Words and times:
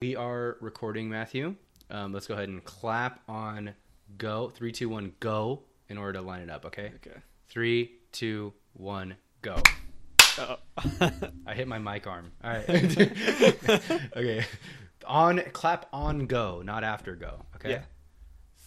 We 0.00 0.14
are 0.14 0.58
recording, 0.60 1.08
Matthew. 1.08 1.56
Um, 1.90 2.12
let's 2.12 2.28
go 2.28 2.34
ahead 2.34 2.48
and 2.48 2.62
clap 2.62 3.20
on 3.28 3.74
go. 4.16 4.48
Three, 4.48 4.70
two, 4.70 4.88
one, 4.88 5.12
go. 5.18 5.64
In 5.88 5.98
order 5.98 6.20
to 6.20 6.20
line 6.20 6.40
it 6.40 6.50
up, 6.50 6.64
okay? 6.66 6.92
Okay. 7.04 7.18
Three, 7.48 7.96
two, 8.12 8.52
one, 8.74 9.16
go. 9.42 9.60
Oh. 10.38 10.58
I 11.48 11.52
hit 11.52 11.66
my 11.66 11.80
mic 11.80 12.06
arm. 12.06 12.30
All 12.44 12.50
right. 12.50 12.68
okay. 14.16 14.44
On 15.04 15.40
clap 15.52 15.86
on 15.92 16.26
go, 16.26 16.62
not 16.62 16.84
after 16.84 17.16
go. 17.16 17.40
Okay. 17.56 17.70
Yeah. 17.70 17.82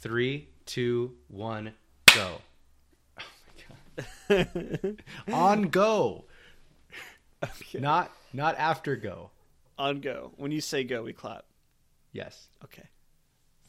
Three, 0.02 0.50
two, 0.66 1.16
one, 1.30 1.72
go. 2.14 2.42
Oh 3.18 3.24
my 4.28 4.48
god. 4.68 4.98
on 5.32 5.62
go, 5.70 6.26
okay. 7.42 7.80
not 7.80 8.12
not 8.34 8.58
after 8.58 8.98
go. 8.98 9.30
On 9.78 10.00
go. 10.02 10.32
When 10.38 10.52
you 10.52 10.62
say 10.62 10.84
go, 10.84 11.04
we 11.04 11.14
clap. 11.14 11.46
Yes. 12.12 12.48
Okay. 12.64 12.84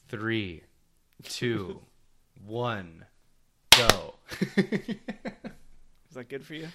Three, 0.09 0.63
two, 1.23 1.81
one, 2.45 3.07
go. 3.77 4.15
Is 4.57 6.15
that 6.15 6.29
good 6.29 6.45
for 6.45 6.55
you? 6.55 6.69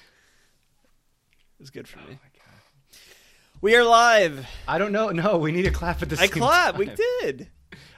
It's 1.59 1.70
good 1.70 1.88
for 1.88 1.99
Oh 1.99 2.04
me. 2.04 2.12
my 2.12 2.30
god. 2.34 2.99
We 3.62 3.76
are 3.76 3.84
live. 3.84 4.48
I 4.68 4.77
don't 4.77 4.91
know. 4.91 5.09
No, 5.09 5.38
we 5.38 5.52
need 5.52 5.63
to 5.63 5.71
clap 5.71 6.02
at 6.02 6.09
the 6.09 6.16
I 6.20 6.27
same 6.27 6.30
clap. 6.30 6.76
time. 6.76 6.80
We 6.80 6.85
did. 7.21 7.49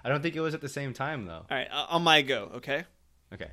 I 0.03 0.09
don't 0.09 0.21
think 0.21 0.35
it 0.35 0.41
was 0.41 0.53
at 0.53 0.61
the 0.61 0.69
same 0.69 0.93
time 0.93 1.25
though. 1.25 1.45
All 1.49 1.57
right. 1.57 1.67
uh, 1.71 1.85
On 1.89 2.03
my 2.03 2.21
go. 2.21 2.51
Okay. 2.55 2.83
Okay. 3.33 3.49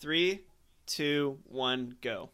Three, 0.00 0.42
two, 0.86 1.38
one, 1.44 1.96
go. 2.00 2.30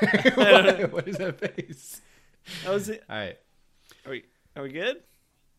what, 0.34 0.92
what 0.92 1.08
is 1.08 1.16
that 1.18 1.38
face? 1.38 2.00
That 2.64 2.72
was 2.72 2.88
it. 2.88 3.02
All 3.08 3.16
right. 3.16 3.38
Are 4.06 4.10
we? 4.10 4.24
Are 4.56 4.62
we 4.62 4.70
good? 4.70 4.96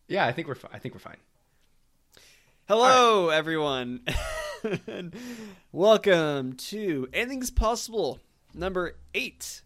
Yeah, 0.07 0.25
I 0.25 0.31
think 0.31 0.47
we're. 0.47 0.55
Fi- 0.55 0.69
I 0.73 0.79
think 0.79 0.93
we're 0.93 0.99
fine. 0.99 1.17
Hello, 2.67 3.29
everyone, 3.29 4.01
welcome 5.71 6.53
to 6.53 7.07
Anything's 7.13 7.51
Possible 7.51 8.19
number 8.55 8.95
eight. 9.13 9.61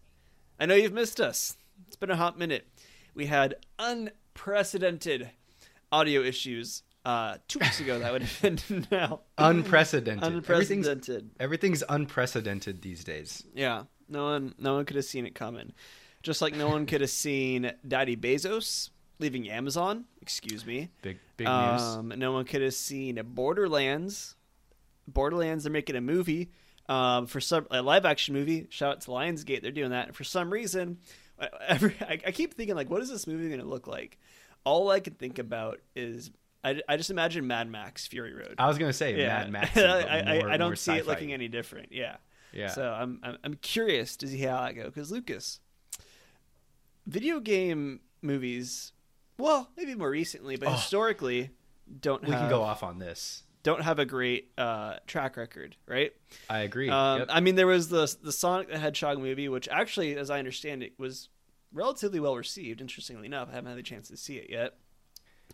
I 0.58 0.66
know 0.66 0.74
you've 0.74 0.92
missed 0.92 1.18
us. 1.18 1.56
It's 1.86 1.96
been 1.96 2.10
a 2.10 2.16
hot 2.16 2.38
minute. 2.38 2.68
We 3.14 3.24
had 3.24 3.54
unprecedented 3.78 5.30
audio 5.90 6.20
issues 6.20 6.82
uh, 7.06 7.38
two 7.48 7.60
weeks 7.60 7.80
ago. 7.80 7.98
That 8.00 8.12
would 8.12 8.22
have 8.22 8.42
been 8.42 8.86
now 8.90 9.20
Unprecedented. 9.38 10.22
Everything's 10.22 10.86
unprecedented. 10.86 11.30
everything's 11.40 11.82
unprecedented 11.88 12.82
these 12.82 13.02
days. 13.02 13.44
Yeah, 13.54 13.84
no 14.10 14.24
one, 14.24 14.54
no 14.58 14.74
one 14.74 14.84
could 14.84 14.96
have 14.96 15.04
seen 15.04 15.26
it 15.26 15.34
coming. 15.34 15.72
Just 16.22 16.42
like 16.42 16.54
no 16.54 16.68
one 16.68 16.84
could 16.86 17.00
have 17.00 17.10
seen 17.10 17.72
Daddy 17.86 18.16
Bezos 18.16 18.90
leaving 19.18 19.48
Amazon. 19.48 20.04
Excuse 20.20 20.66
me. 20.66 20.90
Big 21.02 21.18
big 21.36 21.46
news. 21.46 21.80
Um, 21.80 22.12
no 22.16 22.32
one 22.32 22.44
could 22.44 22.62
have 22.62 22.74
seen 22.74 23.20
Borderlands. 23.24 24.34
Borderlands, 25.08 25.64
they're 25.64 25.72
making 25.72 25.96
a 25.96 26.00
movie 26.00 26.50
um, 26.88 27.26
for 27.26 27.40
some 27.40 27.66
a 27.70 27.80
live 27.82 28.04
action 28.04 28.34
movie. 28.34 28.66
Shout 28.70 28.92
out 28.92 29.00
to 29.02 29.10
Lionsgate, 29.10 29.62
they're 29.62 29.70
doing 29.70 29.90
that. 29.90 30.08
And 30.08 30.16
for 30.16 30.24
some 30.24 30.52
reason, 30.52 30.98
I- 31.40 31.48
every 31.68 31.94
I, 32.00 32.20
I 32.26 32.30
keep 32.32 32.54
thinking 32.54 32.76
like, 32.76 32.90
what 32.90 33.00
is 33.02 33.08
this 33.08 33.26
movie 33.26 33.48
going 33.48 33.60
to 33.60 33.66
look 33.66 33.86
like? 33.86 34.18
All 34.64 34.90
I 34.90 35.00
can 35.00 35.14
think 35.14 35.38
about 35.38 35.80
is 35.96 36.30
I, 36.62 36.82
I 36.88 36.96
just 36.96 37.10
imagine 37.10 37.46
Mad 37.46 37.68
Max 37.70 38.06
Fury 38.06 38.34
Road. 38.34 38.56
I 38.58 38.68
was 38.68 38.76
gonna 38.76 38.92
say 38.92 39.16
yeah, 39.16 39.38
Mad 39.44 39.50
Max. 39.50 39.76
I, 39.78 40.18
I, 40.18 40.52
I 40.52 40.56
don't 40.58 40.78
see 40.78 40.92
it 40.96 41.06
looking 41.06 41.32
any 41.32 41.48
different. 41.48 41.92
Yeah. 41.92 42.16
Yeah. 42.52 42.68
So 42.68 42.90
I'm, 42.92 43.20
I'm 43.22 43.38
I'm 43.44 43.54
curious 43.54 44.16
to 44.18 44.26
see 44.28 44.38
how 44.38 44.60
that 44.62 44.74
go 44.74 44.84
because 44.84 45.10
Lucas, 45.12 45.60
video 47.06 47.40
game 47.40 48.00
movies, 48.22 48.92
well 49.38 49.68
maybe 49.76 49.94
more 49.94 50.10
recently, 50.10 50.56
but 50.56 50.68
Oh. 50.68 50.72
historically 50.72 51.50
don't 52.00 52.22
we 52.22 52.30
have, 52.30 52.40
can 52.42 52.50
go 52.50 52.62
off 52.62 52.82
on 52.82 52.98
this. 52.98 53.42
don't 53.62 53.82
have 53.82 53.98
a 53.98 54.04
great 54.04 54.50
uh, 54.56 54.96
track 55.06 55.36
record, 55.36 55.76
right? 55.86 56.12
I 56.48 56.60
agree. 56.60 56.88
Um, 56.88 57.20
Yep. 57.20 57.28
I 57.30 57.40
mean, 57.40 57.54
there 57.56 57.66
was 57.66 57.88
the 57.88 58.14
the 58.22 58.32
Sonic 58.32 58.68
the 58.70 58.78
Hedgehog 58.78 59.18
movie, 59.18 59.48
which 59.48 59.68
actually, 59.68 60.16
as 60.16 60.30
I 60.30 60.38
understand 60.38 60.82
it, 60.82 60.92
was 60.98 61.28
relatively 61.72 62.20
well 62.20 62.36
received. 62.36 62.80
Interestingly 62.80 63.26
enough, 63.26 63.48
I 63.50 63.54
haven't 63.54 63.70
had 63.70 63.78
the 63.78 63.82
chance 63.82 64.08
to 64.08 64.16
see 64.16 64.36
it 64.36 64.50
yet. 64.50 64.74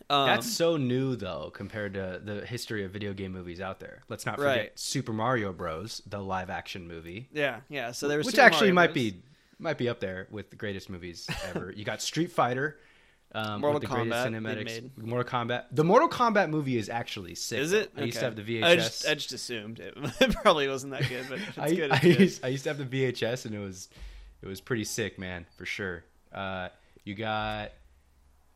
Um, 0.08 0.26
That's 0.26 0.50
so 0.50 0.76
new 0.76 1.16
though 1.16 1.50
compared 1.52 1.94
to 1.94 2.20
the 2.22 2.46
history 2.46 2.84
of 2.84 2.90
video 2.92 3.12
game 3.12 3.32
movies 3.32 3.60
out 3.60 3.80
there. 3.80 4.02
Let's 4.08 4.24
not 4.26 4.36
forget 4.36 4.56
Right. 4.56 4.78
Super 4.78 5.12
Mario 5.12 5.52
Bros, 5.52 6.02
the 6.06 6.20
live 6.20 6.50
action 6.50 6.86
movie, 6.86 7.28
yeah, 7.32 7.60
yeah. 7.68 7.92
So 7.92 8.08
there 8.08 8.18
was 8.18 8.26
which 8.26 8.36
Super 8.36 8.46
actually 8.46 8.72
Mario 8.72 8.74
might 8.74 8.86
Bros. 8.94 9.12
be 9.12 9.22
might 9.58 9.78
be 9.78 9.88
up 9.88 10.00
there 10.00 10.28
with 10.30 10.50
the 10.50 10.56
greatest 10.56 10.90
movies 10.90 11.28
ever. 11.46 11.72
you 11.74 11.84
got 11.84 12.02
Street 12.02 12.30
Fighter, 12.30 12.78
um, 13.32 13.60
Mortal 13.60 13.80
with 13.80 13.88
the 13.88 13.94
Kombat 13.96 14.26
cinematics. 14.26 14.96
Mortal 14.96 15.30
Kombat. 15.30 15.64
The 15.72 15.84
Mortal 15.84 16.08
Kombat 16.08 16.50
movie 16.50 16.76
is 16.76 16.88
actually 16.88 17.34
sick. 17.34 17.58
Is 17.58 17.72
it? 17.72 17.94
though. 17.94 18.02
I 18.02 18.04
used 18.06 18.18
to 18.18 18.24
have 18.24 18.36
the 18.36 18.42
VHS. 18.42 18.64
I 18.64 18.76
just, 18.76 19.08
I 19.08 19.14
just 19.14 19.32
assumed 19.32 19.80
it, 19.80 19.94
it 20.20 20.34
probably 20.36 20.68
wasn't 20.68 20.92
that 20.92 21.08
good, 21.08 21.26
but 21.28 21.38
it's 21.40 21.58
I, 21.58 21.74
good. 21.74 21.90
I, 21.90 21.98
good. 21.98 22.20
used, 22.20 22.44
I 22.44 22.48
used 22.48 22.64
to 22.64 22.70
have 22.70 22.78
the 22.78 22.84
VHS 23.12 23.46
and 23.46 23.54
it 23.54 23.58
was 23.58 23.88
it 24.42 24.46
was 24.46 24.60
pretty 24.60 24.84
sick, 24.84 25.18
man, 25.18 25.46
for 25.56 25.66
sure. 25.66 26.04
Uh, 26.32 26.68
you 27.04 27.14
got 27.14 27.72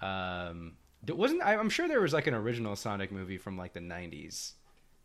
um, 0.01 0.73
wasn't 1.09 1.43
I, 1.43 1.57
I'm 1.57 1.71
sure 1.71 1.89
there 1.89 2.01
was 2.01 2.13
like 2.13 2.27
an 2.27 2.35
original 2.35 2.77
Sonic 2.77 3.11
movie 3.13 3.39
from 3.39 3.57
like 3.57 3.73
the 3.73 3.81
90s. 3.81 4.53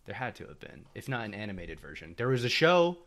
There 0.05 0.15
had 0.15 0.35
to 0.35 0.45
have 0.47 0.59
been, 0.59 0.85
if 0.93 1.09
not 1.09 1.25
an 1.25 1.33
animated 1.33 1.79
version. 1.79 2.13
There 2.15 2.27
was 2.27 2.43
a 2.43 2.49
show, 2.49 2.97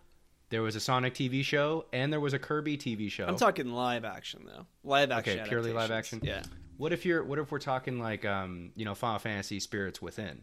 there 0.50 0.62
was 0.62 0.74
a 0.74 0.80
Sonic 0.80 1.14
TV 1.14 1.44
show, 1.44 1.84
and 1.92 2.12
there 2.12 2.20
was 2.20 2.32
a 2.32 2.38
Kirby 2.38 2.76
TV 2.76 3.10
show. 3.10 3.26
I'm 3.26 3.36
talking 3.36 3.68
live 3.68 4.04
action 4.04 4.42
though. 4.46 4.66
Live 4.82 5.10
action. 5.10 5.38
Okay, 5.40 5.48
purely 5.48 5.72
live 5.72 5.90
action? 5.90 6.20
Yeah. 6.22 6.42
what 6.76 6.92
if 6.92 7.04
you're 7.04 7.22
what 7.22 7.38
if 7.38 7.52
we're 7.52 7.58
talking 7.58 7.98
like 8.00 8.24
um, 8.24 8.70
you 8.74 8.84
know, 8.84 8.94
Final 8.94 9.18
Fantasy 9.18 9.60
Spirits 9.60 10.02
Within? 10.02 10.42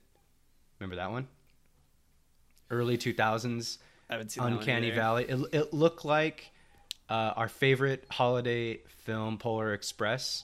Remember 0.80 0.98
that 0.98 1.12
one? 1.12 1.28
Early 2.70 2.98
2000s. 2.98 3.78
I 4.10 4.14
haven't 4.14 4.32
seen 4.32 4.44
that 4.44 4.52
Uncanny. 4.52 4.92
Valley. 4.92 5.26
It, 5.28 5.40
it 5.52 5.74
looked 5.74 6.06
like 6.06 6.52
uh, 7.10 7.34
our 7.36 7.48
favorite 7.48 8.06
holiday 8.10 8.80
film, 9.04 9.38
Polar 9.38 9.74
Express, 9.74 10.44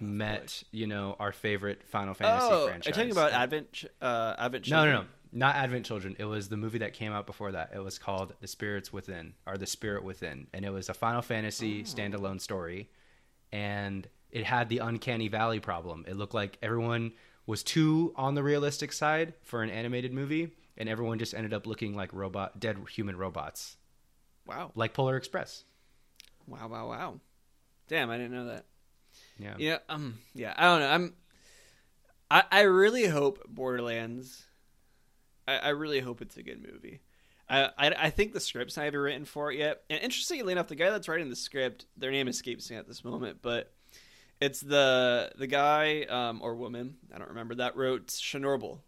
met 0.00 0.62
you 0.72 0.86
know 0.86 1.16
our 1.18 1.32
favorite 1.32 1.82
Final 1.88 2.14
Fantasy 2.14 2.48
Oh, 2.50 2.64
are 2.64 2.68
franchise. 2.68 2.86
you 2.88 2.92
talking 2.92 3.12
about 3.12 3.32
Advent? 3.32 3.84
Uh, 4.00 4.34
Advent. 4.38 4.68
No, 4.68 4.84
no, 4.84 4.92
no, 4.92 5.04
not 5.32 5.56
Advent 5.56 5.86
Children. 5.86 6.16
It 6.18 6.24
was 6.24 6.48
the 6.48 6.56
movie 6.56 6.78
that 6.78 6.92
came 6.94 7.12
out 7.12 7.26
before 7.26 7.52
that. 7.52 7.72
It 7.74 7.78
was 7.82 7.98
called 7.98 8.34
The 8.40 8.46
Spirits 8.48 8.92
Within, 8.92 9.34
or 9.46 9.56
The 9.56 9.66
Spirit 9.66 10.04
Within, 10.04 10.46
and 10.52 10.64
it 10.64 10.70
was 10.70 10.88
a 10.88 10.94
Final 10.94 11.22
Fantasy 11.22 11.80
Oh. 11.80 11.84
standalone 11.84 12.40
story, 12.40 12.88
and 13.52 14.08
it 14.30 14.44
had 14.44 14.68
the 14.68 14.78
Uncanny 14.78 15.28
Valley 15.28 15.60
problem. 15.60 16.04
It 16.08 16.16
looked 16.16 16.34
like 16.34 16.58
everyone 16.62 17.12
was 17.46 17.62
too 17.62 18.12
on 18.16 18.34
the 18.34 18.42
realistic 18.42 18.92
side 18.92 19.34
for 19.42 19.62
an 19.62 19.70
animated 19.70 20.12
movie, 20.12 20.50
and 20.76 20.88
everyone 20.88 21.18
just 21.18 21.34
ended 21.34 21.54
up 21.54 21.66
looking 21.66 21.94
like 21.94 22.12
robot, 22.12 22.58
dead 22.60 22.76
human 22.90 23.16
robots, 23.16 23.76
Wow. 24.46 24.72
like 24.74 24.94
Polar 24.94 25.16
Express. 25.16 25.64
Wow. 26.46 26.68
Wow. 26.68 26.88
Wow. 26.88 27.20
Damn, 27.88 28.10
I 28.10 28.16
didn't 28.16 28.32
know 28.32 28.46
that. 28.46 28.64
Yeah. 29.38 29.54
Yeah. 29.58 29.78
Um. 29.88 30.18
Yeah. 30.34 30.54
I 30.56 30.62
don't 30.64 30.80
know. 30.80 30.88
I'm. 30.90 31.14
I 32.30 32.44
I 32.50 32.60
really 32.62 33.06
hope 33.06 33.42
Borderlands. 33.48 34.44
I, 35.48 35.56
I 35.58 35.68
really 35.70 36.00
hope 36.00 36.22
it's 36.22 36.36
a 36.36 36.42
good 36.42 36.60
movie. 36.60 37.00
I, 37.48 37.70
I 37.78 37.94
I 38.06 38.10
think 38.10 38.32
the 38.32 38.40
script's 38.40 38.76
not 38.76 38.86
even 38.86 38.98
written 39.00 39.24
for 39.24 39.52
it 39.52 39.58
yet. 39.58 39.82
And 39.88 40.00
interestingly 40.02 40.52
enough, 40.52 40.68
the 40.68 40.74
guy 40.74 40.90
that's 40.90 41.08
writing 41.08 41.30
the 41.30 41.36
script, 41.36 41.86
their 41.96 42.10
name 42.10 42.26
escapes 42.28 42.68
me 42.70 42.76
at 42.76 42.88
this 42.88 43.04
moment, 43.04 43.38
but 43.42 43.72
it's 44.40 44.60
the 44.60 45.30
the 45.36 45.46
guy 45.46 46.02
um, 46.04 46.40
or 46.42 46.56
woman 46.56 46.96
I 47.14 47.18
don't 47.18 47.28
remember 47.28 47.54
that 47.56 47.76
wrote 47.76 48.08
Chernobyl, 48.08 48.80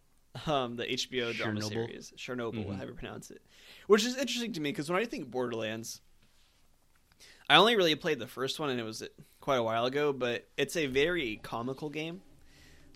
um, 0.47 0.75
the 0.77 0.85
HBO 0.87 1.33
drama 1.37 1.61
Chernobyl? 1.61 1.69
series, 1.69 2.13
Chernobyl, 2.17 2.55
Mhm. 2.67 2.75
however 2.75 2.91
you 2.91 2.97
pronounce 2.97 3.31
it, 3.31 3.41
which 3.87 4.05
is 4.05 4.17
interesting 4.17 4.53
to 4.55 4.61
me 4.61 4.71
because 4.71 4.91
when 4.91 5.01
I 5.01 5.05
think 5.05 5.31
Borderlands, 5.31 6.01
I 7.49 7.57
only 7.57 7.77
really 7.77 7.95
played 7.95 8.19
the 8.19 8.27
first 8.27 8.59
one 8.59 8.71
and 8.71 8.81
it 8.81 8.85
was 8.85 9.03
quite 9.41 9.57
a 9.57 9.63
while 9.63 9.87
ago, 9.87 10.13
but 10.13 10.49
it's 10.57 10.77
a 10.77 10.87
very 10.87 11.39
comical 11.43 11.89
game, 11.91 12.23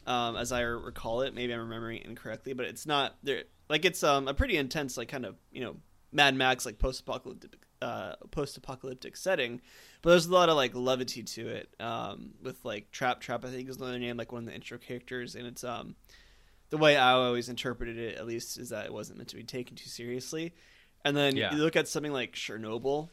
um, 0.07 0.37
as 0.37 0.53
I 0.53 0.61
recall 0.63 1.23
it. 1.23 1.35
Maybe 1.35 1.53
I'm 1.53 1.61
remembering 1.61 1.99
it 1.99 2.07
incorrectly, 2.07 2.53
but 2.53 2.67
it's 2.67 2.87
not 2.87 3.17
there. 3.23 3.45
Like 3.69 3.85
it's 3.85 4.03
um 4.03 4.29
a 4.29 4.35
pretty 4.35 4.57
intense, 4.57 4.97
like 4.97 5.09
kind 5.09 5.25
of 5.25 5.37
you 5.51 5.63
know 5.63 5.77
Mad 6.13 6.35
Max 6.35 6.67
like 6.67 6.79
post 6.79 7.01
apocalyptic 7.01 7.55
uh 7.81 8.15
post 8.31 8.57
apocalyptic 8.57 9.17
setting, 9.17 9.61
but 10.03 10.11
there's 10.11 10.27
a 10.27 10.33
lot 10.33 10.49
of 10.49 10.57
like 10.57 10.75
levity 10.75 11.23
to 11.23 11.49
it. 11.49 11.75
Um, 11.81 12.33
with 12.43 12.65
like 12.65 12.91
Trap 12.91 13.21
Trap, 13.21 13.45
I 13.45 13.49
think 13.49 13.69
is 13.69 13.77
another 13.79 13.99
name, 13.99 14.17
like 14.17 14.31
one 14.33 14.43
of 14.43 14.47
the 14.47 14.55
intro 14.55 14.79
characters, 14.79 15.35
and 15.35 15.47
it's 15.47 15.65
um 15.65 15.97
the 16.71 16.79
way 16.79 16.97
I 16.97 17.13
always 17.13 17.49
interpreted 17.51 17.99
it, 17.99 18.17
at 18.17 18.27
least, 18.27 18.59
is 18.59 18.71
that 18.71 18.87
it 18.87 18.93
wasn't 18.93 19.19
meant 19.19 19.29
to 19.31 19.37
be 19.37 19.45
taken 19.45 19.77
too 19.77 19.89
seriously. 19.91 20.55
And 21.05 21.15
then 21.17 21.37
Yeah. 21.37 21.53
you 21.55 21.59
look 21.61 21.77
at 21.77 21.87
something 21.89 22.13
like 22.13 22.33
Chernobyl, 22.33 23.11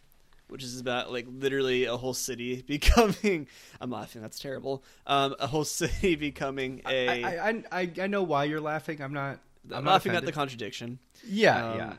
which 0.49 0.63
is 0.63 0.79
about 0.79 1.11
like 1.11 1.25
literally 1.29 1.85
a 1.85 1.95
whole 1.97 2.13
city 2.13 2.61
becoming. 2.67 3.47
I'm 3.79 3.89
laughing. 3.91 4.21
That's 4.21 4.39
terrible. 4.39 4.83
Um, 5.07 5.35
a 5.39 5.47
whole 5.47 5.63
city 5.81 6.15
becoming 6.15 6.81
a. 6.87 7.23
I, 7.23 7.49
I, 7.49 7.63
I, 7.71 7.91
I 8.01 8.07
know 8.07 8.23
why 8.23 8.45
you're 8.45 8.61
laughing. 8.61 9.01
I'm 9.01 9.13
not. 9.13 9.39
I'm, 9.69 9.77
I'm 9.77 9.83
not 9.83 9.91
laughing 9.91 10.13
at 10.13 10.25
the 10.25 10.31
contradiction. 10.31 10.99
Yeah, 11.27 11.71
Um, 11.71 11.77
yeah. 11.77 11.93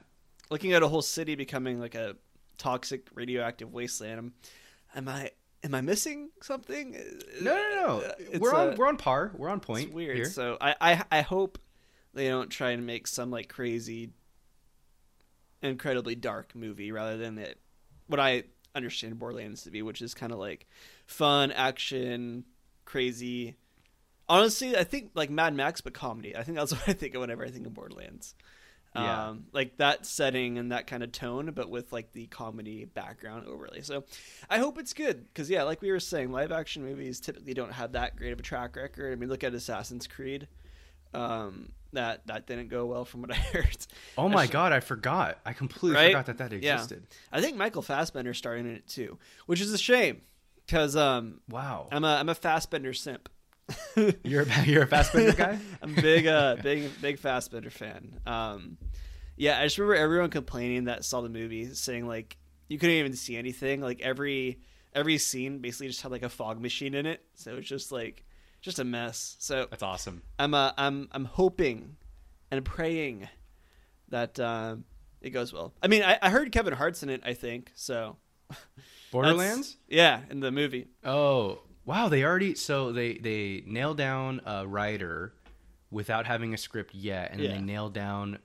Looking 0.51 0.73
at 0.73 0.83
a 0.83 0.89
whole 0.89 1.03
city 1.03 1.37
becoming 1.37 1.79
like 1.79 1.95
a 1.95 2.17
toxic 2.59 3.07
radioactive 3.15 3.73
wasteland. 3.73 4.33
Am 4.97 5.09
I 5.09 5.31
am 5.63 5.75
I 5.75 5.81
missing 5.81 6.31
something? 6.43 6.97
No, 7.41 7.55
no, 7.55 7.87
no. 7.87 8.01
Uh, 8.01 8.13
it's, 8.19 8.39
we're 8.41 8.55
on 8.55 8.75
we're 8.77 8.89
on 8.89 8.97
par. 8.97 9.31
We're 9.37 9.49
on 9.51 9.61
point 9.61 9.87
It's 9.87 9.95
weird. 9.95 10.17
here. 10.17 10.25
So 10.25 10.57
I, 10.61 10.75
I 10.81 11.03
I 11.13 11.21
hope 11.21 11.59
they 12.15 12.27
don't 12.27 12.51
try 12.51 12.71
and 12.71 12.85
make 12.85 13.07
some 13.07 13.31
like 13.31 13.49
crazy, 13.49 14.11
incredibly 15.63 16.15
dark 16.15 16.55
movie 16.55 16.91
rather 16.93 17.17
than 17.17 17.39
it 17.39 17.59
what 18.11 18.21
I 18.21 18.45
understand 18.75 19.19
Borderlands 19.19 19.65
to 19.65 19.71
be, 19.71 19.83
which 19.83 20.03
is 20.03 20.15
kind 20.15 20.33
of 20.33 20.39
like 20.39 20.67
fun 21.07 21.53
action, 21.53 22.45
crazy. 22.85 23.57
Honestly, 24.29 24.77
I 24.77 24.85
think 24.85 25.11
like 25.15 25.31
Mad 25.31 25.55
Max, 25.55 25.81
but 25.81 25.95
comedy. 25.95 26.37
I 26.37 26.43
think 26.43 26.57
that's 26.57 26.73
what 26.77 26.89
I 26.89 26.93
think 26.93 27.15
of 27.15 27.21
whenever 27.21 27.45
I 27.45 27.51
think 27.51 27.67
of 27.67 27.75
Borderlands. 27.75 28.35
Yeah. 28.95 29.29
Um, 29.29 29.45
like 29.53 29.77
that 29.77 30.05
setting 30.05 30.59
and 30.59 30.73
that 30.73 30.89
kind 30.89 31.05
of 31.05 31.13
tone, 31.13 31.53
but 31.55 31.71
with 31.71 31.93
like 31.93 32.13
the 32.13 32.27
comedy 32.27 32.85
background 32.85 33.47
overlay. 33.47 33.83
So 33.83 34.05
I 34.49 34.59
hope 34.59 34.79
it's 34.79 34.95
good 34.95 35.29
because 35.29 35.49
yeah, 35.49 35.63
like 35.63 35.81
we 35.81 35.93
were 35.93 36.01
saying, 36.01 36.33
live 36.33 36.51
action 36.51 36.85
movies 36.85 37.21
typically 37.21 37.55
don't 37.55 37.73
have 37.73 37.93
that 37.93 38.17
great 38.17 38.33
of 38.33 38.41
a 38.41 38.43
track 38.43 38.75
record. 38.75 39.13
I 39.13 39.17
mean, 39.17 39.29
look 39.29 39.45
at 39.45 39.55
Assassin's 39.55 40.09
Creed. 40.09 40.49
Um, 41.15 41.73
that 41.93 42.27
that 42.29 42.47
didn't 42.47 42.69
go 42.69 42.87
well 42.87 43.05
from 43.05 43.23
what 43.23 43.33
I 43.33 43.35
heard. 43.53 43.77
Oh 44.17 44.29
my 44.29 44.43
Actually- 44.45 44.53
god, 44.53 44.73
I 44.73 44.81
forgot. 44.81 45.39
I 45.45 45.53
completely 45.53 45.97
Right? 45.97 46.13
forgot 46.13 46.27
that 46.27 46.39
that 46.39 46.53
Yeah. 46.63 46.75
existed. 46.75 47.07
I 47.33 47.41
think 47.41 47.57
Michael 47.57 47.83
Fassbender's 47.83 48.39
starring 48.39 48.67
in 48.67 48.77
it 48.77 48.87
too, 48.87 49.19
which 49.47 49.61
is 49.61 49.73
a 49.73 49.79
shame 49.79 50.21
because 50.67 50.95
um, 50.95 51.41
Wow. 51.49 51.89
I'm 51.91 52.05
a 52.05 52.15
I'm 52.17 52.29
a 52.29 52.35
Fassbender 52.35 52.93
simp. 52.93 53.29
you're 54.25 54.43
a, 54.43 54.65
you're 54.67 54.83
a 54.83 54.87
Fassbender 54.87 55.33
guy? 55.33 55.59
I'm 55.83 55.95
big 55.95 56.27
uh 56.27 56.57
big 56.63 56.91
big 57.01 57.19
Fassbender 57.19 57.71
fan. 57.71 58.21
Um 58.27 58.79
yeah, 59.37 59.59
I 59.59 59.65
just 59.65 59.79
remember 59.79 59.95
everyone 60.01 60.31
complaining 60.31 60.85
that 60.85 61.05
saw 61.05 61.23
the 61.23 61.29
movie 61.29 61.73
saying 61.75 62.07
like 62.07 62.37
you 62.69 62.79
couldn't 62.79 62.97
even 62.97 63.15
see 63.15 63.37
anything. 63.37 63.81
Like 63.81 64.01
every 64.01 64.61
every 64.95 65.19
scene 65.19 65.59
basically 65.59 65.89
just 65.89 66.03
had 66.03 66.13
like 66.13 66.23
a 66.23 66.29
fog 66.29 66.61
machine 66.61 66.95
in 66.95 67.07
it. 67.07 67.25
So 67.35 67.57
it's 67.57 67.69
just 67.69 67.91
like 67.91 68.25
just 68.61 68.79
a 68.79 68.85
mess. 68.85 69.37
So 69.39 69.67
That's 69.71 69.83
awesome. 69.83 70.23
I'm 70.39 70.55
uh, 70.55 70.73
I'm 70.77 71.09
I'm 71.13 71.25
hoping 71.25 71.97
and 72.51 72.65
praying 72.65 73.29
that 74.09 74.39
um 74.41 74.85
it 75.21 75.31
goes 75.31 75.53
well. 75.53 75.73
I 75.83 75.89
mean, 75.89 76.03
I, 76.03 76.19
I 76.23 76.31
heard 76.31 76.51
Kevin 76.53 76.73
Hart's 76.75 77.03
in 77.03 77.11
it, 77.11 77.23
I 77.25 77.35
think. 77.35 77.73
So 77.75 78.17
Borderlands? 79.13 79.77
yeah, 79.89 80.21
in 80.31 80.41
the 80.41 80.51
movie. 80.51 80.87
Oh, 81.05 81.61
wow, 81.85 82.09
they 82.09 82.25
already 82.25 82.55
so 82.55 82.93
they 82.93 83.15
they 83.15 83.63
nailed 83.67 83.97
down 83.97 84.41
a 84.45 84.67
writer 84.67 85.33
without 85.91 86.27
having 86.27 86.55
a 86.55 86.59
script 86.59 86.95
yet 86.95 87.33
and 87.33 87.41
Yeah. 87.41 87.53
they 87.53 87.61
nailed 87.61 87.95
down 87.95 88.39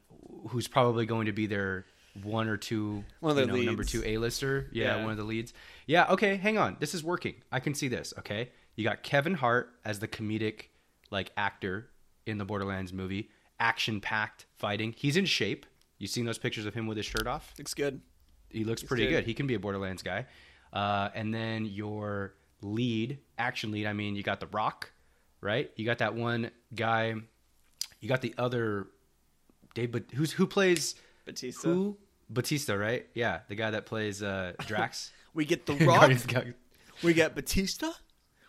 who's 0.50 0.68
probably 0.68 1.06
going 1.06 1.28
to 1.28 1.32
be 1.32 1.46
their 1.46 1.86
one 2.24 2.48
or 2.48 2.58
two 2.58 3.04
One 3.20 3.38
of 3.38 3.38
you 3.38 3.46
know, 3.46 3.62
number 3.62 3.84
2 3.84 4.04
A-lister. 4.06 4.70
Yeah, 4.72 4.98
Yeah. 4.98 5.02
one 5.04 5.12
of 5.12 5.18
the 5.18 5.24
leads. 5.24 5.54
Yeah, 5.86 6.06
okay, 6.12 6.38
hang 6.38 6.58
on. 6.58 6.78
This 6.80 6.94
is 6.94 7.04
working. 7.04 7.36
I 7.52 7.60
can 7.60 7.74
see 7.76 7.88
this, 7.90 8.14
okay? 8.20 8.52
You 8.76 8.84
got 8.84 9.04
Kevin 9.04 9.36
Hart 9.36 9.70
as 9.84 10.00
the 10.00 10.08
comedic 10.08 10.66
like 11.12 11.32
actor 11.38 11.90
in 12.26 12.38
the 12.38 12.46
Borderlands 12.46 12.92
movie, 12.92 13.30
action-packed 13.60 14.46
fighting. 14.58 14.94
He's 14.98 15.16
in 15.18 15.26
shape. 15.26 15.66
You 15.98 16.08
seen 16.08 16.26
those 16.26 16.38
pictures 16.38 16.66
of 16.66 16.74
him 16.74 16.88
with 16.88 16.98
his 16.98 17.06
shirt 17.06 17.28
off? 17.28 17.54
Looks 17.58 17.74
good. 17.74 18.02
He 18.50 18.64
looks 18.64 18.84
pretty 18.84 19.06
good. 19.06 19.12
good. 19.12 19.24
He 19.26 19.34
can 19.34 19.48
be 19.48 19.54
a 19.54 19.60
Borderlands 19.60 20.02
guy. 20.04 20.26
Uh, 20.74 21.10
and 21.16 21.34
then 21.34 21.66
your 21.66 22.34
lead, 22.62 23.20
action 23.38 23.72
lead, 23.72 23.86
I 23.86 23.94
mean, 23.94 24.16
you 24.16 24.24
got 24.24 24.40
The 24.40 24.48
Rock, 24.48 24.92
right? 25.42 25.72
You 25.76 25.86
got 25.86 26.00
that 26.00 26.16
one 26.16 26.52
guy. 26.74 27.14
You 28.02 28.10
got 28.10 28.22
the 28.22 28.34
other 28.38 28.88
Dave, 29.74 29.92
but 29.92 30.04
who's 30.14 30.32
who 30.34 30.48
plays 30.48 30.96
Batista. 31.26 31.68
who? 31.70 31.98
Batista, 32.30 32.74
right? 32.74 33.06
Yeah, 33.14 33.40
the 33.48 33.56
guy 33.56 33.72
that 33.72 33.86
plays 33.86 34.22
uh, 34.24 34.54
Drax. 34.68 35.12
We 35.34 35.44
get 35.44 35.66
The 35.66 35.74
Rock. 35.86 36.00
Guardians 36.00 36.22
of 36.22 36.28
the 36.28 36.34
Galaxy. 36.34 36.54
we 37.04 37.14
get 37.14 37.36
Batista. 37.36 37.92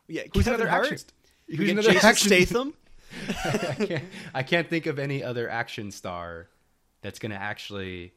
We 0.09 0.15
get 0.15 0.31
Who's 0.35 0.45
Kevin 0.45 0.61
another 0.61 0.71
Hart. 0.71 0.93
action? 0.93 1.07
We 1.49 1.57
Who's 1.57 1.67
get 1.67 1.73
another 1.73 1.93
Jason 1.93 2.09
action? 2.09 2.29
Statham. 2.29 2.75
I, 3.45 3.75
can't, 3.87 4.05
I 4.35 4.43
can't 4.43 4.69
think 4.69 4.87
of 4.87 4.99
any 4.99 5.23
other 5.23 5.49
action 5.49 5.91
star 5.91 6.49
that's 7.03 7.19
going 7.19 7.31
to 7.31 7.41
actually 7.41 8.13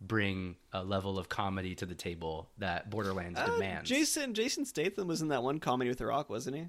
bring 0.00 0.56
a 0.72 0.84
level 0.84 1.18
of 1.18 1.28
comedy 1.28 1.74
to 1.76 1.86
the 1.86 1.94
table 1.94 2.50
that 2.58 2.90
Borderlands 2.90 3.38
Uh, 3.40 3.46
demands. 3.46 3.88
Jason 3.88 4.34
Jason 4.34 4.64
Statham 4.66 5.08
was 5.08 5.22
in 5.22 5.28
that 5.28 5.42
one 5.42 5.60
comedy 5.60 5.88
with 5.88 5.98
The 5.98 6.06
Rock, 6.06 6.28
wasn't 6.28 6.56
he? 6.56 6.66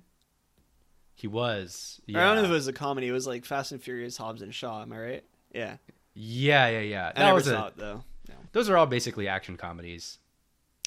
He 1.16 1.28
was. 1.28 2.00
Or 2.14 2.20
I 2.20 2.26
don't 2.26 2.36
know 2.38 2.44
if 2.44 2.50
it 2.50 2.54
was 2.54 2.68
a 2.68 2.74
comedy. 2.74 3.08
It 3.08 3.12
was 3.14 3.28
like 3.28 3.46
Fast 3.46 3.72
and 3.72 3.82
Furious, 3.82 4.18
Hobbs 4.18 4.42
and 4.42 4.54
Shaw. 4.54 4.82
Am 4.82 4.92
I 4.94 5.00
right? 5.00 5.24
Yeah. 5.54 5.78
Yeah, 6.14 6.68
yeah, 6.70 6.80
yeah. 6.80 7.08
I 7.08 7.20
That 7.20 7.26
never 7.26 7.36
was 7.36 7.46
saw 7.46 7.66
a, 7.66 7.68
it 7.68 7.78
though. 7.78 8.04
No. 8.30 8.36
those 8.54 8.70
are 8.70 8.78
all 8.78 8.86
basically 8.88 9.28
action 9.28 9.58
comedies. 9.58 10.18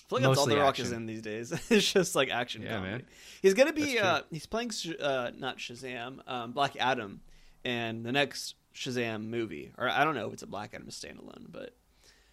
I 0.09 0.11
feel 0.11 0.19
like 0.21 0.29
that's 0.31 0.39
all 0.39 0.47
The 0.47 0.57
Rock 0.57 0.79
is 0.79 0.91
in 0.93 1.07
these 1.07 1.21
days. 1.23 1.53
it's 1.71 1.93
just 1.93 2.15
like 2.15 2.31
action 2.31 2.63
Yeah, 2.63 2.77
comedy. 2.77 2.93
man. 2.93 3.03
He's 3.43 3.55
gonna 3.55 3.73
be. 3.73 3.99
Uh, 3.99 4.23
he's 4.31 4.47
playing 4.47 4.71
Sh- 4.71 4.93
uh, 4.99 5.31
not 5.37 5.59
Shazam, 5.59 6.21
um, 6.27 6.53
Black 6.53 6.77
Adam, 6.81 7.21
and 7.65 8.05
the 8.07 8.13
next 8.13 8.55
Shazam 8.75 9.29
movie. 9.29 9.73
Or 9.77 9.89
I 9.89 10.05
don't 10.05 10.15
know 10.15 10.27
if 10.29 10.33
it's 10.33 10.43
a 10.43 10.47
Black 10.47 10.73
Adam 10.75 10.89
standalone, 10.89 11.47
but 11.51 11.75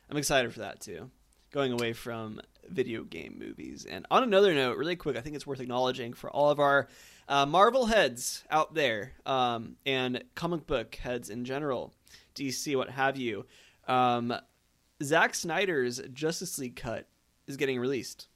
I'm 0.10 0.18
excited 0.18 0.54
for 0.54 0.60
that 0.62 0.80
too. 0.80 1.10
Going 1.52 1.74
away 1.74 1.92
from 1.94 2.40
video 2.70 3.04
game 3.04 3.38
movies. 3.40 3.86
And 3.90 4.06
on 4.10 4.24
another 4.24 4.54
note, 4.54 4.78
really 4.78 4.96
quick, 4.96 5.18
I 5.18 5.22
think 5.22 5.36
it's 5.36 5.46
worth 5.48 5.60
acknowledging 5.60 6.14
for 6.14 6.30
all 6.30 6.50
of 6.50 6.60
our 6.60 6.88
uh, 7.28 7.46
Marvel 7.46 7.86
heads 7.86 8.44
out 8.50 8.74
there 8.74 9.14
um, 9.26 9.76
and 9.86 10.24
comic 10.36 10.66
book 10.66 10.96
heads 10.96 11.30
in 11.30 11.46
general, 11.46 11.94
DC, 12.36 12.76
what 12.76 12.90
have 12.90 13.18
you. 13.18 13.46
Um, 13.88 14.34
Zack 15.04 15.36
Snyder's 15.36 16.02
Justice 16.14 16.58
League 16.58 16.76
cut 16.76 17.08
is 17.48 17.58
getting 17.58 17.80
released, 17.80 18.28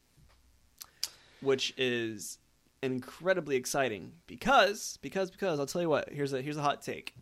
which 1.41 1.73
is 1.77 2.38
incredibly 2.81 3.56
exciting 3.56 4.13
because 4.27 4.97
because 5.01 5.31
because 5.31 5.59
I'll 5.59 5.65
tell 5.65 5.81
you 5.81 5.89
what. 5.89 6.09
Here's 6.11 6.33
a 6.33 6.41
here's 6.41 6.57
a 6.57 6.61
hot 6.61 6.81
take. 6.81 7.13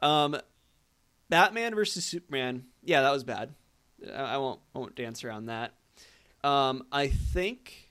Um, 0.00 0.36
Batman 1.28 1.74
versus 1.74 2.04
Superman. 2.04 2.64
Yeah, 2.82 3.02
that 3.02 3.12
was 3.12 3.24
bad. 3.24 3.54
I, 4.06 4.34
I 4.34 4.36
won't 4.38 4.60
won't 4.74 4.94
dance 4.94 5.24
around 5.24 5.46
that. 5.46 5.74
Um, 6.44 6.84
I 6.92 7.08
think. 7.08 7.88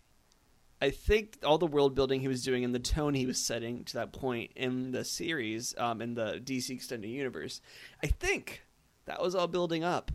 I 0.83 0.89
think 0.89 1.37
all 1.43 1.59
the 1.59 1.67
world 1.67 1.93
building 1.93 2.21
he 2.21 2.27
was 2.27 2.43
doing 2.43 2.65
and 2.65 2.73
the 2.73 2.79
tone 2.79 3.13
he 3.13 3.27
was 3.27 3.37
setting 3.37 3.83
to 3.83 3.93
that 3.93 4.13
point 4.13 4.51
in 4.55 4.91
the 4.91 5.05
series, 5.05 5.75
um, 5.77 6.01
in 6.01 6.15
the 6.15 6.41
DC 6.43 6.71
extended 6.71 7.07
universe, 7.07 7.61
I 8.03 8.07
think 8.07 8.63
that 9.05 9.21
was 9.21 9.35
all 9.35 9.47
building 9.47 9.83
up 9.83 10.11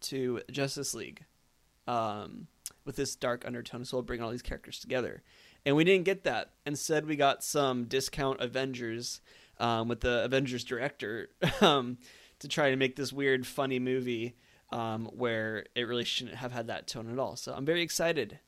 to 0.00 0.42
Justice 0.50 0.92
League, 0.92 1.24
um, 1.88 2.46
with 2.84 2.96
this 2.96 3.16
dark 3.16 3.44
undertone. 3.46 3.84
So 3.84 3.96
we'll 3.96 4.04
bring 4.04 4.22
all 4.22 4.30
these 4.30 4.42
characters 4.42 4.78
together, 4.78 5.22
and 5.66 5.74
we 5.74 5.82
didn't 5.84 6.04
get 6.04 6.24
that. 6.24 6.52
Instead, 6.66 7.06
we 7.06 7.16
got 7.16 7.42
some 7.42 7.84
discount 7.84 8.40
Avengers 8.40 9.20
um, 9.58 9.88
with 9.88 10.00
the 10.00 10.24
Avengers 10.24 10.62
director 10.62 11.30
um, 11.60 11.98
to 12.38 12.46
try 12.48 12.70
to 12.70 12.76
make 12.76 12.94
this 12.94 13.12
weird, 13.12 13.46
funny 13.46 13.78
movie 13.78 14.36
um, 14.70 15.06
where 15.06 15.64
it 15.74 15.82
really 15.82 16.04
shouldn't 16.04 16.36
have 16.36 16.52
had 16.52 16.68
that 16.68 16.86
tone 16.86 17.10
at 17.10 17.18
all. 17.18 17.34
So 17.36 17.52
I'm 17.54 17.64
very 17.64 17.82
excited 17.82 18.38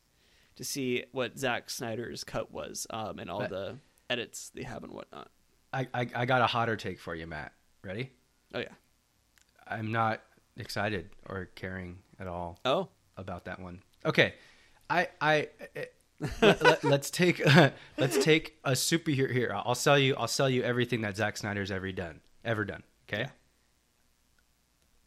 to 0.56 0.64
see 0.64 1.04
what 1.12 1.38
Zack 1.38 1.70
Snyder's 1.70 2.22
cut 2.22 2.52
was 2.52 2.86
um, 2.90 3.18
and 3.18 3.30
all 3.30 3.40
the 3.40 3.78
edits 4.10 4.50
they 4.54 4.62
have 4.62 4.84
and 4.84 4.92
whatnot. 4.92 5.30
I, 5.72 5.86
I 5.94 6.06
I 6.14 6.24
got 6.26 6.42
a 6.42 6.46
hotter 6.46 6.76
take 6.76 6.98
for 6.98 7.14
you, 7.14 7.26
Matt. 7.26 7.52
Ready? 7.82 8.10
Oh 8.52 8.58
yeah. 8.58 8.74
I'm 9.66 9.92
not 9.92 10.20
excited 10.56 11.10
or 11.28 11.46
caring 11.54 11.98
at 12.18 12.26
all 12.26 12.58
Oh. 12.64 12.88
About 13.20 13.44
that 13.44 13.60
one. 13.60 13.82
Okay, 14.04 14.34
I 14.88 15.08
I 15.20 15.48
eh, 15.76 15.84
let, 16.40 16.84
let, 16.84 17.00
us 17.00 17.10
take 17.10 17.42
let's 17.98 18.18
take 18.22 18.56
a 18.64 18.72
superhero 18.72 19.30
here. 19.30 19.52
I'll 19.54 19.74
sell 19.74 19.98
you 19.98 20.14
I'll 20.16 20.28
sell 20.28 20.48
you 20.50 20.62
everything 20.62 21.02
that 21.02 21.16
Zack 21.16 21.36
Snyder's 21.36 21.70
ever 21.70 21.92
done 21.92 22.20
ever 22.44 22.64
done. 22.64 22.82
Okay, 23.08 23.22
Yeah. 23.22 23.30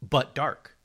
but 0.01 0.35
dark. 0.35 0.77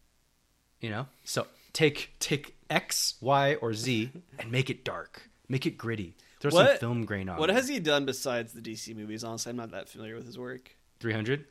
You 0.80 0.90
know, 0.90 1.06
so 1.24 1.46
take 1.72 2.14
take 2.20 2.56
X, 2.70 3.14
Y, 3.20 3.54
or 3.56 3.74
Z 3.74 4.10
and 4.38 4.50
make 4.50 4.70
it 4.70 4.84
dark. 4.84 5.28
Make 5.48 5.66
it 5.66 5.76
gritty. 5.78 6.14
Throw 6.40 6.50
some 6.50 6.76
film 6.78 7.04
grain 7.04 7.28
on. 7.28 7.38
What 7.38 7.50
has 7.50 7.68
he 7.68 7.80
done 7.80 8.04
besides 8.06 8.52
the 8.52 8.60
DC 8.60 8.94
movies? 8.94 9.24
Honestly, 9.24 9.50
I'm 9.50 9.56
not 9.56 9.72
that 9.72 9.88
familiar 9.88 10.14
with 10.14 10.26
his 10.26 10.38
work. 10.38 10.76
three 11.00 11.12
hundred? 11.12 11.46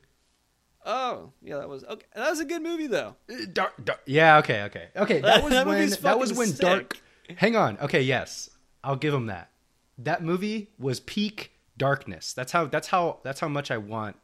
Oh, 0.89 1.33
yeah, 1.41 1.57
that 1.57 1.67
was 1.67 1.83
okay. 1.83 2.05
That 2.15 2.29
was 2.29 2.39
a 2.39 2.45
good 2.45 2.61
movie 2.63 2.87
though. 2.87 3.15
Uh, 3.29 3.45
dark, 3.51 3.73
dark. 3.83 4.01
Yeah. 4.05 4.37
Okay. 4.37 4.63
Okay. 4.63 4.87
Okay. 4.95 5.19
That 5.19 5.43
was 5.43 5.51
That 5.51 5.67
when. 5.67 5.89
That 5.89 6.17
was 6.17 6.33
when 6.33 6.47
sick. 6.47 6.59
dark. 6.61 6.97
Hang 7.35 7.57
on. 7.57 7.77
Okay. 7.79 8.01
Yes, 8.01 8.49
I'll 8.85 8.95
give 8.95 9.13
him 9.13 9.25
that. 9.25 9.51
That 9.97 10.23
movie 10.23 10.69
was 10.79 11.01
peak 11.01 11.51
darkness. 11.77 12.31
That's 12.31 12.53
how. 12.53 12.65
That's 12.65 12.87
how. 12.87 13.19
That's 13.23 13.41
how 13.41 13.49
much 13.49 13.69
I 13.69 13.77
want 13.77 14.15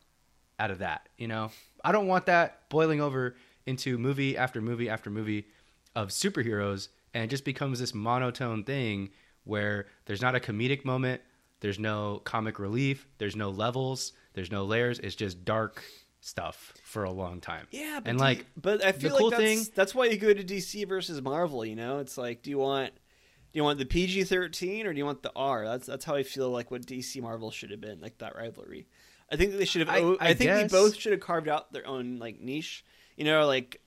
out 0.57 0.71
of 0.71 0.79
that. 0.79 1.09
You 1.17 1.27
know, 1.27 1.51
I 1.83 1.91
don't 1.91 2.07
want 2.07 2.27
that 2.27 2.69
boiling 2.69 3.01
over 3.01 3.35
into 3.65 3.97
movie 3.97 4.37
after 4.37 4.61
movie 4.61 4.89
after 4.89 5.09
movie 5.09 5.47
of 5.95 6.09
superheroes, 6.09 6.87
and 7.13 7.25
it 7.25 7.27
just 7.27 7.43
becomes 7.43 7.79
this 7.79 7.93
monotone 7.93 8.63
thing 8.63 9.09
where 9.43 9.87
there's 10.05 10.21
not 10.21 10.33
a 10.33 10.39
comedic 10.39 10.85
moment, 10.85 11.21
there's 11.59 11.77
no 11.77 12.21
comic 12.23 12.57
relief, 12.57 13.05
there's 13.17 13.35
no 13.35 13.49
levels, 13.49 14.13
there's 14.33 14.51
no 14.51 14.63
layers. 14.63 14.99
It's 14.99 15.15
just 15.15 15.43
dark 15.43 15.83
stuff 16.23 16.73
for 16.83 17.03
a 17.03 17.11
long 17.11 17.41
time. 17.41 17.67
Yeah, 17.71 17.99
but 18.01 18.09
and 18.09 18.17
do 18.17 18.23
you- 18.23 18.29
like 18.29 18.45
but 18.55 18.83
I 18.83 18.91
feel 18.93 19.15
cool 19.17 19.29
like 19.29 19.39
that's, 19.39 19.43
thing- 19.65 19.73
that's 19.75 19.93
why 19.93 20.05
you 20.05 20.17
go 20.17 20.33
to 20.33 20.43
DC 20.43 20.87
versus 20.87 21.21
Marvel. 21.21 21.65
You 21.65 21.75
know, 21.75 21.99
it's 21.99 22.17
like, 22.17 22.41
do 22.43 22.49
you 22.49 22.57
want 22.59 22.93
Do 22.93 23.57
you 23.59 23.63
want 23.63 23.77
the 23.79 23.85
PG 23.85 24.23
thirteen 24.23 24.87
or 24.87 24.93
do 24.93 24.97
you 24.97 25.05
want 25.05 25.21
the 25.21 25.31
R? 25.35 25.65
That's 25.65 25.85
that's 25.85 26.05
how 26.05 26.15
I 26.15 26.23
feel 26.23 26.49
like 26.49 26.71
what 26.71 26.83
DC 26.85 27.21
Marvel 27.21 27.51
should 27.51 27.71
have 27.71 27.81
been, 27.81 27.99
like 28.01 28.17
that 28.19 28.35
rivalry. 28.35 28.87
I 29.31 29.35
think 29.35 29.57
they 29.57 29.65
should 29.65 29.87
have. 29.87 29.89
I- 29.89 29.99
I, 29.99 30.29
I 30.29 30.33
think 30.33 30.49
guess. 30.49 30.61
they 30.71 30.77
both 30.77 30.95
should 30.95 31.11
have 31.11 31.21
carved 31.21 31.47
out 31.47 31.71
their 31.73 31.85
own 31.87 32.17
like 32.19 32.39
niche. 32.39 32.83
You 33.17 33.25
know, 33.25 33.45
like 33.45 33.81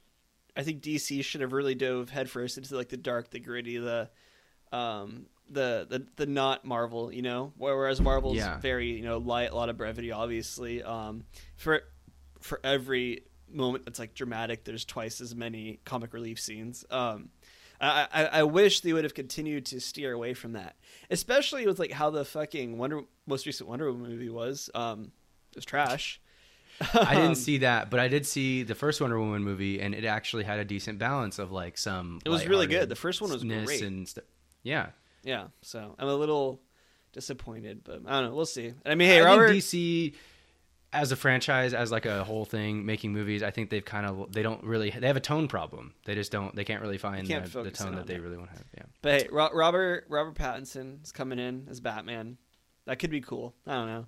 I 0.57 0.63
think 0.63 0.83
DC 0.83 1.25
should 1.25 1.41
have 1.41 1.53
really 1.53 1.75
dove 1.75 2.11
headfirst 2.11 2.59
into 2.59 2.77
like 2.77 2.89
the 2.91 2.97
dark, 2.97 3.31
the 3.31 3.41
gritty, 3.41 3.79
the 3.79 4.09
um 4.73 5.27
the 5.51 5.87
the 5.89 6.07
the 6.17 6.27
not 6.27 6.65
Marvel. 6.65 7.13
You 7.13 7.23
know, 7.23 7.53
whereas 7.57 8.01
Marvel's 8.01 8.37
Yeah. 8.37 8.59
very 8.59 8.91
you 8.93 9.03
know 9.05 9.19
light, 9.19 9.51
a 9.51 9.55
lot 9.55 9.69
of 9.69 9.77
brevity, 9.77 10.13
obviously. 10.13 10.83
Um, 10.83 11.25
for 11.57 11.83
for 12.41 12.61
every 12.65 13.23
moment 13.51 13.85
that's 13.85 13.99
like 13.99 14.15
dramatic, 14.15 14.65
there's 14.65 14.85
twice 14.85 15.21
as 15.21 15.35
many 15.35 15.79
comic 15.85 16.13
relief 16.13 16.41
scenes. 16.41 16.85
Um, 16.91 17.31
I, 17.81 18.09
I 18.13 18.25
I 18.25 18.43
wish 18.45 18.81
they 18.81 18.93
would 18.93 19.05
have 19.05 19.15
continued 19.15 19.67
to 19.67 19.81
steer 19.81 20.13
away 20.13 20.33
from 20.35 20.53
that, 20.53 20.77
especially 21.11 21.67
with 21.67 21.79
like 21.79 21.93
how 21.93 22.11
the 22.11 22.25
fucking 22.25 22.79
Wonder 22.79 23.03
most 23.27 23.45
recent 23.47 23.69
Wonder 23.69 23.93
Woman 23.93 24.11
movie 24.11 24.31
was. 24.31 24.71
Um, 24.75 25.13
it 25.53 25.57
was 25.57 25.65
trash. 25.65 26.21
I 26.95 27.15
Um, 27.17 27.23
didn't 27.23 27.35
see 27.37 27.59
that, 27.59 27.89
but 27.91 28.01
I 28.01 28.09
did 28.09 28.27
see 28.27 28.63
the 28.63 28.75
first 28.75 29.01
Wonder 29.01 29.19
Woman 29.19 29.43
movie, 29.45 29.81
and 29.81 29.95
it 29.95 30.05
actually 30.05 30.45
had 30.45 30.59
a 30.59 30.65
decent 30.65 30.99
balance 30.99 31.39
of 31.39 31.51
like 31.53 31.79
some. 31.79 32.21
It 32.25 32.29
was 32.31 32.47
really 32.47 32.67
good. 32.67 32.89
The 32.89 32.97
first 32.97 33.21
one 33.23 33.31
was 33.31 33.43
great. 33.45 33.83
and 33.83 34.07
stuff. 34.09 34.25
Yeah, 34.63 34.89
Yeah, 35.23 35.49
so 35.63 35.95
I'm 35.99 36.09
a 36.09 36.15
little 36.15 36.61
disappointed, 37.13 37.83
but 37.85 38.03
I 38.07 38.21
don't 38.21 38.31
know. 38.31 38.35
We'll 38.37 38.47
see. 38.47 38.73
I 38.85 38.95
mean, 38.95 39.09
hey, 39.09 39.21
I 39.21 39.25
Robert. 39.25 39.51
DC 39.51 40.15
as 40.97 41.13
a 41.13 41.17
franchise, 41.17 41.75
as 41.75 41.93
like 41.93 42.07
a 42.07 42.25
whole 42.25 42.45
thing, 42.45 42.87
making 42.87 43.13
movies. 43.13 43.43
I 43.43 43.51
think 43.51 43.71
they've 43.71 43.85
kind 43.85 44.07
of 44.07 44.33
they 44.33 44.43
don't 44.43 44.63
really 44.65 44.91
they 44.91 45.07
have 45.07 45.17
a 45.17 45.21
tone 45.21 45.49
problem. 45.49 45.95
They 46.05 46.15
just 46.15 46.33
don't 46.33 46.55
they 46.55 46.65
can't 46.65 46.83
really 46.83 46.99
find 46.99 47.27
can't 47.27 47.51
the, 47.53 47.65
the 47.65 47.71
tone 47.71 47.95
that 47.97 48.07
they 48.07 48.19
really 48.19 48.37
want 48.37 48.51
to 48.51 48.57
have. 48.57 48.67
Yeah. 48.77 48.85
But 49.03 49.23
hey, 49.23 49.29
Robert 49.31 50.07
Robert 50.09 50.35
Pattinson 50.35 51.03
is 51.03 51.13
coming 51.13 51.39
in 51.39 51.67
as 51.71 51.81
Batman. 51.81 52.39
That 52.87 52.99
could 52.99 53.11
be 53.11 53.21
cool. 53.21 53.55
I 53.67 53.75
don't 53.75 53.87
know. 53.87 54.07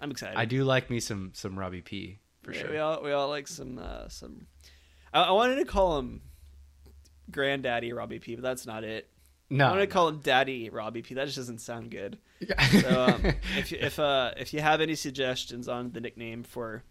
I'm 0.00 0.10
excited. 0.10 0.36
I 0.36 0.44
do 0.44 0.64
like 0.64 0.90
me 0.90 1.00
some 1.00 1.32
some 1.34 1.58
Robbie 1.58 1.82
P 1.82 2.18
for 2.42 2.52
Yeah, 2.52 2.60
sure. 2.60 2.70
We 2.70 2.78
all 2.78 3.02
we 3.02 3.12
all 3.12 3.28
like 3.28 3.48
some 3.48 3.78
uh, 3.78 4.08
some. 4.08 4.46
I, 5.12 5.24
I 5.24 5.30
wanted 5.32 5.56
to 5.56 5.64
call 5.64 5.98
him 5.98 6.22
Granddaddy 7.30 7.92
Robbie 7.92 8.18
P, 8.18 8.34
but 8.34 8.42
that's 8.42 8.66
not 8.66 8.84
it. 8.84 9.08
I 9.50 9.54
no, 9.54 9.68
wanted 9.70 9.80
to 9.82 9.86
call 9.86 10.08
him 10.08 10.18
Daddy 10.18 10.68
Robbie 10.68 11.02
P. 11.02 11.14
That 11.14 11.24
just 11.24 11.38
doesn't 11.38 11.60
sound 11.60 11.90
good. 11.90 12.18
no. 12.40 12.80
So 12.80 13.02
um, 13.02 13.24
if 13.56 13.72
you, 13.72 13.78
if 13.80 13.98
uh 13.98 14.32
if 14.36 14.52
you 14.52 14.60
have 14.60 14.80
any 14.80 14.94
suggestions 14.94 15.68
on 15.68 15.90
the 15.92 16.00
nickname 16.00 16.42
for 16.42 16.82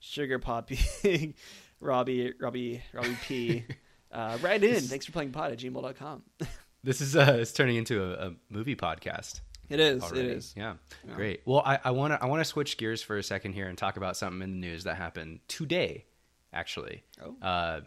Sugar 0.00 0.38
Poppy 0.38 0.78
Robbie 1.80 2.32
Robbie 2.40 2.82
Robbie 2.92 3.18
P, 3.22 3.64
uh, 4.10 4.38
write 4.42 4.64
in. 4.64 4.80
Thanks 4.80 5.06
for 5.06 5.12
playing 5.12 5.30
pod 5.30 5.52
at 5.52 5.58
gmail.com. 5.58 6.22
this 6.82 7.00
is 7.00 7.14
uh 7.14 7.36
it's 7.40 7.52
turning 7.52 7.76
into 7.76 8.02
a, 8.02 8.28
a 8.28 8.32
movie 8.50 8.76
podcast. 8.76 9.40
It 9.70 9.80
is. 9.80 10.02
already. 10.02 10.20
It 10.20 10.26
is. 10.26 10.54
Yeah. 10.56 10.74
Yeah. 11.08 11.14
Great. 11.14 11.40
Well, 11.46 11.62
I 11.64 11.90
want 11.92 12.12
to 12.12 12.22
I 12.22 12.26
want 12.26 12.40
to 12.40 12.44
switch 12.44 12.76
gears 12.76 13.02
for 13.02 13.16
a 13.16 13.22
second 13.22 13.54
here 13.54 13.66
and 13.66 13.78
talk 13.78 13.96
about 13.96 14.16
something 14.16 14.42
in 14.42 14.50
the 14.50 14.66
news 14.66 14.84
that 14.84 14.96
happened 14.96 15.40
today, 15.48 16.04
actually. 16.52 17.02
Oh. 17.22 17.34
Uh, 17.40 17.80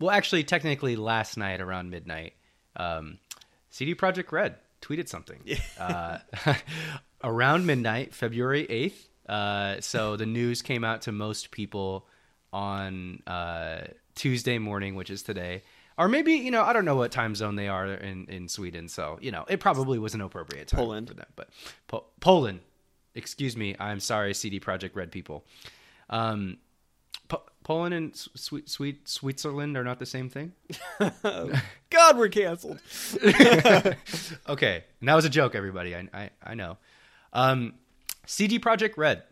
well, 0.00 0.10
actually, 0.10 0.44
technically, 0.44 0.96
last 0.96 1.36
night 1.36 1.60
around 1.60 1.90
midnight, 1.90 2.32
um, 2.74 3.18
CD 3.70 3.94
Projekt 3.94 4.30
Red 4.32 4.56
tweeted 4.82 5.08
something. 5.08 5.38
uh, 5.78 6.18
around 7.24 7.66
midnight, 7.66 8.14
February 8.14 8.64
eighth. 8.70 9.08
Uh, 9.28 9.80
so 9.80 10.16
the 10.16 10.26
news 10.26 10.60
came 10.62 10.82
out 10.84 11.02
to 11.02 11.12
most 11.12 11.50
people 11.50 12.06
on 12.52 13.22
uh, 13.26 13.82
Tuesday 14.14 14.58
morning, 14.58 14.94
which 14.96 15.10
is 15.10 15.22
today. 15.22 15.62
Or 15.96 16.08
maybe 16.08 16.32
you 16.32 16.50
know 16.50 16.62
I 16.62 16.72
don't 16.72 16.84
know 16.84 16.96
what 16.96 17.12
time 17.12 17.34
zone 17.34 17.56
they 17.56 17.68
are 17.68 17.86
in, 17.86 18.26
in 18.26 18.48
Sweden, 18.48 18.88
so 18.88 19.18
you 19.20 19.30
know 19.30 19.44
it 19.48 19.60
probably 19.60 19.98
was 19.98 20.14
an 20.14 20.20
appropriate 20.22 20.68
time 20.68 20.78
Poland. 20.78 21.08
for 21.08 21.14
them. 21.14 21.26
But 21.36 21.50
po- 21.88 22.06
Poland, 22.20 22.60
excuse 23.14 23.56
me, 23.56 23.76
I'm 23.78 24.00
sorry, 24.00 24.32
CD 24.34 24.60
Projekt 24.60 24.96
Red 24.96 25.12
people. 25.12 25.44
Um, 26.08 26.56
Poland 27.70 27.94
and 27.94 28.16
sweet 28.16 28.68
sweet 28.68 29.06
Switzerland 29.08 29.76
are 29.76 29.84
not 29.84 30.00
the 30.00 30.06
same 30.06 30.28
thing. 30.28 30.54
God, 31.22 32.18
we're 32.18 32.28
canceled. 32.28 32.80
okay, 34.48 34.84
and 34.98 35.08
that 35.08 35.14
was 35.14 35.24
a 35.24 35.30
joke, 35.30 35.54
everybody. 35.54 35.94
I 35.94 36.08
I, 36.12 36.30
I 36.42 36.54
know. 36.54 36.78
Um, 37.32 37.74
CD 38.26 38.58
Projekt 38.58 38.96
Red 38.96 39.22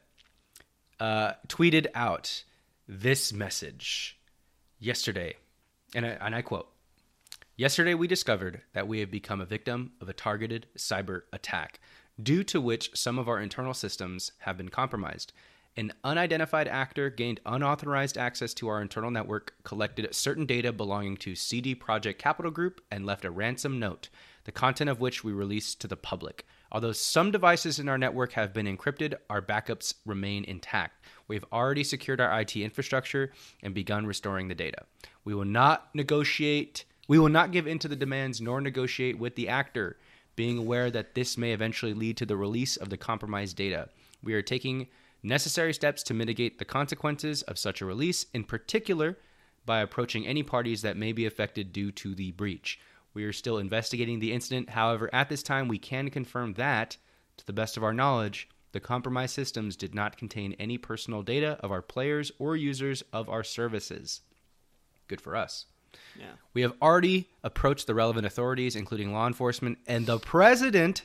uh, 1.01 1.33
tweeted 1.49 1.89
out 1.97 2.45
this 2.87 3.33
message 3.33 4.17
yesterday, 4.79 5.35
and 5.93 6.07
I, 6.07 6.11
and 6.11 6.33
I 6.33 6.43
quote: 6.43 6.69
"Yesterday 7.57 7.95
we 7.95 8.07
discovered 8.07 8.61
that 8.73 8.87
we 8.87 9.01
have 9.01 9.11
become 9.11 9.41
a 9.41 9.47
victim 9.47 9.95
of 10.01 10.09
a 10.09 10.13
targeted 10.13 10.69
cyber 10.77 11.23
attack, 11.33 11.81
due 12.23 12.45
to 12.45 12.61
which 12.61 12.97
some 12.97 13.19
of 13.19 13.29
our 13.29 13.41
internal 13.41 13.75
systems 13.75 14.31
have 14.43 14.57
been 14.57 14.69
compromised." 14.69 15.33
An 15.79 15.93
unidentified 16.03 16.67
actor 16.67 17.09
gained 17.09 17.39
unauthorized 17.47 18.19
access 18.19 18.53
to 18.55 18.67
our 18.67 18.83
internal 18.83 19.13
network, 19.13 19.55
collected 19.63 20.13
certain 20.13 20.45
data 20.45 20.73
belonging 20.73 21.17
to 21.19 21.37
CD 21.37 21.77
Projekt 21.77 22.19
Capital 22.19 22.51
Group, 22.51 22.81
and 22.91 23.07
left 23.07 23.25
a 23.25 23.31
ransom 23.31 23.79
note, 23.79 24.09
the 24.43 24.51
content 24.51 24.91
of 24.91 25.01
which 25.01 25.23
we 25.23 25.31
released 25.31 25.81
to 25.81 25.87
the 25.87 25.97
public. 25.97 26.45
Although 26.73 26.91
some 26.91 27.31
devices 27.31 27.79
in 27.79 27.89
our 27.89 27.97
network 27.97 28.33
have 28.33 28.53
been 28.53 28.67
encrypted, 28.67 29.15
our 29.31 29.41
backups 29.41 29.95
remain 30.05 30.43
intact. 30.47 31.07
We 31.29 31.37
have 31.37 31.45
already 31.53 31.85
secured 31.85 32.21
our 32.21 32.41
IT 32.41 32.57
infrastructure 32.57 33.31
and 33.63 33.73
begun 33.73 34.05
restoring 34.05 34.49
the 34.49 34.57
data. 34.57 34.83
We 35.23 35.33
will 35.33 35.45
not 35.45 35.95
negotiate, 35.95 36.87
we 37.07 37.21
will 37.21 37.29
not 37.29 37.53
give 37.53 37.69
in 37.69 37.79
to 37.79 37.89
the 37.89 37.95
demands 37.95 38.41
nor 38.41 38.61
negotiate 38.61 39.17
with 39.17 39.37
the 39.37 39.49
actor, 39.49 39.97
being 40.35 40.59
aware 40.59 40.91
that 40.91 41.15
this 41.15 41.39
may 41.39 41.53
eventually 41.53 41.95
lead 41.95 42.17
to 42.17 42.27
the 42.27 42.37
release 42.37 42.77
of 42.77 42.91
the 42.91 42.97
compromised 42.97 43.57
data. 43.57 43.91
We 44.25 44.35
are 44.35 44.43
taking 44.43 44.89
necessary 45.23 45.75
steps 45.75 46.03
to 46.05 46.15
mitigate 46.15 46.59
the 46.59 46.65
consequences 46.65 47.43
of 47.43 47.59
such 47.59 47.81
a 47.81 47.87
release, 47.87 48.27
in 48.33 48.45
particular 48.45 49.19
by 49.67 49.81
approaching 49.81 50.27
any 50.27 50.43
parties 50.43 50.83
that 50.83 50.97
may 50.97 51.13
be 51.13 51.27
affected 51.27 51.73
due 51.73 51.93
to 51.93 52.15
the 52.15 52.33
breach. 52.33 52.79
We 53.15 53.25
are 53.25 53.33
still 53.33 53.59
investigating 53.59 54.21
the 54.21 54.33
incident. 54.33 54.71
However, 54.71 55.11
at 55.13 55.29
this 55.29 55.43
time, 55.43 55.69
we 55.69 55.79
can 55.79 56.11
confirm 56.11 56.55
that, 56.55 56.97
to 57.37 57.47
the 57.47 57.53
best 57.53 57.77
of 57.77 57.85
our 57.85 57.93
knowledge, 57.93 58.49
the 58.73 58.81
compromised 58.81 59.35
systems 59.35 59.77
did 59.77 59.95
not 59.95 60.17
contain 60.17 60.55
any 60.59 60.79
personal 60.79 61.23
data 61.23 61.59
of 61.61 61.73
our 61.73 61.83
players 61.83 62.31
or 62.39 62.57
users 62.57 63.03
of 63.13 63.29
our 63.29 63.43
services. 63.43 64.21
Good 65.09 65.21
for 65.21 65.35
us. 65.37 65.67
Yeah. 66.19 66.33
We 66.53 66.63
have 66.63 66.75
already 66.83 67.29
approached 67.43 67.87
the 67.87 67.95
relevant 67.95 68.27
authorities, 68.27 68.77
including 68.77 69.13
law 69.13 69.27
enforcement 69.27 69.79
and 69.87 70.07
the 70.07 70.19
president 70.19 71.03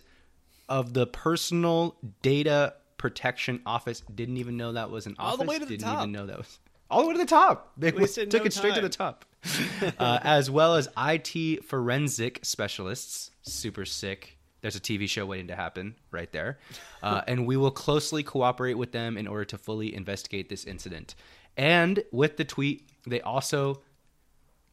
of 0.68 0.94
the 0.94 1.08
Personal 1.08 1.96
Data 2.22 2.76
Protection 3.04 3.60
Office. 3.66 4.02
Didn't 4.16 4.38
even 4.38 4.56
know 4.56 4.72
that 4.72 4.90
was 4.90 5.08
an 5.08 5.18
All 5.20 5.34
office. 5.34 5.40
the 5.42 5.46
way 5.46 5.60
to 5.60 5.66
the 5.66 5.72
Didn't 5.72 5.84
top. 5.84 5.98
even 6.04 6.14
know 6.14 6.26
that 6.26 6.38
was 6.38 6.58
all 6.90 7.02
the 7.02 7.08
way 7.08 7.14
to 7.16 7.20
the 7.20 7.26
top. 7.26 7.74
They 7.76 7.92
Wasted 7.92 8.32
took 8.32 8.44
no 8.44 8.46
it 8.46 8.54
straight 8.54 8.76
to 8.76 8.82
the 8.82 8.88
top. 8.88 9.26
uh, 10.00 10.20
as 10.24 10.50
well 10.50 10.76
as 10.76 10.88
IT 10.98 11.66
forensic 11.66 12.40
specialists. 12.44 13.32
Super 13.42 13.84
sick. 13.84 14.38
There's 14.62 14.78
a 14.78 14.80
TV 14.80 15.10
show 15.10 15.26
waiting 15.26 15.48
to 15.48 15.56
happen 15.58 15.96
right 16.12 16.32
there. 16.32 16.60
Uh, 17.02 17.24
and 17.28 17.46
we 17.46 17.58
will 17.58 17.72
closely 17.72 18.24
cooperate 18.24 18.76
with 18.76 18.94
them 18.94 19.18
in 19.18 19.28
order 19.28 19.44
to 19.44 19.58
fully 19.58 19.94
investigate 19.94 20.48
this 20.48 20.64
incident. 20.64 21.14
And 21.58 22.06
with 22.14 22.38
the 22.38 22.46
tweet, 22.46 22.88
they 23.06 23.20
also 23.20 23.82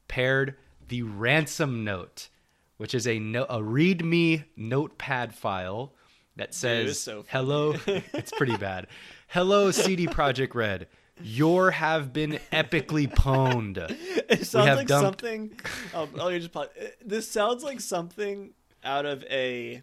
paired 0.07 0.55
the 0.87 1.03
ransom 1.03 1.83
note, 1.83 2.29
which 2.77 2.95
is 2.95 3.09
a 3.09 3.19
no- 3.19 3.47
a 3.51 3.59
README 3.61 4.45
notepad 4.57 5.35
file 5.35 5.95
that 6.41 6.55
says 6.55 6.99
so 7.01 7.25
"Hello." 7.29 7.75
it's 7.87 8.33
pretty 8.33 8.57
bad. 8.57 8.87
Hello, 9.29 9.71
CD 9.71 10.07
Projekt 10.07 10.55
Red. 10.55 10.89
Your 11.23 11.71
have 11.71 12.13
been 12.13 12.39
epically 12.53 13.07
pwned. 13.13 13.77
It 14.31 14.47
sounds 14.47 14.77
like 14.77 14.87
dumped- 14.87 15.21
something. 15.21 15.61
Um, 15.93 16.09
let 16.15 16.33
me 16.33 16.39
just 16.39 16.53
pause. 16.53 16.69
This 17.05 17.29
sounds 17.29 17.63
like 17.65 17.81
something 17.81 18.53
out 18.85 19.05
of 19.05 19.25
a 19.25 19.83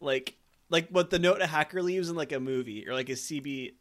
like 0.00 0.36
like 0.70 0.88
what 0.90 1.10
the 1.10 1.18
note 1.18 1.40
a 1.40 1.46
hacker 1.46 1.82
leaves 1.82 2.08
in 2.10 2.14
like 2.16 2.30
a 2.32 2.38
movie 2.40 2.86
or 2.88 2.94
like 2.94 3.08
a 3.08 3.12
CB. 3.12 3.72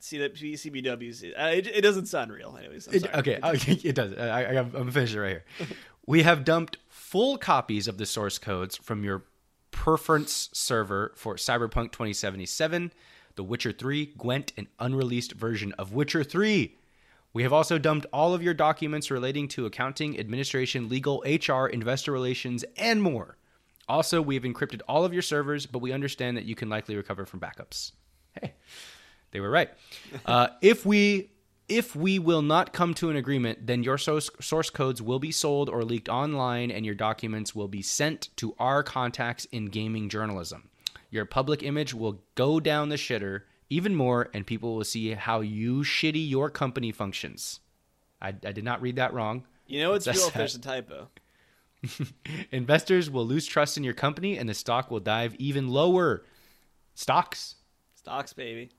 CB, 0.00 0.52
CBWs. 0.52 1.32
Uh, 1.36 1.46
It, 1.56 1.66
it 1.66 1.80
doesn't 1.80 2.06
sound 2.06 2.30
real, 2.30 2.54
anyways. 2.56 2.86
I'm 2.86 2.94
It- 2.94 3.02
sorry. 3.02 3.14
okay, 3.14 3.40
okay, 3.42 3.72
it 3.84 3.94
does. 3.94 4.12
I, 4.14 4.44
I, 4.44 4.58
I'm 4.60 4.70
gonna 4.70 4.92
finish 4.92 5.14
it 5.14 5.20
right 5.20 5.30
here. 5.58 5.68
We 6.06 6.22
have 6.22 6.44
dumped 6.44 6.76
full 6.88 7.36
copies 7.38 7.88
of 7.88 7.98
the 7.98 8.06
source 8.06 8.38
codes 8.38 8.76
from 8.76 9.02
your 9.02 9.24
Perforce 9.76 10.48
server 10.52 11.12
for 11.14 11.36
Cyberpunk 11.36 11.92
2077, 11.92 12.92
The 13.36 13.44
Witcher 13.44 13.70
3, 13.70 14.06
Gwent, 14.18 14.52
an 14.56 14.68
unreleased 14.80 15.32
version 15.32 15.72
of 15.74 15.92
Witcher 15.92 16.24
3. 16.24 16.74
We 17.32 17.42
have 17.42 17.52
also 17.52 17.78
dumped 17.78 18.06
all 18.12 18.34
of 18.34 18.42
your 18.42 18.54
documents 18.54 19.10
relating 19.10 19.46
to 19.48 19.66
accounting, 19.66 20.18
administration, 20.18 20.88
legal, 20.88 21.22
HR, 21.24 21.66
investor 21.66 22.10
relations, 22.10 22.64
and 22.76 23.00
more. 23.02 23.36
Also, 23.88 24.20
we 24.20 24.34
have 24.34 24.44
encrypted 24.44 24.80
all 24.88 25.04
of 25.04 25.12
your 25.12 25.22
servers, 25.22 25.66
but 25.66 25.78
we 25.80 25.92
understand 25.92 26.36
that 26.36 26.46
you 26.46 26.56
can 26.56 26.68
likely 26.68 26.96
recover 26.96 27.24
from 27.24 27.38
backups. 27.38 27.92
Hey, 28.40 28.54
they 29.30 29.40
were 29.40 29.50
right. 29.50 29.70
Uh, 30.24 30.48
if 30.62 30.84
we 30.84 31.30
if 31.68 31.96
we 31.96 32.18
will 32.18 32.42
not 32.42 32.72
come 32.72 32.94
to 32.94 33.10
an 33.10 33.16
agreement, 33.16 33.66
then 33.66 33.82
your 33.82 33.98
source, 33.98 34.30
source 34.40 34.70
codes 34.70 35.02
will 35.02 35.18
be 35.18 35.32
sold 35.32 35.68
or 35.68 35.84
leaked 35.84 36.08
online, 36.08 36.70
and 36.70 36.86
your 36.86 36.94
documents 36.94 37.54
will 37.54 37.68
be 37.68 37.82
sent 37.82 38.28
to 38.36 38.54
our 38.58 38.82
contacts 38.82 39.46
in 39.46 39.66
gaming 39.66 40.08
journalism. 40.08 40.70
Your 41.10 41.24
public 41.24 41.62
image 41.62 41.92
will 41.94 42.22
go 42.34 42.60
down 42.60 42.88
the 42.88 42.96
shitter 42.96 43.42
even 43.68 43.94
more, 43.94 44.30
and 44.32 44.46
people 44.46 44.76
will 44.76 44.84
see 44.84 45.12
how 45.12 45.40
you 45.40 45.80
shitty 45.80 46.28
your 46.28 46.50
company 46.50 46.92
functions. 46.92 47.60
I, 48.20 48.28
I 48.28 48.52
did 48.52 48.64
not 48.64 48.80
read 48.80 48.96
that 48.96 49.12
wrong. 49.12 49.44
You 49.66 49.80
know 49.80 49.94
it's 49.94 50.06
real 50.06 50.28
if 50.28 50.34
there's 50.34 50.54
a 50.54 50.60
typo. 50.60 51.08
Investors 52.52 53.10
will 53.10 53.26
lose 53.26 53.46
trust 53.46 53.76
in 53.76 53.84
your 53.84 53.94
company, 53.94 54.38
and 54.38 54.48
the 54.48 54.54
stock 54.54 54.90
will 54.90 55.00
dive 55.00 55.34
even 55.36 55.68
lower. 55.68 56.24
Stocks. 56.94 57.56
Stocks, 57.96 58.32
baby. 58.32 58.70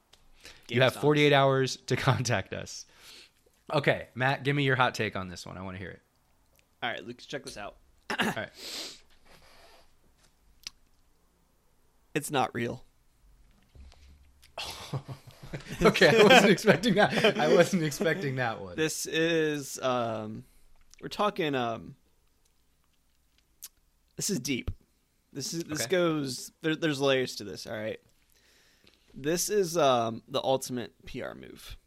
You 0.69 0.81
have 0.81 0.95
48 0.95 1.33
hours 1.33 1.77
to 1.87 1.95
contact 2.09 2.53
us. 2.53 2.85
Okay, 3.73 4.07
Matt, 4.15 4.43
give 4.43 4.55
me 4.55 4.63
your 4.63 4.75
hot 4.75 4.95
take 4.95 5.15
on 5.15 5.27
this 5.27 5.45
one. 5.45 5.57
I 5.57 5.61
want 5.61 5.75
to 5.75 5.79
hear 5.79 5.89
it. 5.91 6.01
All 6.81 6.89
right, 6.89 7.05
Lucas, 7.05 7.25
check 7.25 7.43
this 7.43 7.57
out. 7.57 7.75
All 8.09 8.17
right. 8.35 8.49
It's 12.15 12.31
not 12.31 12.53
real. 12.55 12.83
Okay, 15.81 16.09
I 16.19 16.23
wasn't 16.23 16.49
expecting 16.51 16.95
that. 16.95 17.37
I 17.39 17.53
wasn't 17.53 17.83
expecting 17.83 18.35
that 18.35 18.59
one. 18.59 18.75
This 18.75 19.05
is 19.05 19.79
um 19.81 20.43
we're 21.01 21.07
talking 21.07 21.55
um 21.55 21.95
this 24.17 24.29
is 24.29 24.39
deep. 24.39 24.71
This 25.31 25.53
is 25.53 25.63
this 25.63 25.83
Okay. 25.83 25.89
goes 25.91 26.51
there, 26.63 26.75
there's 26.75 26.99
layers 26.99 27.35
to 27.37 27.43
this, 27.45 27.65
all 27.65 27.77
right. 27.77 27.99
This 29.13 29.49
is 29.49 29.77
um 29.77 30.23
the 30.27 30.41
ultimate 30.43 30.93
PR 31.05 31.33
move. 31.35 31.77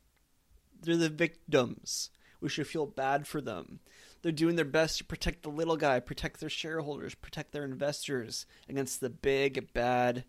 They're 0.82 0.96
the 0.96 1.08
victims. 1.08 2.10
We 2.40 2.48
should 2.48 2.66
feel 2.66 2.86
bad 2.86 3.26
for 3.26 3.40
them. 3.40 3.80
They're 4.22 4.32
doing 4.32 4.56
their 4.56 4.64
best 4.64 4.98
to 4.98 5.04
protect 5.04 5.42
the 5.42 5.50
little 5.50 5.76
guy, 5.76 6.00
protect 6.00 6.40
their 6.40 6.48
shareholders, 6.48 7.14
protect 7.14 7.52
their 7.52 7.64
investors 7.64 8.46
against 8.68 9.00
the 9.00 9.10
big 9.10 9.72
bad 9.72 10.24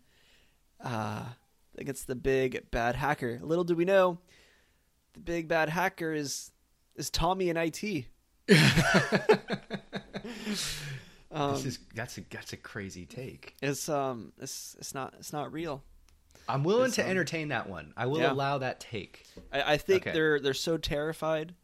uh 0.82 1.24
against 1.78 2.06
the 2.06 2.14
big 2.14 2.70
bad 2.70 2.96
hacker. 2.96 3.40
Little 3.42 3.64
do 3.64 3.74
we 3.74 3.84
know, 3.84 4.18
the 5.14 5.20
big 5.20 5.48
bad 5.48 5.68
hacker 5.68 6.12
is 6.12 6.50
is 6.96 7.10
Tommy 7.10 7.48
in 7.48 7.56
IT. 7.56 8.06
um, 11.30 11.54
this 11.54 11.64
is 11.64 11.78
that's 11.94 12.18
a 12.18 12.22
that's 12.30 12.52
a 12.52 12.56
crazy 12.56 13.06
take. 13.06 13.56
it's 13.62 13.88
um 13.88 14.32
it's 14.38 14.76
it's 14.78 14.94
not 14.94 15.14
it's 15.18 15.32
not 15.32 15.52
real. 15.52 15.82
I'm 16.52 16.64
willing 16.64 16.92
to 16.92 17.06
entertain 17.06 17.48
that 17.48 17.68
one. 17.68 17.92
I 17.96 18.06
will 18.06 18.20
yeah. 18.20 18.32
allow 18.32 18.58
that 18.58 18.78
take. 18.80 19.24
I, 19.52 19.74
I 19.74 19.76
think 19.76 20.02
Okay. 20.02 20.12
they're 20.12 20.38
they're 20.40 20.54
so 20.54 20.76
terrified, 20.76 21.54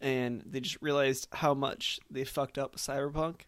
and 0.00 0.42
they 0.46 0.60
just 0.60 0.80
realized 0.80 1.28
how 1.32 1.54
much 1.54 1.98
they 2.10 2.24
fucked 2.24 2.58
up 2.58 2.76
Cyberpunk, 2.76 3.42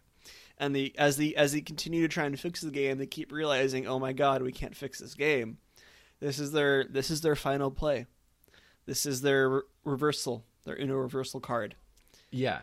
and 0.57 0.75
the 0.75 0.93
as 0.97 1.17
the 1.17 1.35
as 1.37 1.53
they 1.53 1.61
continue 1.61 2.01
to 2.01 2.07
try 2.07 2.25
and 2.25 2.39
fix 2.39 2.61
the 2.61 2.71
game, 2.71 2.97
they 2.97 3.05
keep 3.07 3.31
realizing, 3.31 3.87
oh 3.87 3.99
my 3.99 4.13
god, 4.13 4.41
we 4.41 4.51
can't 4.51 4.75
fix 4.75 4.99
this 4.99 5.13
game. 5.15 5.57
This 6.19 6.39
is 6.39 6.51
their 6.51 6.83
this 6.85 7.09
is 7.11 7.21
their 7.21 7.35
final 7.35 7.71
play. 7.71 8.05
This 8.85 9.05
is 9.05 9.21
their 9.21 9.49
re- 9.49 9.61
reversal, 9.83 10.45
their 10.63 10.79
Uno 10.79 10.95
reversal 10.95 11.39
card, 11.39 11.75
Yeah. 12.31 12.61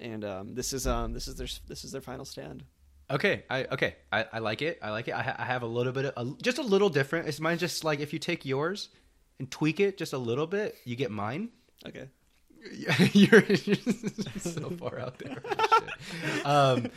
and 0.00 0.24
um, 0.24 0.54
this 0.54 0.72
is 0.72 0.86
um 0.86 1.12
this 1.12 1.28
is 1.28 1.36
their 1.36 1.48
this 1.68 1.84
is 1.84 1.92
their 1.92 2.00
final 2.00 2.24
stand. 2.24 2.64
Okay. 3.10 3.44
I 3.48 3.64
okay. 3.64 3.96
I, 4.12 4.26
I 4.32 4.38
like 4.40 4.62
it. 4.62 4.78
I 4.82 4.90
like 4.90 5.08
it. 5.08 5.14
I, 5.14 5.22
ha- 5.22 5.36
I 5.38 5.44
have 5.44 5.62
a 5.62 5.66
little 5.66 5.92
bit 5.92 6.06
of 6.06 6.12
a, 6.16 6.42
just 6.42 6.58
a 6.58 6.62
little 6.62 6.88
different. 6.88 7.28
It's 7.28 7.40
mine. 7.40 7.58
Just 7.58 7.84
like 7.84 8.00
if 8.00 8.12
you 8.12 8.18
take 8.18 8.44
yours 8.44 8.88
and 9.38 9.50
tweak 9.50 9.80
it 9.80 9.96
just 9.98 10.12
a 10.12 10.18
little 10.18 10.46
bit, 10.46 10.76
you 10.84 10.96
get 10.96 11.10
mine. 11.10 11.50
Okay. 11.86 12.08
you're, 13.12 13.44
you're 13.44 13.76
so 14.38 14.70
far 14.70 14.98
out 14.98 15.18
there. 15.18 15.42
Um, 16.44 16.90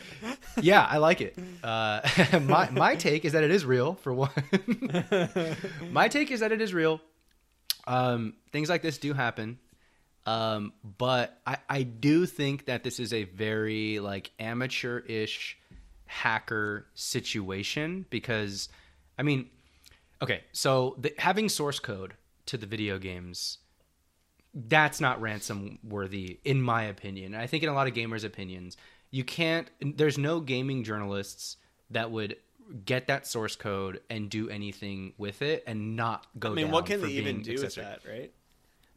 yeah, 0.60 0.86
I 0.88 0.98
like 0.98 1.20
it. 1.20 1.36
Uh, 1.64 2.00
my 2.42 2.70
my 2.70 2.94
take 2.94 3.24
is 3.24 3.32
that 3.32 3.42
it 3.42 3.50
is 3.50 3.64
real. 3.64 3.94
For 3.94 4.12
one, 4.12 4.30
my 5.90 6.06
take 6.06 6.30
is 6.30 6.40
that 6.40 6.52
it 6.52 6.60
is 6.60 6.72
real. 6.72 7.00
Um, 7.86 8.34
things 8.52 8.68
like 8.68 8.82
this 8.82 8.98
do 8.98 9.12
happen, 9.12 9.58
um, 10.26 10.72
but 10.98 11.40
I 11.44 11.56
I 11.68 11.82
do 11.82 12.26
think 12.26 12.66
that 12.66 12.84
this 12.84 13.00
is 13.00 13.12
a 13.12 13.24
very 13.24 13.98
like 13.98 14.30
amateur-ish 14.38 15.58
hacker 16.10 16.86
situation 16.94 18.04
because, 18.10 18.68
I 19.18 19.22
mean, 19.22 19.48
okay, 20.20 20.42
so 20.52 20.96
the, 20.98 21.14
having 21.18 21.48
source 21.48 21.78
code 21.78 22.14
to 22.46 22.56
the 22.56 22.66
video 22.66 22.98
games 22.98 23.58
that's 24.52 25.00
not 25.00 25.20
ransom 25.20 25.78
worthy 25.84 26.40
in 26.44 26.60
my 26.60 26.82
opinion 26.82 27.36
i 27.36 27.46
think 27.46 27.62
in 27.62 27.68
a 27.68 27.72
lot 27.72 27.86
of 27.86 27.94
gamers 27.94 28.24
opinions 28.24 28.76
you 29.12 29.22
can't 29.22 29.70
there's 29.80 30.18
no 30.18 30.40
gaming 30.40 30.82
journalists 30.82 31.56
that 31.90 32.10
would 32.10 32.34
get 32.84 33.06
that 33.08 33.26
source 33.26 33.56
code 33.56 34.00
and 34.10 34.30
do 34.30 34.48
anything 34.48 35.12
with 35.18 35.42
it 35.42 35.64
and 35.66 35.96
not 35.96 36.26
go 36.38 36.52
I 36.52 36.54
mean, 36.54 36.70
what 36.70 36.86
can 36.86 37.00
they 37.02 37.08
even 37.08 37.42
do 37.42 37.60
with 37.60 37.74
that, 37.76 38.00
right? 38.08 38.32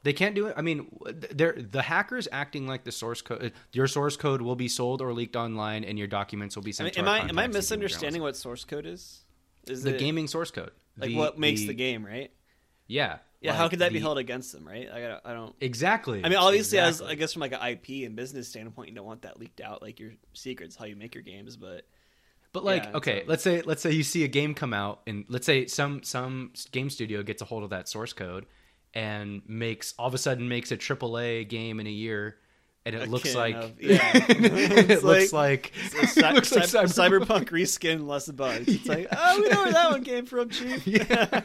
They 0.03 0.13
can't 0.13 0.35
do 0.35 0.47
it 0.47 0.53
i 0.57 0.61
mean 0.61 0.87
they're 1.31 1.53
the 1.53 1.81
hackers 1.81 2.27
acting 2.31 2.67
like 2.67 2.83
the 2.83 2.91
source 2.91 3.21
code 3.21 3.43
uh, 3.45 3.49
your 3.71 3.87
source 3.87 4.15
code 4.17 4.41
will 4.41 4.55
be 4.55 4.67
sold 4.67 5.01
or 5.01 5.13
leaked 5.13 5.35
online 5.35 5.83
and 5.83 5.97
your 5.97 6.07
documents 6.07 6.55
will 6.55 6.63
be 6.63 6.71
I 6.71 6.73
sent 6.73 6.85
mean, 6.87 6.93
to 6.93 6.99
am 6.99 7.07
I 7.07 7.09
am 7.09 7.21
I 7.21 7.25
contacts 7.25 7.37
in 7.37 7.39
gaming 7.41 7.53
misunderstanding 7.53 8.21
what 8.21 8.35
source 8.35 8.65
code 8.65 8.85
is? 8.85 9.21
Is 9.67 9.83
the 9.83 9.95
it, 9.95 9.99
gaming 9.99 10.27
source 10.27 10.51
code 10.51 10.71
like 10.97 11.09
The- 11.09 11.15
what 11.15 11.39
makes 11.39 11.61
the, 11.61 11.73
game, 11.73 12.05
right? 12.05 12.31
yeah 12.87 13.19
Yeah, 13.41 13.51
like 13.51 13.57
how 13.59 13.67
could 13.69 13.79
that 13.79 13.93
be 13.93 13.99
held 13.99 14.17
against 14.17 14.51
them, 14.51 14.67
right? 14.67 14.89
I 14.91 14.99
don't, 14.99 15.21
I 15.25 15.33
don't. 15.33 15.55
exactly 15.61 16.21
I 16.23 16.29
mean, 16.29 16.37
obviously, 16.37 16.79
as. 16.79 17.01
I 17.01 17.15
guess 17.15 17.33
from 17.33 17.39
like 17.41 17.53
an 17.53 17.61
IP 17.65 18.05
and 18.05 18.15
business 18.15 18.47
standpoint, 18.49 18.89
you 18.89 18.95
don't 18.95 19.05
want 19.05 19.21
that 19.23 19.39
leaked 19.39 19.61
out, 19.61 19.81
like 19.81 19.99
your 19.99 20.11
secrets, 20.33 20.75
how 20.75 20.85
you 20.85 20.95
make 20.95 21.15
your 21.15 21.23
games. 21.23 21.55
But 21.57 21.87
But 22.51 22.63
like, 22.65 22.83
Yeah, 22.83 22.97
okay, 22.97 23.21
a- 23.21 23.25
let's 23.25 23.41
say 23.43 23.61
let's 23.61 23.81
say 23.81 23.91
you 23.91 24.03
see 24.03 24.23
a 24.23 24.27
game 24.27 24.53
come 24.53 24.73
out, 24.73 25.01
and 25.07 25.25
let's 25.29 25.45
say 25.45 25.65
some 25.65 26.03
some 26.03 26.51
game 26.71 26.89
studio 26.89 27.23
gets 27.23 27.41
a 27.41 27.45
hold 27.45 27.63
of 27.63 27.69
that 27.71 27.87
source 27.89 28.13
code 28.13 28.45
and 28.93 29.41
makes 29.47 29.93
all 29.97 30.07
of 30.07 30.13
a 30.13 30.17
sudden 30.17 30.47
makes 30.47 30.71
a 30.71 30.77
AAA 30.77 31.47
game 31.49 31.79
in 31.79 31.87
a 31.87 31.91
year, 31.91 32.37
and 32.85 32.95
it 32.95 33.09
looks 33.09 33.33
like 33.35 33.55
of- 33.55 33.81
yeah. 33.81 34.11
it 34.13 35.03
looks 35.03 35.33
like, 35.33 35.71
cy- 35.89 36.29
it 36.29 36.33
looks 36.35 36.51
like 36.53 36.65
cy- 36.65 36.83
Cyberpunk. 36.83 37.25
cyberpunk 37.25 37.49
reskin, 37.49 38.05
less 38.07 38.29
bugs. 38.29 38.67
It's 38.67 38.87
like, 38.87 39.07
oh, 39.15 39.41
we 39.41 39.49
know 39.49 39.63
where 39.63 39.71
that 39.73 39.91
one 39.91 40.03
came 40.11 40.25
from, 40.25 40.49
chief. 40.49 40.85
Yeah. 40.85 41.41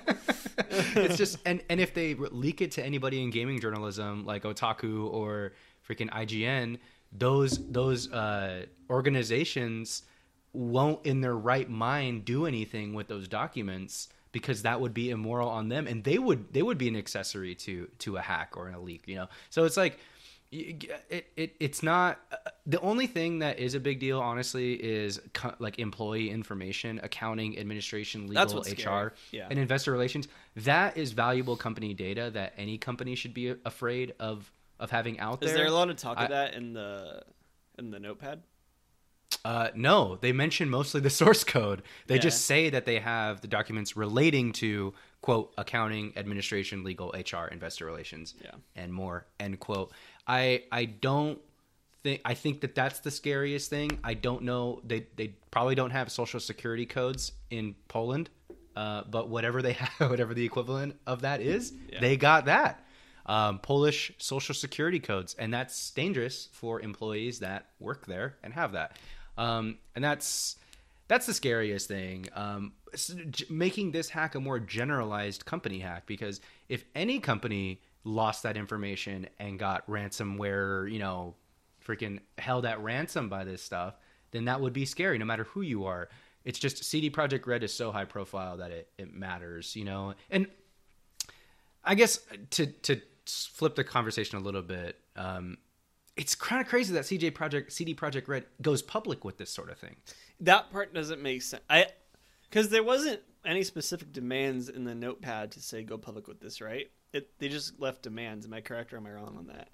it's 0.96 1.16
just 1.16 1.38
and 1.46 1.62
and 1.70 1.80
if 1.80 1.94
they 1.94 2.14
leak 2.14 2.60
it 2.60 2.72
to 2.72 2.84
anybody 2.84 3.22
in 3.22 3.30
gaming 3.30 3.60
journalism 3.60 4.24
like 4.26 4.42
Kotaku 4.42 5.08
or 5.12 5.52
freaking 5.88 6.10
IGN, 6.10 6.78
those 7.12 7.58
those 7.70 8.12
uh, 8.12 8.66
organizations 8.90 10.02
won't 10.52 11.04
in 11.06 11.20
their 11.20 11.36
right 11.36 11.68
mind 11.70 12.24
do 12.24 12.46
anything 12.46 12.94
with 12.94 13.06
those 13.06 13.28
documents 13.28 14.08
because 14.32 14.62
that 14.62 14.80
would 14.80 14.94
be 14.94 15.10
immoral 15.10 15.48
on 15.48 15.68
them 15.68 15.86
and 15.86 16.04
they 16.04 16.18
would 16.18 16.52
they 16.52 16.62
would 16.62 16.78
be 16.78 16.88
an 16.88 16.96
accessory 16.96 17.54
to 17.54 17.88
to 17.98 18.16
a 18.16 18.20
hack 18.20 18.54
or 18.56 18.68
a 18.68 18.78
leak 18.78 19.02
you 19.06 19.16
know 19.16 19.28
so 19.50 19.64
it's 19.64 19.76
like 19.76 19.98
it, 20.50 21.26
it 21.36 21.54
it's 21.60 21.82
not 21.82 22.18
uh, 22.32 22.36
the 22.66 22.80
only 22.80 23.06
thing 23.06 23.40
that 23.40 23.58
is 23.58 23.74
a 23.74 23.80
big 23.80 24.00
deal 24.00 24.18
honestly 24.18 24.72
is 24.74 25.20
co- 25.34 25.54
like 25.58 25.78
employee 25.78 26.30
information 26.30 27.00
accounting 27.02 27.58
administration 27.58 28.28
legal 28.28 28.60
hr 28.60 28.64
scary. 28.64 29.10
Yeah. 29.30 29.46
and 29.50 29.58
investor 29.58 29.92
relations 29.92 30.26
that 30.56 30.96
is 30.96 31.12
valuable 31.12 31.56
company 31.56 31.92
data 31.92 32.30
that 32.32 32.54
any 32.56 32.78
company 32.78 33.14
should 33.14 33.34
be 33.34 33.54
afraid 33.64 34.14
of 34.18 34.50
of 34.80 34.90
having 34.90 35.18
out 35.20 35.42
Is 35.42 35.50
there 35.50 35.58
there 35.58 35.66
a 35.66 35.70
lot 35.72 35.90
of 35.90 35.96
talk 35.96 36.16
I- 36.18 36.24
of 36.24 36.30
that 36.30 36.54
in 36.54 36.72
the 36.72 37.22
in 37.78 37.90
the 37.90 37.98
notepad? 38.00 38.42
Uh, 39.44 39.68
no, 39.74 40.16
they 40.20 40.32
mention 40.32 40.68
mostly 40.68 41.00
the 41.00 41.10
source 41.22 41.44
code. 41.44 41.82
They 42.06 42.16
Yeah. 42.16 42.20
just 42.22 42.44
say 42.46 42.70
that 42.70 42.86
they 42.86 42.98
have 43.00 43.40
the 43.40 43.48
documents 43.48 43.96
relating 43.96 44.52
to 44.54 44.94
quote 45.20 45.52
accounting, 45.58 46.12
administration, 46.16 46.84
legal, 46.84 47.12
HR, 47.14 47.46
investor 47.50 47.84
relations, 47.84 48.34
Yeah. 48.42 48.52
and 48.76 48.92
more. 48.92 49.26
End 49.40 49.58
quote. 49.60 49.92
I 50.26 50.64
I 50.72 50.84
don't 50.86 51.38
think 52.02 52.20
I 52.24 52.34
think 52.34 52.60
that 52.60 52.74
that's 52.74 53.00
the 53.00 53.10
scariest 53.10 53.68
thing. 53.70 53.98
I 54.04 54.14
don't 54.14 54.42
know. 54.42 54.80
They 54.84 55.06
they 55.16 55.28
probably 55.50 55.74
don't 55.74 55.90
have 55.90 56.10
social 56.10 56.40
security 56.40 56.86
codes 56.86 57.32
in 57.50 57.74
Poland, 57.88 58.30
uh, 58.76 59.02
but 59.10 59.28
whatever 59.28 59.60
they 59.62 59.72
have, 59.98 60.10
whatever 60.10 60.34
the 60.34 60.44
equivalent 60.44 60.96
of 61.06 61.22
that 61.22 61.40
is, 61.40 61.72
Yeah. 61.92 62.00
they 62.00 62.16
got 62.16 62.44
that. 62.46 62.84
Um, 63.26 63.58
Polish 63.58 64.10
social 64.16 64.54
security 64.54 65.00
codes, 65.00 65.34
and 65.38 65.52
that's 65.52 65.90
dangerous 65.90 66.48
for 66.52 66.80
employees 66.80 67.40
that 67.40 67.66
work 67.78 68.06
there 68.06 68.36
and 68.42 68.54
have 68.54 68.72
that. 68.72 68.96
Um, 69.38 69.78
and 69.94 70.04
that's 70.04 70.56
that's 71.06 71.24
the 71.24 71.32
scariest 71.32 71.88
thing. 71.88 72.26
Um, 72.34 72.72
making 73.48 73.92
this 73.92 74.10
hack 74.10 74.34
a 74.34 74.40
more 74.40 74.58
generalized 74.58 75.46
company 75.46 75.78
hack 75.78 76.04
because 76.06 76.40
if 76.68 76.84
any 76.94 77.20
company 77.20 77.80
lost 78.04 78.42
that 78.42 78.56
information 78.56 79.28
and 79.38 79.58
got 79.58 79.86
ransomware, 79.86 80.90
you 80.90 80.98
know, 80.98 81.34
freaking 81.86 82.18
held 82.36 82.66
at 82.66 82.82
ransom 82.82 83.28
by 83.28 83.44
this 83.44 83.62
stuff, 83.62 83.94
then 84.32 84.44
that 84.46 84.60
would 84.60 84.72
be 84.72 84.84
scary 84.84 85.18
no 85.18 85.24
matter 85.24 85.44
who 85.44 85.62
you 85.62 85.84
are. 85.86 86.08
It's 86.44 86.58
just 86.58 86.84
CD 86.84 87.10
Projekt 87.10 87.46
Red 87.46 87.62
is 87.62 87.72
so 87.72 87.90
high 87.90 88.04
profile 88.04 88.58
that 88.58 88.70
it, 88.70 88.88
it 88.98 89.14
matters, 89.14 89.76
you 89.76 89.84
know. 89.84 90.14
And 90.30 90.46
I 91.84 91.94
guess 91.94 92.20
to 92.50 92.66
to 92.66 93.00
flip 93.26 93.74
the 93.74 93.84
conversation 93.84 94.38
a 94.38 94.40
little 94.40 94.62
bit. 94.62 94.98
Um, 95.16 95.58
it's 96.18 96.34
kind 96.34 96.60
of 96.60 96.68
crazy 96.68 96.92
that 96.94 97.04
CJ 97.04 97.34
Project 97.34 97.72
CD 97.72 97.94
Projekt 97.94 98.28
Red 98.28 98.44
goes 98.60 98.82
public 98.82 99.24
with 99.24 99.38
this 99.38 99.50
sort 99.50 99.70
of 99.70 99.78
thing. 99.78 99.96
That 100.40 100.70
part 100.70 100.92
doesn't 100.92 101.22
make 101.22 101.42
sense. 101.42 101.62
I 101.70 101.86
because 102.50 102.68
there 102.70 102.82
wasn't 102.82 103.20
any 103.46 103.62
specific 103.62 104.12
demands 104.12 104.68
in 104.68 104.84
the 104.84 104.94
notepad 104.94 105.52
to 105.52 105.60
say 105.60 105.82
go 105.84 105.96
public 105.96 106.26
with 106.28 106.40
this, 106.40 106.60
right? 106.60 106.90
It 107.12 107.30
they 107.38 107.48
just 107.48 107.80
left 107.80 108.02
demands. 108.02 108.44
Am 108.44 108.52
I 108.52 108.60
correct 108.60 108.92
or 108.92 108.96
am 108.96 109.06
I 109.06 109.12
wrong 109.12 109.36
on 109.38 109.46
that? 109.46 109.68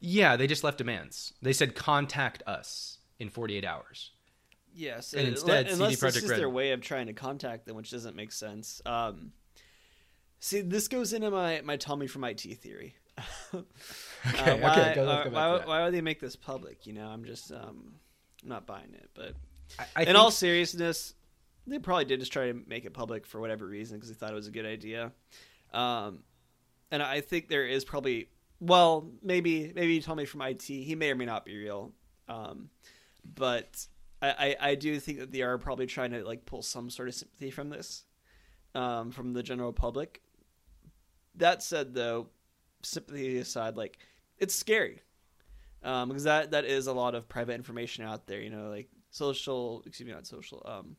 Yeah, 0.00 0.36
they 0.36 0.46
just 0.46 0.64
left 0.64 0.78
demands. 0.78 1.32
They 1.40 1.52
said 1.52 1.74
contact 1.74 2.42
us 2.46 2.98
in 3.18 3.30
48 3.30 3.64
hours. 3.64 4.10
Yes, 4.74 5.14
And 5.14 5.26
instead, 5.28 5.68
unless 5.68 5.92
CD 5.98 6.06
Projekt 6.06 6.14
this 6.14 6.24
is 6.24 6.30
Red- 6.30 6.40
their 6.40 6.50
way 6.50 6.72
of 6.72 6.82
trying 6.82 7.06
to 7.06 7.14
contact 7.14 7.64
them, 7.64 7.76
which 7.76 7.90
doesn't 7.90 8.14
make 8.14 8.30
sense. 8.30 8.82
Um, 8.84 9.32
see, 10.38 10.60
this 10.60 10.88
goes 10.88 11.14
into 11.14 11.30
my 11.30 11.62
my 11.62 11.76
Tommy 11.76 12.06
from 12.08 12.24
IT 12.24 12.42
theory. 12.58 12.96
Okay, 14.40 14.50
Uh, 14.52 14.56
why, 14.58 14.70
okay, 14.72 14.94
go- 14.94 15.04
let's 15.04 15.20
uh, 15.20 15.24
go 15.24 15.30
back 15.30 15.60
why, 15.60 15.66
why 15.66 15.84
would 15.84 15.94
they 15.94 16.00
make 16.00 16.20
this 16.20 16.36
public? 16.36 16.86
You 16.86 16.92
know, 16.94 17.06
I'm 17.08 17.24
just 17.24 17.52
um, 17.52 17.94
I'm 18.42 18.48
not 18.48 18.66
buying 18.66 18.92
it. 18.94 19.10
But 19.14 19.34
I, 19.78 19.84
I 19.96 20.00
in 20.02 20.06
think- 20.06 20.18
all 20.18 20.30
seriousness, 20.30 21.14
they 21.66 21.78
probably 21.78 22.04
did 22.04 22.20
just 22.20 22.32
try 22.32 22.46
to 22.52 22.60
make 22.66 22.84
it 22.84 22.92
public 22.94 23.26
for 23.26 23.40
whatever 23.40 23.66
reason 23.66 23.96
because 23.96 24.08
they 24.08 24.14
thought 24.14 24.30
it 24.32 24.36
was 24.36 24.46
a 24.46 24.52
good 24.52 24.66
idea. 24.66 25.12
Um, 25.72 26.20
and 26.90 27.02
I 27.02 27.20
think 27.20 27.48
there 27.48 27.66
is 27.66 27.84
probably 27.84 28.28
well, 28.60 29.10
maybe 29.22 29.72
maybe 29.74 29.94
you 29.94 30.00
told 30.00 30.18
me 30.18 30.24
from 30.24 30.40
IT, 30.42 30.62
he 30.62 30.94
may 30.94 31.10
or 31.10 31.14
may 31.14 31.26
not 31.26 31.44
be 31.44 31.56
real. 31.56 31.92
Um, 32.28 32.70
but 33.34 33.86
I, 34.22 34.56
I, 34.60 34.70
I 34.70 34.74
do 34.76 34.98
think 35.00 35.18
that 35.18 35.30
they 35.32 35.42
are 35.42 35.58
probably 35.58 35.86
trying 35.86 36.12
to 36.12 36.24
like 36.24 36.46
pull 36.46 36.62
some 36.62 36.88
sort 36.90 37.08
of 37.08 37.14
sympathy 37.14 37.50
from 37.50 37.68
this, 37.68 38.04
um, 38.74 39.10
from 39.10 39.32
the 39.34 39.42
general 39.42 39.72
public. 39.72 40.22
That 41.34 41.62
said, 41.62 41.92
though, 41.92 42.28
sympathy 42.82 43.38
aside, 43.38 43.76
like 43.76 43.98
it's 44.38 44.54
scary, 44.54 45.02
um, 45.82 46.08
because 46.08 46.24
that 46.24 46.52
that 46.52 46.64
is 46.64 46.86
a 46.86 46.92
lot 46.92 47.14
of 47.14 47.28
private 47.28 47.54
information 47.54 48.04
out 48.04 48.26
there. 48.26 48.40
You 48.40 48.50
know, 48.50 48.68
like 48.68 48.88
social, 49.10 49.82
excuse 49.86 50.06
me, 50.06 50.12
not 50.12 50.26
social, 50.26 50.62
um, 50.64 50.96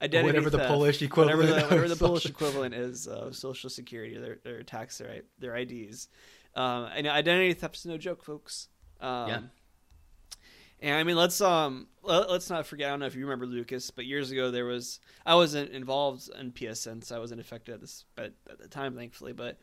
identity, 0.00 0.26
whatever 0.26 0.50
the 0.50 0.58
Polish 0.58 1.02
equivalent 1.02 1.38
whatever 1.38 1.60
the, 1.60 1.66
whatever 1.66 1.88
the 1.88 1.96
Polish 1.96 2.26
equivalent 2.26 2.74
is 2.74 3.06
of 3.06 3.36
social 3.36 3.70
security, 3.70 4.16
their 4.16 4.38
their 4.42 4.62
tax, 4.62 4.98
their 4.98 5.22
their 5.38 5.56
IDs, 5.56 6.08
um, 6.54 6.88
and 6.94 7.06
identity 7.06 7.54
theft 7.54 7.76
is 7.76 7.86
no 7.86 7.96
joke, 7.96 8.24
folks. 8.24 8.68
Um, 9.00 9.28
Yeah. 9.28 9.40
And 10.82 10.96
I 10.96 11.04
mean, 11.04 11.14
let's 11.14 11.40
um, 11.40 11.86
let, 12.02 12.28
let's 12.28 12.50
not 12.50 12.66
forget. 12.66 12.88
I 12.88 12.90
don't 12.90 13.00
know 13.00 13.06
if 13.06 13.14
you 13.14 13.24
remember 13.24 13.46
Lucas, 13.46 13.92
but 13.92 14.04
years 14.04 14.32
ago 14.32 14.50
there 14.50 14.64
was 14.64 14.98
I 15.24 15.36
wasn't 15.36 15.70
involved 15.70 16.28
in 16.38 16.50
PSN, 16.50 17.04
so 17.04 17.14
I 17.14 17.20
wasn't 17.20 17.40
affected 17.40 17.74
at 17.74 17.80
this 17.80 18.04
at, 18.18 18.32
at 18.50 18.58
the 18.58 18.66
time, 18.66 18.96
thankfully. 18.96 19.32
But 19.32 19.58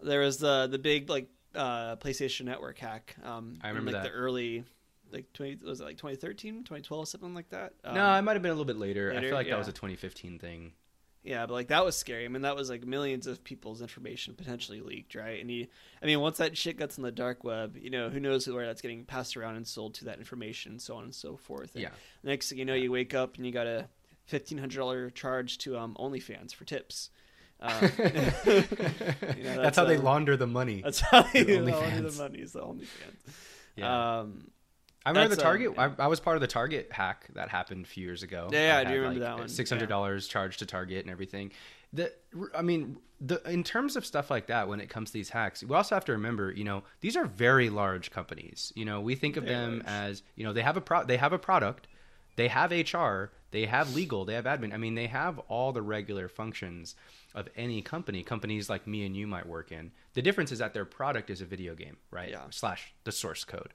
there 0.00 0.20
was 0.20 0.38
the 0.38 0.68
the 0.70 0.78
big 0.78 1.10
like 1.10 1.28
uh, 1.54 1.96
PlayStation 1.96 2.44
Network 2.44 2.78
hack. 2.78 3.16
Um, 3.24 3.54
I 3.62 3.68
remember 3.68 3.90
in, 3.90 3.94
like 3.94 4.04
that. 4.04 4.12
the 4.12 4.16
early 4.16 4.64
like 5.12 5.32
twenty 5.32 5.58
was 5.62 5.80
it 5.80 5.84
like 5.84 5.96
2013, 5.96 6.64
2012, 6.64 7.08
something 7.08 7.34
like 7.34 7.50
that. 7.50 7.74
Um, 7.84 7.94
no, 7.94 8.14
it 8.14 8.22
might 8.22 8.32
have 8.32 8.42
been 8.42 8.50
a 8.50 8.54
little 8.54 8.64
bit 8.64 8.78
later. 8.78 9.12
I 9.16 9.20
feel 9.20 9.34
like 9.34 9.46
yeah. 9.46 9.54
that 9.54 9.58
was 9.58 9.68
a 9.68 9.72
2015 9.72 10.38
thing. 10.38 10.72
Yeah, 11.24 11.46
but 11.46 11.54
like 11.54 11.68
that 11.68 11.84
was 11.84 11.96
scary. 11.96 12.24
I 12.24 12.28
mean, 12.28 12.42
that 12.42 12.56
was 12.56 12.68
like 12.68 12.84
millions 12.84 13.28
of 13.28 13.44
people's 13.44 13.80
information 13.80 14.34
potentially 14.34 14.80
leaked, 14.80 15.14
right? 15.14 15.40
And 15.40 15.48
you, 15.50 15.68
I 16.02 16.06
mean, 16.06 16.18
once 16.18 16.38
that 16.38 16.56
shit 16.56 16.78
gets 16.78 16.98
on 16.98 17.04
the 17.04 17.12
dark 17.12 17.44
web, 17.44 17.76
you 17.76 17.90
know, 17.90 18.08
who 18.08 18.18
knows 18.18 18.48
where 18.48 18.66
that's 18.66 18.82
getting 18.82 19.04
passed 19.04 19.36
around 19.36 19.54
and 19.54 19.66
sold 19.66 19.94
to 19.94 20.06
that 20.06 20.18
information, 20.18 20.72
and 20.72 20.82
so 20.82 20.96
on 20.96 21.04
and 21.04 21.14
so 21.14 21.36
forth. 21.36 21.74
And 21.74 21.82
Yeah. 21.82 21.90
Next 22.24 22.48
thing 22.48 22.58
you 22.58 22.64
know, 22.64 22.74
you 22.74 22.90
wake 22.90 23.14
up 23.14 23.36
and 23.36 23.46
you 23.46 23.52
got 23.52 23.68
a 23.68 23.88
fifteen 24.24 24.58
hundred 24.58 24.78
dollar 24.78 25.10
charge 25.10 25.58
to 25.58 25.78
um 25.78 25.96
OnlyFans 25.98 26.54
for 26.54 26.64
tips. 26.64 27.10
Um, 27.62 27.90
You 29.36 29.44
know, 29.44 29.62
that's, 29.62 29.76
how 29.76 29.84
they 29.84 29.96
um, 29.96 30.02
launder 30.04 30.36
the 30.36 30.46
money. 30.46 30.82
That's 30.82 31.00
how 31.00 31.22
they 31.22 31.44
The 31.44 31.58
only 31.58 31.72
the 31.72 32.14
money 32.18 32.40
is 32.40 32.52
the 32.52 32.60
OnlyFans. 32.60 32.86
yeah. 33.76 34.18
Um, 34.20 34.48
I 35.04 35.10
remember 35.10 35.30
the 35.30 35.36
that's, 35.36 35.42
Target. 35.42 35.78
um, 35.78 35.96
I, 35.98 36.04
I 36.04 36.06
was 36.06 36.20
part 36.20 36.36
of 36.36 36.40
the 36.40 36.46
Target 36.46 36.88
hack 36.92 37.26
that 37.34 37.48
happened 37.48 37.84
a 37.84 37.88
few 37.88 38.04
years 38.04 38.22
ago. 38.22 38.48
Yeah, 38.52 38.78
I 38.78 38.84
do 38.84 38.94
remember 38.94 39.20
that 39.20 39.38
one. 39.38 39.48
Six 39.48 39.68
hundred 39.70 39.88
dollars 39.88 40.28
charged 40.28 40.60
to 40.60 40.66
Target 40.66 41.04
and 41.04 41.10
everything. 41.10 41.52
The, 41.92 42.12
I 42.56 42.62
mean, 42.62 42.96
the 43.20 43.42
in 43.50 43.64
terms 43.64 43.96
of 43.96 44.06
stuff 44.06 44.30
like 44.30 44.46
that, 44.46 44.68
when 44.68 44.80
it 44.80 44.88
comes 44.88 45.10
to 45.10 45.14
these 45.14 45.28
hacks, 45.30 45.62
we 45.62 45.74
also 45.74 45.94
have 45.94 46.04
to 46.06 46.12
remember, 46.12 46.52
you 46.52 46.64
know, 46.64 46.84
these 47.00 47.16
are 47.16 47.26
very 47.26 47.68
large 47.68 48.10
companies. 48.10 48.72
You 48.76 48.84
know, 48.84 49.00
we 49.00 49.14
think 49.14 49.36
of 49.36 49.44
Very 49.44 49.56
them 49.56 49.72
large. 49.78 49.86
as, 49.86 50.22
you 50.36 50.44
know, 50.44 50.52
they 50.52 50.62
have 50.62 50.76
a 50.76 50.80
pro, 50.80 51.04
they 51.04 51.16
have 51.16 51.32
a 51.32 51.38
product, 51.38 51.88
they 52.36 52.48
have 52.48 52.70
HR, 52.70 53.30
they 53.50 53.66
have 53.66 53.94
legal, 53.94 54.24
they 54.24 54.34
have 54.34 54.44
admin. 54.44 54.72
I 54.72 54.76
mean, 54.78 54.94
they 54.94 55.08
have 55.08 55.38
all 55.48 55.72
the 55.72 55.82
regular 55.82 56.28
functions 56.28 56.94
of 57.34 57.48
any 57.56 57.82
company. 57.82 58.22
Companies 58.22 58.68
like 58.68 58.86
me 58.86 59.04
and 59.04 59.16
you 59.16 59.26
might 59.26 59.46
work 59.46 59.72
in. 59.72 59.92
The 60.14 60.22
difference 60.22 60.52
is 60.52 60.58
that 60.58 60.74
their 60.74 60.84
product 60.84 61.30
is 61.30 61.40
a 61.40 61.46
video 61.46 61.74
game, 61.74 61.96
right? 62.10 62.30
Yeah. 62.30 62.44
Slash 62.50 62.94
the 63.04 63.12
source 63.12 63.44
code. 63.44 63.72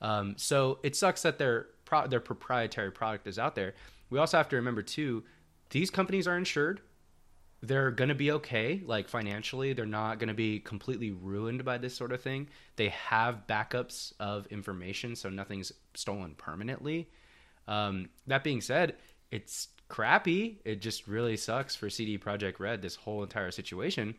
Um, 0.00 0.34
so 0.36 0.78
it 0.82 0.96
sucks 0.96 1.22
that 1.22 1.38
their 1.38 1.66
pro- 1.84 2.06
their 2.06 2.20
proprietary 2.20 2.90
product 2.90 3.26
is 3.26 3.38
out 3.38 3.54
there. 3.54 3.74
We 4.08 4.18
also 4.18 4.36
have 4.36 4.48
to 4.50 4.56
remember 4.56 4.82
too, 4.82 5.24
these 5.70 5.90
companies 5.90 6.26
are 6.26 6.36
insured. 6.36 6.80
They're 7.62 7.90
gonna 7.90 8.14
be 8.14 8.32
okay, 8.32 8.80
like 8.86 9.08
financially. 9.08 9.74
They're 9.74 9.84
not 9.84 10.18
gonna 10.18 10.34
be 10.34 10.60
completely 10.60 11.10
ruined 11.10 11.64
by 11.64 11.76
this 11.76 11.94
sort 11.94 12.12
of 12.12 12.22
thing. 12.22 12.48
They 12.76 12.88
have 12.88 13.46
backups 13.46 14.14
of 14.18 14.46
information, 14.46 15.14
so 15.14 15.28
nothing's 15.28 15.72
stolen 15.94 16.34
permanently. 16.36 17.10
Um, 17.68 18.08
that 18.26 18.42
being 18.42 18.62
said, 18.62 18.96
it's 19.30 19.68
crappy. 19.90 20.60
It 20.64 20.80
just 20.80 21.06
really 21.06 21.36
sucks 21.36 21.76
for 21.76 21.90
CD 21.90 22.18
Projekt 22.18 22.58
Red. 22.58 22.80
This 22.82 22.96
whole 22.96 23.22
entire 23.22 23.50
situation, 23.50 24.14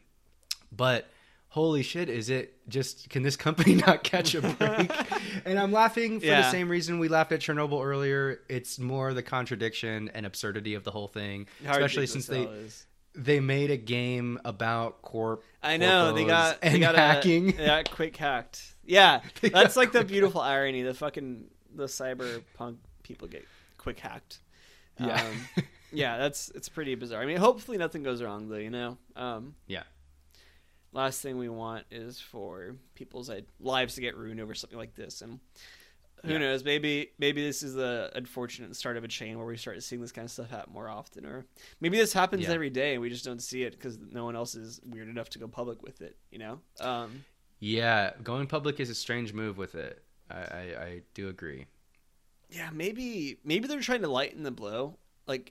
but 0.71 1.09
holy 1.49 1.83
shit 1.83 2.07
is 2.07 2.29
it 2.29 2.53
just 2.69 3.09
can 3.09 3.23
this 3.23 3.35
company 3.35 3.75
not 3.87 4.03
catch 4.03 4.33
a 4.35 4.41
break 4.41 4.89
and 5.45 5.59
i'm 5.59 5.73
laughing 5.73 6.17
for 6.21 6.25
the 6.25 6.49
same 6.49 6.69
reason 6.69 6.97
we 6.97 7.09
laughed 7.09 7.33
at 7.33 7.41
chernobyl 7.41 7.83
earlier 7.83 8.39
it's 8.47 8.79
more 8.79 9.13
the 9.13 9.21
contradiction 9.21 10.09
and 10.13 10.25
absurdity 10.25 10.75
of 10.75 10.85
the 10.85 10.91
whole 10.91 11.09
thing 11.09 11.45
how 11.65 11.73
especially 11.73 12.07
since 12.07 12.25
they 12.27 12.43
is. 12.43 12.85
they 13.15 13.41
made 13.41 13.69
a 13.69 13.75
game 13.75 14.39
about 14.45 15.01
corp 15.01 15.43
I 15.63 15.77
know 15.77 16.13
they 16.13 16.25
got 16.25 16.59
and 16.61 16.75
they 16.75 16.79
got 16.79 16.95
hacking 16.95 17.49
A, 17.49 17.51
they 17.53 17.65
got 17.65 17.91
quick 17.91 18.17
hacked. 18.17 18.75
Yeah, 18.83 19.21
that's 19.41 19.75
like 19.75 19.91
the 19.91 20.03
beautiful 20.03 20.41
irony. 20.41 20.81
The 20.81 20.93
fucking 20.93 21.45
the 21.75 21.85
cyberpunk 21.85 22.77
people 23.03 23.27
get 23.27 23.45
quick 23.77 23.99
hacked. 23.99 24.39
Yeah. 25.07 25.23
um, 25.23 25.63
yeah. 25.91 26.17
That's 26.17 26.49
it's 26.55 26.69
pretty 26.69 26.95
bizarre. 26.95 27.21
I 27.21 27.25
mean, 27.25 27.37
hopefully 27.37 27.77
nothing 27.77 28.03
goes 28.03 28.21
wrong 28.21 28.47
though. 28.49 28.57
You 28.57 28.69
know. 28.69 28.97
Um, 29.15 29.55
yeah 29.67 29.83
last 30.93 31.21
thing 31.21 31.37
we 31.37 31.47
want 31.49 31.85
is 31.89 32.19
for 32.19 32.75
people's 32.95 33.31
lives 33.59 33.95
to 33.95 34.01
get 34.01 34.17
ruined 34.17 34.41
over 34.41 34.53
something 34.53 34.77
like 34.77 34.93
this 34.95 35.21
and 35.21 35.39
who 36.25 36.33
Yeah. 36.33 36.37
knows 36.39 36.63
maybe 36.65 37.11
maybe 37.17 37.41
this 37.41 37.63
is 37.63 37.73
the 37.75 38.11
unfortunate 38.13 38.75
start 38.75 38.97
of 38.97 39.03
a 39.03 39.07
chain 39.07 39.37
where 39.37 39.47
we 39.47 39.55
start 39.57 39.81
seeing 39.83 40.01
this 40.01 40.11
kind 40.11 40.25
of 40.25 40.31
stuff 40.31 40.49
happen 40.49 40.73
more 40.73 40.89
often 40.89 41.25
or 41.25 41.45
maybe 41.79 41.97
this 41.97 42.11
happens 42.11 42.43
Yeah. 42.43 42.51
every 42.51 42.69
day 42.69 42.93
and 42.93 43.01
we 43.01 43.09
just 43.09 43.23
don't 43.23 43.41
see 43.41 43.63
it 43.63 43.71
because 43.71 43.97
no 44.11 44.25
one 44.25 44.35
else 44.35 44.53
is 44.53 44.81
weird 44.85 45.07
enough 45.07 45.29
to 45.29 45.39
go 45.39 45.47
public 45.47 45.81
with 45.81 46.01
it 46.01 46.17
you 46.29 46.39
know 46.39 46.59
um 46.81 47.23
yeah 47.61 48.11
going 48.21 48.45
public 48.47 48.79
is 48.81 48.89
a 48.89 48.95
strange 48.95 49.31
move 49.33 49.57
with 49.57 49.75
it 49.75 50.03
i 50.29 50.35
i, 50.35 50.59
I 50.83 51.01
do 51.13 51.29
agree 51.29 51.67
yeah 52.51 52.69
maybe 52.73 53.37
maybe 53.43 53.67
they're 53.67 53.79
trying 53.79 54.01
to 54.01 54.09
lighten 54.09 54.43
the 54.43 54.51
blow 54.51 54.97
like 55.27 55.49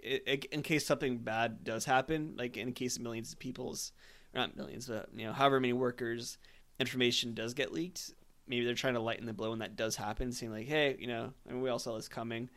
in 0.53 0.63
case 0.63 0.87
something 0.87 1.19
bad 1.19 1.65
does 1.65 1.85
happen 1.85 2.35
like 2.37 2.57
in 2.57 2.73
case 2.73 2.99
millions 2.99 3.33
of 3.33 3.39
people's 3.39 3.93
not 4.35 4.57
millions 4.57 4.87
but 4.87 5.09
you 5.15 5.27
know 5.27 5.33
however 5.33 5.59
many 5.59 5.73
workers 5.73 6.39
information 6.79 7.35
does 7.35 7.55
get 7.55 7.73
leaked 7.73 8.13
maybe 8.47 8.65
they're 8.65 8.75
trying 8.75 8.95
to 8.95 9.01
lighten 9.01 9.27
the 9.27 9.33
blow 9.33 9.51
when 9.51 9.61
that 9.61 9.77
does 9.77 9.97
happen 9.97 10.33
saying 10.33 10.53
like 10.53 10.67
hey 10.67 10.97
you 10.99 11.07
know 11.07 11.33
I 11.49 11.53
mean, 11.53 11.63
we 11.63 11.71
all 11.71 11.79
saw 11.79 11.95
this 11.97 12.09
coming. 12.09 12.51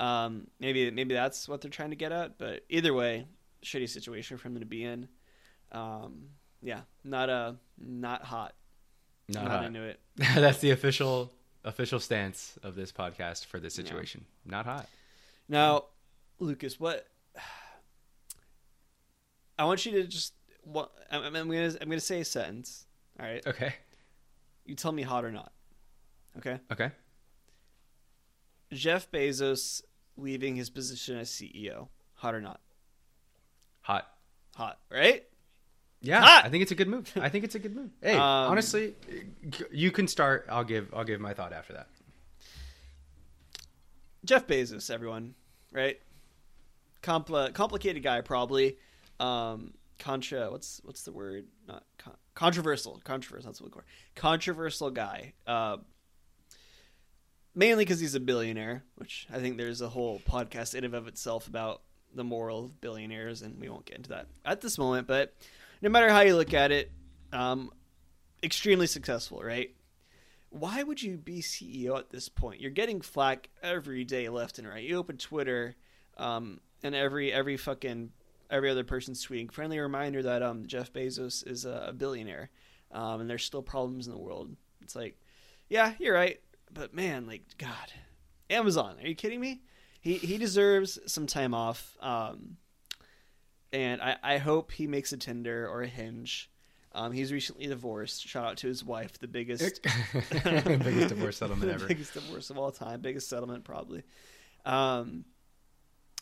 Um 0.00 0.46
maybe 0.58 0.90
maybe 0.90 1.14
that's 1.14 1.48
what 1.48 1.60
they're 1.60 1.70
trying 1.70 1.90
to 1.90 1.96
get 1.96 2.12
at 2.12 2.38
but 2.38 2.64
either 2.70 2.94
way 2.94 3.26
shitty 3.62 3.88
situation 3.88 4.38
for 4.38 4.48
them 4.48 4.60
to 4.60 4.66
be 4.66 4.84
in. 4.84 5.08
Um 5.72 6.28
yeah 6.62 6.80
not 7.04 7.28
uh 7.28 7.52
not 7.78 8.24
hot. 8.24 8.54
Not, 9.28 9.44
not 9.44 9.52
hot. 9.52 9.64
into 9.66 9.82
it. 9.82 10.00
That's 10.16 10.58
the 10.58 10.70
official 10.70 11.32
official 11.64 12.00
stance 12.00 12.58
of 12.62 12.74
this 12.74 12.90
podcast 12.92 13.46
for 13.46 13.60
this 13.60 13.74
situation 13.74 14.24
not 14.44 14.64
hot 14.66 14.88
Now, 15.48 15.84
Lucas, 16.38 16.80
what 16.80 17.06
I 19.58 19.64
want 19.64 19.84
you 19.86 19.92
to 19.92 20.06
just 20.06 20.34
what 20.64 20.92
I'm, 21.10 21.22
I'm 21.22 21.48
gonna 21.48 21.72
I'm 21.80 21.88
gonna 21.88 22.00
say 22.00 22.20
a 22.20 22.24
sentence. 22.24 22.86
All 23.20 23.26
right, 23.26 23.46
okay 23.46 23.74
you 24.64 24.74
tell 24.74 24.92
me 24.92 25.02
hot 25.02 25.24
or 25.24 25.32
not. 25.32 25.52
Okay, 26.38 26.58
okay 26.72 26.92
Jeff 28.72 29.10
Bezos 29.10 29.82
leaving 30.16 30.56
his 30.56 30.70
position 30.70 31.18
as 31.18 31.30
CEO, 31.30 31.88
hot 32.14 32.34
or 32.34 32.40
not? 32.40 32.60
hot 33.82 34.08
Hot, 34.56 34.78
right? 34.90 35.24
Yeah, 36.02 36.20
Hot! 36.20 36.44
I 36.44 36.48
think 36.48 36.62
it's 36.62 36.72
a 36.72 36.74
good 36.74 36.88
move. 36.88 37.10
I 37.16 37.28
think 37.28 37.44
it's 37.44 37.54
a 37.54 37.58
good 37.60 37.74
move. 37.74 37.90
Hey, 38.02 38.14
Um, 38.14 38.20
honestly, 38.20 38.94
you 39.70 39.90
can 39.92 40.08
start. 40.08 40.46
I'll 40.50 40.64
give. 40.64 40.92
I'll 40.94 41.04
give 41.04 41.20
my 41.20 41.32
thought 41.32 41.52
after 41.52 41.72
that. 41.74 41.86
Jeff 44.24 44.46
Bezos, 44.46 44.90
everyone, 44.90 45.34
right? 45.72 46.00
Compl- 47.02 47.52
complicated 47.54 48.02
guy, 48.02 48.20
probably. 48.20 48.78
Um, 49.20 49.74
contra. 49.98 50.50
What's 50.50 50.80
what's 50.84 51.02
the 51.02 51.12
word? 51.12 51.46
Not 51.66 51.84
con- 51.98 52.16
controversial. 52.34 53.00
Controversial. 53.04 53.48
That's 53.50 53.60
what 53.60 53.68
we 53.70 53.72
call 53.72 53.80
it. 53.82 54.14
Controversial 54.20 54.90
guy. 54.90 55.32
Uh, 55.46 55.78
mainly 57.54 57.84
because 57.84 58.00
he's 58.00 58.14
a 58.14 58.20
billionaire, 58.20 58.82
which 58.96 59.26
I 59.32 59.38
think 59.38 59.56
there's 59.56 59.80
a 59.80 59.88
whole 59.88 60.20
podcast 60.20 60.74
in 60.74 60.84
and 60.84 60.94
of 60.94 61.06
itself 61.06 61.46
about 61.46 61.82
the 62.14 62.24
moral 62.24 62.66
of 62.66 62.80
billionaires, 62.80 63.42
and 63.42 63.60
we 63.60 63.68
won't 63.68 63.86
get 63.86 63.96
into 63.96 64.10
that 64.10 64.26
at 64.44 64.60
this 64.60 64.78
moment. 64.78 65.06
But 65.06 65.34
no 65.82 65.90
matter 65.90 66.08
how 66.08 66.20
you 66.20 66.36
look 66.36 66.54
at 66.54 66.70
it, 66.70 66.90
um, 67.32 67.70
extremely 68.42 68.86
successful, 68.86 69.42
right? 69.42 69.74
Why 70.50 70.82
would 70.82 71.02
you 71.02 71.16
be 71.16 71.40
CEO 71.40 71.98
at 71.98 72.10
this 72.10 72.28
point? 72.28 72.60
You're 72.60 72.70
getting 72.70 73.00
flack 73.00 73.48
every 73.62 74.04
day, 74.04 74.28
left 74.28 74.58
and 74.58 74.68
right. 74.68 74.84
You 74.84 74.96
open 74.96 75.16
Twitter, 75.16 75.74
um, 76.16 76.60
and 76.82 76.94
every 76.94 77.32
every 77.32 77.56
fucking 77.56 78.10
every 78.50 78.70
other 78.70 78.84
person's 78.84 79.26
tweeting. 79.26 79.50
Friendly 79.50 79.80
reminder 79.80 80.22
that 80.22 80.42
um, 80.42 80.66
Jeff 80.66 80.92
Bezos 80.92 81.46
is 81.46 81.64
a, 81.64 81.94
billionaire, 81.96 82.50
um, 82.92 83.22
and 83.22 83.30
there's 83.30 83.44
still 83.44 83.62
problems 83.62 84.06
in 84.06 84.12
the 84.12 84.18
world. 84.18 84.54
It's 84.82 84.94
like, 84.94 85.18
yeah, 85.68 85.94
you're 85.98 86.14
right, 86.14 86.38
but 86.72 86.94
man, 86.94 87.26
like 87.26 87.42
God, 87.56 87.92
Amazon, 88.50 88.96
are 89.02 89.08
you 89.08 89.14
kidding 89.14 89.40
me? 89.40 89.62
He 90.00 90.18
he 90.18 90.36
deserves 90.36 90.98
some 91.06 91.26
time 91.26 91.54
off, 91.54 91.96
um, 92.00 92.58
and 93.72 94.00
I 94.02 94.16
I 94.22 94.38
hope 94.38 94.72
he 94.72 94.86
makes 94.86 95.12
a 95.12 95.16
Tinder 95.16 95.68
or 95.68 95.82
a 95.82 95.86
Hinge. 95.86 96.48
Um, 96.94 97.12
he's 97.12 97.32
recently 97.32 97.66
divorced. 97.66 98.26
Shout 98.28 98.44
out 98.44 98.56
to 98.58 98.66
his 98.66 98.84
wife, 98.84 99.18
the 99.18 99.26
biggest 99.28 99.80
biggest 100.44 101.08
divorce 101.08 101.38
settlement 101.38 101.70
ever. 101.72 101.86
biggest 101.86 102.12
divorce 102.14 102.50
of 102.50 102.58
all 102.58 102.70
time, 102.70 103.00
biggest 103.00 103.28
settlement 103.28 103.64
probably. 103.64 104.02
Um, 104.66 105.24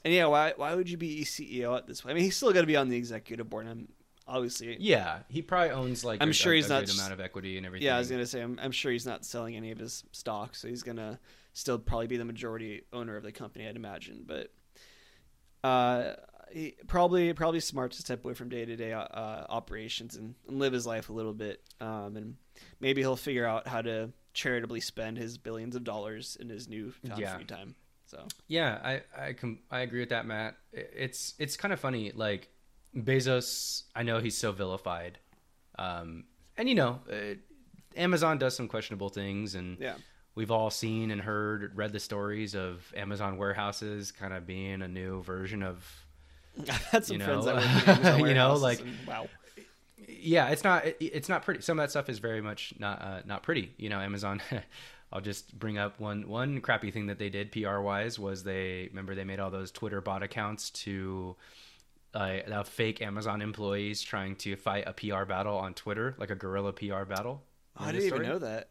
and 0.04 0.14
yeah, 0.14 0.26
why 0.26 0.54
why 0.56 0.74
would 0.74 0.88
you 0.88 0.96
be 0.96 1.24
CEO 1.24 1.76
at 1.76 1.86
this 1.86 2.00
point? 2.02 2.12
I 2.12 2.14
mean, 2.14 2.24
he's 2.24 2.36
still 2.36 2.52
going 2.52 2.62
to 2.62 2.68
be 2.68 2.76
on 2.76 2.88
the 2.88 2.96
executive 2.96 3.50
board. 3.50 3.66
I'm 3.66 3.88
obviously 4.28 4.76
Yeah, 4.78 5.18
he 5.28 5.42
probably 5.42 5.70
owns 5.70 6.04
like. 6.04 6.22
I'm 6.22 6.30
a- 6.30 6.32
sure 6.32 6.54
he's 6.54 6.66
a 6.66 6.80
not 6.80 6.94
amount 6.94 7.12
of 7.12 7.20
equity 7.20 7.56
and 7.56 7.66
everything. 7.66 7.86
Yeah, 7.86 7.96
I 7.96 7.98
was 7.98 8.08
gonna 8.10 8.24
say 8.26 8.40
I'm, 8.40 8.58
I'm 8.62 8.70
sure 8.72 8.92
he's 8.92 9.06
not 9.06 9.24
selling 9.24 9.56
any 9.56 9.72
of 9.72 9.78
his 9.78 10.04
stocks, 10.12 10.60
so 10.60 10.68
he's 10.68 10.82
gonna 10.84 11.18
still 11.52 11.78
probably 11.78 12.06
be 12.06 12.16
the 12.16 12.24
majority 12.24 12.82
owner 12.92 13.16
of 13.16 13.24
the 13.24 13.32
company, 13.32 13.66
I'd 13.66 13.74
imagine. 13.76 14.24
But 14.24 14.52
uh, 15.64 16.14
he 16.52 16.76
probably 16.86 17.32
probably 17.32 17.60
smart 17.60 17.92
to 17.92 17.98
step 18.02 18.24
away 18.24 18.34
from 18.34 18.48
day 18.48 18.64
to 18.64 18.76
day 18.76 18.92
operations 18.94 20.16
and, 20.16 20.34
and 20.48 20.58
live 20.58 20.72
his 20.72 20.86
life 20.86 21.08
a 21.08 21.12
little 21.12 21.34
bit, 21.34 21.62
um, 21.80 22.16
and 22.16 22.36
maybe 22.80 23.00
he'll 23.00 23.16
figure 23.16 23.46
out 23.46 23.66
how 23.68 23.82
to 23.82 24.10
charitably 24.32 24.80
spend 24.80 25.18
his 25.18 25.38
billions 25.38 25.74
of 25.76 25.82
dollars 25.84 26.36
in 26.40 26.48
his 26.48 26.68
new 26.68 26.92
Yeah. 27.02 27.34
free 27.36 27.44
time. 27.44 27.74
So 28.06 28.26
Yeah, 28.48 28.78
I 28.82 29.02
I 29.28 29.32
com- 29.34 29.60
I 29.70 29.80
agree 29.80 30.00
with 30.00 30.08
that, 30.10 30.26
Matt. 30.26 30.56
It's 30.72 31.34
it's 31.38 31.56
kind 31.56 31.72
of 31.72 31.80
funny. 31.80 32.12
Like 32.12 32.48
Bezos, 32.96 33.84
I 33.94 34.02
know 34.02 34.18
he's 34.18 34.36
so 34.36 34.52
vilified, 34.52 35.18
um, 35.78 36.24
and 36.56 36.68
you 36.68 36.74
know, 36.74 37.00
uh, 37.10 37.34
Amazon 37.96 38.38
does 38.38 38.56
some 38.56 38.68
questionable 38.68 39.08
things, 39.08 39.54
and 39.54 39.78
yeah, 39.80 39.94
we've 40.34 40.50
all 40.50 40.70
seen 40.70 41.10
and 41.10 41.20
heard, 41.20 41.76
read 41.76 41.92
the 41.92 42.00
stories 42.00 42.54
of 42.54 42.92
Amazon 42.96 43.36
warehouses 43.36 44.12
kind 44.12 44.32
of 44.34 44.46
being 44.46 44.82
a 44.82 44.88
new 44.88 45.22
version 45.22 45.62
of. 45.62 45.84
I've 46.58 46.68
had 46.92 47.04
some 47.04 47.18
You 47.18 47.24
friends 47.24 47.46
know, 47.46 47.54
that 47.56 48.18
in 48.20 48.26
you 48.26 48.34
know, 48.34 48.54
like- 48.54 48.80
and 48.80 48.96
wow, 49.06 49.26
Yeah, 50.08 50.48
it's 50.48 50.64
not 50.64 50.86
it, 50.86 50.96
it's 51.00 51.28
not 51.28 51.42
pretty. 51.42 51.62
Some 51.62 51.78
of 51.78 51.82
that 51.84 51.90
stuff 51.90 52.08
is 52.08 52.18
very 52.18 52.40
much 52.40 52.74
not 52.78 53.00
uh, 53.02 53.20
not 53.24 53.42
pretty. 53.42 53.72
You 53.76 53.88
know, 53.88 54.00
Amazon. 54.00 54.40
I'll 55.12 55.20
just 55.20 55.58
bring 55.58 55.76
up 55.76 55.98
one 55.98 56.28
one 56.28 56.60
crappy 56.60 56.92
thing 56.92 57.06
that 57.06 57.18
they 57.18 57.30
did 57.30 57.50
PR 57.50 57.80
wise 57.80 58.16
was 58.16 58.44
they 58.44 58.86
remember 58.90 59.16
they 59.16 59.24
made 59.24 59.40
all 59.40 59.50
those 59.50 59.72
Twitter 59.72 60.00
bot 60.00 60.22
accounts 60.22 60.70
to 60.70 61.34
uh, 62.14 62.38
uh, 62.48 62.62
fake 62.62 63.02
Amazon 63.02 63.42
employees 63.42 64.02
trying 64.02 64.36
to 64.36 64.54
fight 64.54 64.84
a 64.86 64.92
PR 64.92 65.24
battle 65.24 65.56
on 65.56 65.74
Twitter, 65.74 66.14
like 66.18 66.30
a 66.30 66.36
guerrilla 66.36 66.72
PR 66.72 67.02
battle. 67.04 67.42
I 67.76 67.90
didn't 67.90 68.06
even 68.06 68.22
know 68.22 68.38
that. 68.38 68.68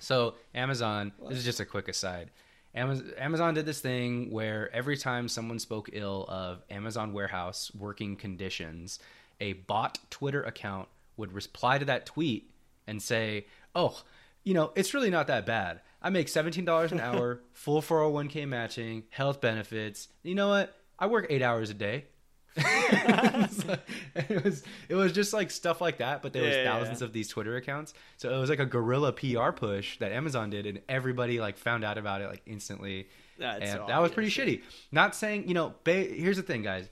So 0.00 0.34
Amazon, 0.54 1.12
this 1.28 1.38
is 1.38 1.44
just 1.44 1.58
a 1.60 1.64
quick 1.64 1.88
aside. 1.88 2.30
Amazon, 2.74 3.12
Amazon 3.18 3.54
did 3.54 3.66
this 3.66 3.80
thing 3.80 4.30
where 4.30 4.74
every 4.74 4.96
time 4.96 5.28
someone 5.28 5.58
spoke 5.58 5.90
ill 5.92 6.24
of 6.28 6.62
Amazon 6.70 7.12
warehouse 7.12 7.70
working 7.74 8.16
conditions, 8.16 8.98
a 9.40 9.52
bot 9.52 9.98
Twitter 10.10 10.42
account 10.42 10.88
would 11.16 11.32
reply 11.32 11.78
to 11.78 11.84
that 11.84 12.06
tweet 12.06 12.50
and 12.86 13.02
say, 13.02 13.46
"Oh, 13.74 14.00
you 14.42 14.54
know, 14.54 14.72
it's 14.74 14.94
really 14.94 15.10
not 15.10 15.26
that 15.26 15.44
bad. 15.44 15.80
I 16.00 16.10
make 16.10 16.28
seventeen 16.28 16.64
dollars 16.64 16.92
an 16.92 17.00
hour, 17.08 17.40
full 17.52 17.82
four 17.82 17.98
hundred 18.00 18.12
one 18.12 18.28
k 18.28 18.46
matching, 18.46 19.04
health 19.10 19.40
benefits. 19.40 20.08
You 20.22 20.34
know 20.34 20.48
what? 20.48 20.74
I 20.98 21.06
work 21.06 21.26
eight 21.28 21.42
hours 21.42 21.70
a 21.70 21.74
day." 21.74 22.06
it 22.56 24.44
was 24.44 24.62
it 24.88 24.94
was 24.94 25.12
just 25.12 25.32
like 25.32 25.50
stuff 25.50 25.80
like 25.80 25.98
that, 25.98 26.22
but 26.22 26.32
there 26.32 26.42
was 26.42 26.54
yeah, 26.54 26.64
thousands 26.64 27.00
yeah. 27.00 27.06
of 27.06 27.12
these 27.12 27.28
Twitter 27.28 27.56
accounts. 27.56 27.94
So 28.16 28.34
it 28.34 28.38
was 28.38 28.50
like 28.50 28.58
a 28.58 28.66
guerrilla 28.66 29.12
PR 29.12 29.50
push 29.52 29.98
that 29.98 30.12
Amazon 30.12 30.50
did, 30.50 30.66
and 30.66 30.80
everybody 30.88 31.40
like 31.40 31.56
found 31.56 31.84
out 31.84 31.98
about 31.98 32.20
it 32.20 32.28
like 32.28 32.42
instantly. 32.46 33.08
That's 33.38 33.62
and 33.62 33.70
so 33.70 33.86
that 33.88 34.00
was 34.00 34.12
pretty 34.12 34.30
shitty. 34.30 34.62
Not 34.90 35.14
saying 35.14 35.48
you 35.48 35.54
know. 35.54 35.74
Be- 35.84 36.18
here's 36.18 36.36
the 36.36 36.42
thing, 36.42 36.62
guys. 36.62 36.88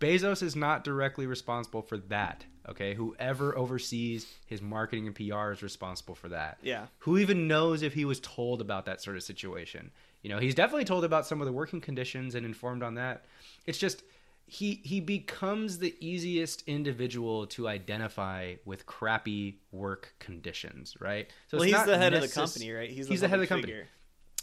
Bezos 0.00 0.42
is 0.42 0.56
not 0.56 0.84
directly 0.84 1.26
responsible 1.26 1.82
for 1.82 1.98
that. 1.98 2.44
Okay, 2.68 2.94
whoever 2.94 3.56
oversees 3.56 4.26
his 4.46 4.62
marketing 4.62 5.06
and 5.06 5.14
PR 5.14 5.50
is 5.50 5.62
responsible 5.62 6.14
for 6.14 6.28
that. 6.28 6.58
Yeah. 6.62 6.86
Who 7.00 7.18
even 7.18 7.48
knows 7.48 7.82
if 7.82 7.94
he 7.94 8.04
was 8.04 8.20
told 8.20 8.60
about 8.60 8.86
that 8.86 9.02
sort 9.02 9.16
of 9.16 9.22
situation? 9.22 9.90
You 10.22 10.30
know, 10.30 10.38
he's 10.38 10.54
definitely 10.54 10.84
told 10.84 11.04
about 11.04 11.26
some 11.26 11.40
of 11.40 11.46
the 11.46 11.52
working 11.52 11.80
conditions 11.80 12.34
and 12.34 12.44
informed 12.44 12.82
on 12.82 12.94
that. 12.94 13.24
It's 13.66 13.78
just 13.78 14.02
he 14.50 14.80
he 14.82 14.98
becomes 14.98 15.78
the 15.78 15.94
easiest 16.00 16.64
individual 16.66 17.46
to 17.46 17.68
identify 17.68 18.56
with 18.64 18.84
crappy 18.84 19.60
work 19.70 20.12
conditions, 20.18 20.96
right? 20.98 21.30
So 21.46 21.58
well, 21.58 21.66
he's 21.68 21.84
the 21.84 21.96
head 21.96 22.14
of 22.14 22.20
the 22.20 22.28
company, 22.28 22.72
right? 22.72 22.90
He's 22.90 23.20
the 23.20 23.28
head 23.28 23.36
of 23.36 23.42
the 23.42 23.46
company. 23.46 23.72
figure. 23.72 23.88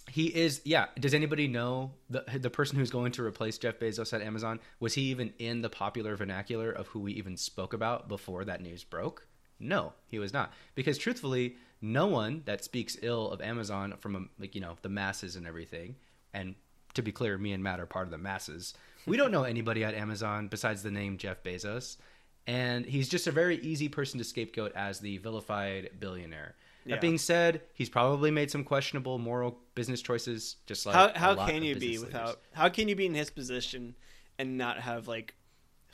He 0.10 0.28
is, 0.28 0.62
yeah. 0.64 0.86
Does 0.98 1.14
anybody 1.14 1.50
know 1.50 1.92
the 2.10 2.24
the 2.40 2.50
person 2.50 2.78
who's 2.78 2.90
going 2.90 3.12
to 3.14 3.24
replace 3.24 3.58
Jeff 3.58 3.80
Bezos 3.80 4.14
at 4.14 4.22
Amazon? 4.22 4.62
Was 4.80 4.94
he 4.94 5.02
even 5.04 5.34
in 5.40 5.62
the 5.62 5.70
popular 5.70 6.16
vernacular 6.16 6.72
of 6.72 6.88
who 6.88 7.02
we 7.02 7.12
even 7.12 7.36
spoke 7.36 7.74
about 7.74 8.08
before 8.08 8.46
that 8.46 8.62
news 8.62 8.86
broke? 8.86 9.28
No, 9.60 9.92
he 10.08 10.20
was 10.20 10.32
not. 10.32 10.54
Because 10.74 10.98
truthfully, 10.98 11.58
no 11.82 12.08
one 12.08 12.44
that 12.46 12.64
speaks 12.64 12.96
ill 13.02 13.30
of 13.30 13.42
Amazon 13.42 13.94
from 14.00 14.16
um, 14.16 14.30
like 14.40 14.56
you 14.56 14.62
know 14.62 14.78
the 14.84 14.90
masses 14.90 15.36
and 15.36 15.46
everything. 15.46 15.98
And 16.34 16.56
to 16.94 17.02
be 17.02 17.12
clear, 17.12 17.38
me 17.38 17.52
and 17.52 17.62
Matt 17.62 17.82
are 17.82 17.86
part 17.86 18.08
of 18.08 18.12
the 18.12 18.18
masses. 18.18 18.74
We 19.08 19.18
don't 19.18 19.32
know 19.32 19.44
anybody 19.44 19.84
at 19.84 19.94
Amazon 19.96 20.48
besides 20.48 20.84
the 20.84 20.92
name 20.92 21.18
Jeff 21.18 21.42
Bezos, 21.44 21.98
and 22.46 22.86
he's 22.86 23.10
just 23.10 23.26
a 23.28 23.32
very 23.32 23.58
easy 23.58 23.90
person 23.90 24.18
to 24.20 24.24
scapegoat 24.24 24.74
as 24.76 25.00
the 25.00 25.18
vilified 25.18 25.90
billionaire. 26.00 26.56
Yeah. 26.86 26.96
That 26.96 27.02
being 27.02 27.18
said, 27.18 27.62
he's 27.74 27.90
probably 27.90 28.32
made 28.32 28.50
some 28.52 28.64
questionable 28.64 29.18
moral 29.18 29.60
business 29.76 30.02
choices. 30.02 30.58
Just 30.66 30.86
like 30.86 30.96
how 30.96 31.08
a 31.08 31.18
how 31.18 31.34
lot 31.36 31.48
can 31.50 31.58
of 31.58 31.64
you 31.64 31.76
be 31.76 31.98
without 32.00 32.28
leaders. 32.28 32.42
how 32.54 32.70
can 32.70 32.88
you 32.88 32.96
be 32.96 33.06
in 33.06 33.14
his 33.14 33.30
position 33.30 33.96
and 34.40 34.58
not 34.58 34.80
have 34.80 35.08
like 35.08 35.34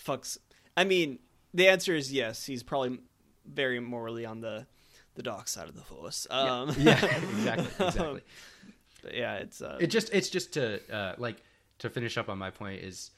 fucks 0.04 0.38
i 0.76 0.84
mean 0.84 1.18
the 1.54 1.68
answer 1.68 1.96
is 1.96 2.12
yes 2.12 2.46
he's 2.46 2.62
probably 2.64 3.00
very 3.46 3.80
morally 3.80 4.26
on 4.26 4.42
the 4.42 4.66
the 5.16 5.24
dark 5.24 5.48
side 5.48 5.70
of 5.70 5.76
the 5.76 5.82
force 5.82 6.28
um 6.30 6.70
Yeah, 6.78 6.94
exactly, 7.06 7.86
exactly. 7.88 8.22
but 9.02 9.14
yeah 9.16 9.36
it's 9.36 9.62
uh 9.62 9.78
It 9.80 9.88
just 9.88 10.10
it's 10.14 10.30
just 10.30 10.54
to 10.54 10.80
uh, 10.94 11.16
like 11.18 11.38
to 11.84 11.90
finish 11.90 12.18
up 12.18 12.30
on 12.30 12.38
my 12.38 12.50
point 12.50 12.82
is 12.82 13.12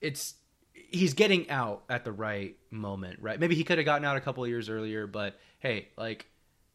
it's 0.00 0.34
he's 0.72 1.14
getting 1.14 1.50
out 1.50 1.82
at 1.88 2.04
the 2.04 2.12
right 2.12 2.56
moment, 2.70 3.18
right? 3.20 3.40
Maybe 3.40 3.54
he 3.54 3.64
could 3.64 3.78
have 3.78 3.84
gotten 3.84 4.04
out 4.04 4.16
a 4.16 4.20
couple 4.20 4.44
of 4.44 4.50
years 4.50 4.68
earlier, 4.68 5.06
but 5.06 5.38
hey, 5.58 5.88
like 5.96 6.26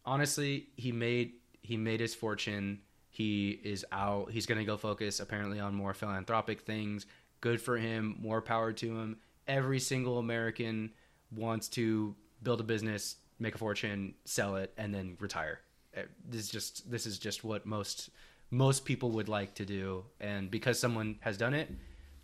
honestly, 0.05 0.67
he 0.75 0.91
made 0.91 1.33
he 1.61 1.77
made 1.77 1.99
his 1.99 2.15
fortune. 2.15 2.81
He 3.09 3.59
is 3.63 3.85
out. 3.91 4.31
He's 4.31 4.45
going 4.45 4.59
to 4.59 4.65
go 4.65 4.77
focus 4.77 5.19
apparently 5.19 5.59
on 5.59 5.73
more 5.73 5.93
philanthropic 5.93 6.61
things. 6.61 7.05
Good 7.41 7.61
for 7.61 7.77
him. 7.77 8.17
More 8.19 8.41
power 8.41 8.73
to 8.73 8.97
him. 8.97 9.17
Every 9.47 9.79
single 9.79 10.17
American 10.17 10.91
wants 11.31 11.67
to 11.69 12.15
build 12.43 12.59
a 12.61 12.63
business, 12.63 13.15
make 13.39 13.55
a 13.55 13.57
fortune, 13.57 14.15
sell 14.25 14.55
it, 14.55 14.73
and 14.77 14.93
then 14.93 15.17
retire. 15.19 15.59
Uh, 15.95 16.01
This 16.27 16.41
is 16.41 16.49
just 16.49 16.89
this 16.89 17.05
is 17.05 17.19
just 17.19 17.43
what 17.43 17.65
most 17.65 18.09
most 18.49 18.85
people 18.85 19.11
would 19.11 19.29
like 19.29 19.55
to 19.55 19.65
do, 19.65 20.05
and 20.19 20.49
because 20.49 20.79
someone 20.79 21.17
has 21.21 21.37
done 21.37 21.53
it 21.53 21.69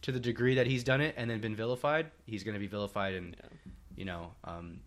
to 0.04 0.12
the 0.12 0.20
degree 0.20 0.56
that 0.56 0.68
he's 0.68 0.84
done 0.84 1.02
it 1.02 1.16
and 1.18 1.30
then 1.30 1.40
been 1.40 1.56
vilified, 1.56 2.12
he's 2.26 2.44
going 2.44 2.54
to 2.54 2.60
be 2.60 2.68
vilified 2.68 3.14
and 3.14 3.36
you 3.96 4.06
know 4.06 4.32
um, 4.44 4.80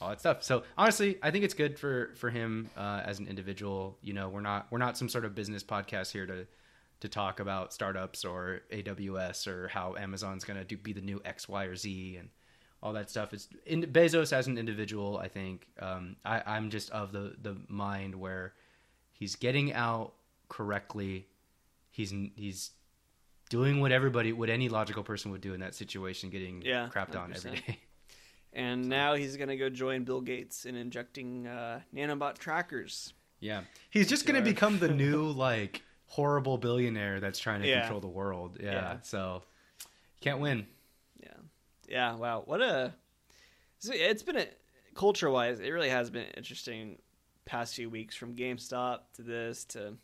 all 0.00 0.08
that 0.10 0.20
stuff. 0.20 0.42
So 0.42 0.62
honestly, 0.76 1.18
I 1.22 1.30
think 1.30 1.44
it's 1.44 1.54
good 1.54 1.78
for 1.78 2.12
for 2.16 2.30
him 2.30 2.70
uh, 2.76 3.02
as 3.04 3.18
an 3.18 3.26
individual. 3.26 3.98
You 4.02 4.12
know, 4.12 4.28
we're 4.28 4.40
not 4.40 4.66
we're 4.70 4.78
not 4.78 4.96
some 4.96 5.08
sort 5.08 5.24
of 5.24 5.34
business 5.34 5.62
podcast 5.62 6.12
here 6.12 6.26
to 6.26 6.46
to 7.00 7.08
talk 7.08 7.40
about 7.40 7.72
startups 7.72 8.24
or 8.24 8.62
AWS 8.72 9.46
or 9.46 9.68
how 9.68 9.96
Amazon's 9.96 10.44
going 10.44 10.58
to 10.58 10.64
do 10.64 10.76
be 10.76 10.92
the 10.92 11.00
new 11.00 11.20
X, 11.24 11.48
Y, 11.48 11.64
or 11.64 11.76
Z 11.76 12.16
and 12.16 12.30
all 12.82 12.92
that 12.94 13.10
stuff. 13.10 13.32
It's 13.32 13.48
in, 13.66 13.82
Bezos 13.82 14.32
as 14.32 14.46
an 14.46 14.58
individual. 14.58 15.18
I 15.18 15.28
think 15.28 15.66
um, 15.80 16.16
I, 16.24 16.42
I'm 16.46 16.70
just 16.70 16.90
of 16.90 17.12
the 17.12 17.34
the 17.40 17.56
mind 17.68 18.14
where 18.14 18.54
he's 19.12 19.36
getting 19.36 19.72
out 19.72 20.14
correctly. 20.48 21.26
He's 21.90 22.12
he's 22.36 22.70
doing 23.48 23.80
what 23.80 23.92
everybody, 23.92 24.32
what 24.32 24.50
any 24.50 24.68
logical 24.68 25.02
person 25.02 25.30
would 25.30 25.40
do 25.40 25.54
in 25.54 25.60
that 25.60 25.74
situation, 25.74 26.30
getting 26.30 26.62
Yeah, 26.62 26.88
crapped 26.92 27.16
on 27.16 27.32
every 27.34 27.52
100%. 27.52 27.66
day. 27.66 27.78
and 28.52 28.88
now 28.88 29.14
he's 29.14 29.36
gonna 29.36 29.56
go 29.56 29.68
join 29.70 30.04
Bill 30.04 30.20
Gates 30.20 30.64
in 30.64 30.74
injecting 30.76 31.46
uh, 31.46 31.80
nanobot 31.94 32.38
trackers. 32.38 33.12
Yeah, 33.40 33.62
he's 33.90 34.08
just 34.08 34.26
gonna 34.26 34.38
Sure. 34.40 34.44
become 34.44 34.78
the 34.78 34.88
new 35.04 35.30
like 35.30 35.82
horrible 36.08 36.58
billionaire 36.58 37.20
that's 37.20 37.38
trying 37.38 37.60
to 37.62 37.68
Yeah. 37.68 37.80
control 37.80 38.00
the 38.00 38.08
world. 38.08 38.58
Yeah, 38.60 38.72
Yeah. 38.72 38.96
so 39.02 39.42
can't 40.20 40.40
win. 40.40 40.66
Yeah, 41.22 41.28
yeah. 41.88 42.14
Wow, 42.16 42.42
what 42.46 42.60
a! 42.62 42.94
so 43.78 43.92
It's 43.94 44.22
been 44.22 44.36
a 44.38 44.46
culture 44.94 45.30
wise, 45.30 45.60
it 45.60 45.70
really 45.70 45.90
has 45.90 46.10
been 46.10 46.26
interesting 46.36 46.98
past 47.44 47.74
few 47.74 47.88
weeks 47.90 48.16
from 48.16 48.34
GameStop 48.34 49.00
to 49.14 49.22
this 49.22 49.64
to 49.66 49.96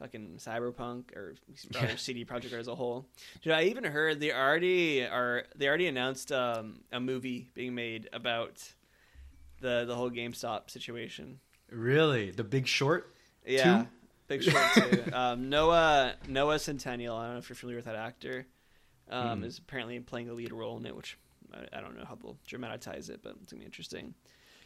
fucking 0.00 0.38
Cyberpunk 0.38 1.14
or 1.16 1.36
Yeah. 1.70 1.94
CD 1.96 2.24
Projekt 2.24 2.52
as 2.52 2.66
a 2.66 2.74
whole. 2.74 3.06
Dude, 3.42 3.52
I 3.52 3.64
even 3.64 3.84
heard 3.84 4.18
they 4.18 4.32
already 4.32 5.04
are 5.06 5.44
they 5.54 5.68
already 5.68 5.86
announced 5.86 6.32
um, 6.32 6.80
a 6.90 6.98
movie 6.98 7.48
being 7.54 7.74
made 7.76 8.08
about 8.12 8.72
the 9.60 9.84
the 9.86 9.94
whole 9.94 10.10
GameStop 10.10 10.70
situation. 10.70 11.38
Really, 11.70 12.30
The 12.32 12.42
Big 12.44 12.66
Short. 12.66 13.14
Yeah, 13.46 13.82
Two? 13.82 13.88
Big 14.26 14.42
Short 14.42 14.64
too. 14.74 15.04
um, 15.12 15.48
Noah 15.48 16.14
Noah 16.26 16.56
Centineo. 16.56 17.16
I 17.16 17.24
don't 17.26 17.32
know 17.34 17.38
if 17.38 17.48
you're 17.48 17.56
familiar 17.56 17.76
with 17.78 17.86
that 17.86 17.96
actor. 17.96 18.46
Um, 19.08 19.42
Mm. 19.42 19.44
Is 19.44 19.58
apparently 19.58 19.98
playing 20.00 20.28
the 20.28 20.34
lead 20.34 20.52
role 20.52 20.76
in 20.78 20.86
it, 20.86 20.94
which 20.96 21.18
I, 21.52 21.78
I 21.78 21.80
don't 21.80 21.96
know 21.98 22.04
how 22.04 22.14
they'll 22.14 22.38
dramatize 22.46 23.08
it, 23.10 23.20
but 23.22 23.34
it's 23.42 23.52
gonna 23.52 23.60
be 23.60 23.66
interesting. 23.66 24.14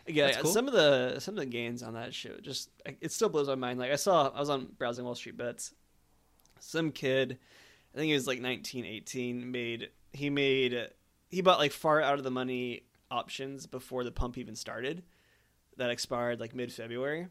That's 0.07 0.39
cool. 0.39 0.53
some 0.53 0.67
of 0.69 0.75
the 0.75 1.19
some 1.21 1.35
of 1.35 1.41
the 1.41 1.47
gains 1.47 1.83
on 1.83 1.95
that 1.95 2.15
show 2.15 2.37
just 2.43 2.71
it 3.01 3.13
still 3.13 3.29
blows 3.29 3.49
my 3.49 3.55
mind. 3.55 3.79
Like 3.79 3.91
I 3.91 3.97
saw, 3.97 4.29
I 4.29 4.41
was 4.41 4.51
on 4.51 4.69
browsing 4.79 5.05
Wall 5.05 5.15
Street 5.15 5.37
Bets. 5.37 5.75
Some 6.61 6.93
kid, 6.93 7.39
I 7.95 7.99
think 7.99 8.09
he 8.09 8.15
was 8.15 8.27
like 8.27 8.41
19, 8.41 8.85
18, 8.85 9.51
made 9.51 9.91
he 10.13 10.31
made 10.31 10.89
he 11.31 11.41
bought 11.43 11.59
like 11.59 11.73
far 11.73 12.01
out 12.01 12.19
of 12.19 12.25
the 12.25 12.31
money 12.31 12.85
options 13.11 13.67
before 13.67 14.05
the 14.05 14.13
pump 14.13 14.39
even 14.39 14.57
started. 14.57 15.03
That 15.77 15.91
expired 15.91 16.39
like 16.39 16.55
mid 16.55 16.73
February. 16.73 17.29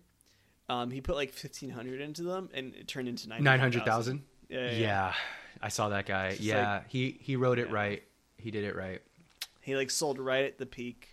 Um, 0.69 0.91
he 0.91 1.01
put 1.01 1.15
like 1.15 1.31
fifteen 1.31 1.69
hundred 1.69 2.01
into 2.01 2.23
them, 2.23 2.49
and 2.53 2.73
it 2.75 2.87
turned 2.87 3.07
into 3.07 3.29
Nine 3.29 3.59
hundred 3.59 3.85
thousand. 3.85 4.23
Yeah, 4.49 4.59
Yeah, 4.65 4.71
yeah, 4.71 4.77
yeah. 4.79 5.13
I 5.61 5.69
saw 5.69 5.89
that 5.89 6.05
guy. 6.05 6.35
Yeah, 6.39 6.81
he 6.87 7.17
he 7.21 7.35
wrote 7.35 7.59
it 7.59 7.67
Yeah. 7.67 7.73
right. 7.73 8.03
He 8.37 8.51
did 8.51 8.63
it 8.65 8.75
right. 8.75 9.01
He 9.61 9.75
like 9.75 9.89
sold 9.91 10.19
right 10.19 10.43
at 10.45 10.57
the 10.57 10.65
peak. 10.65 11.12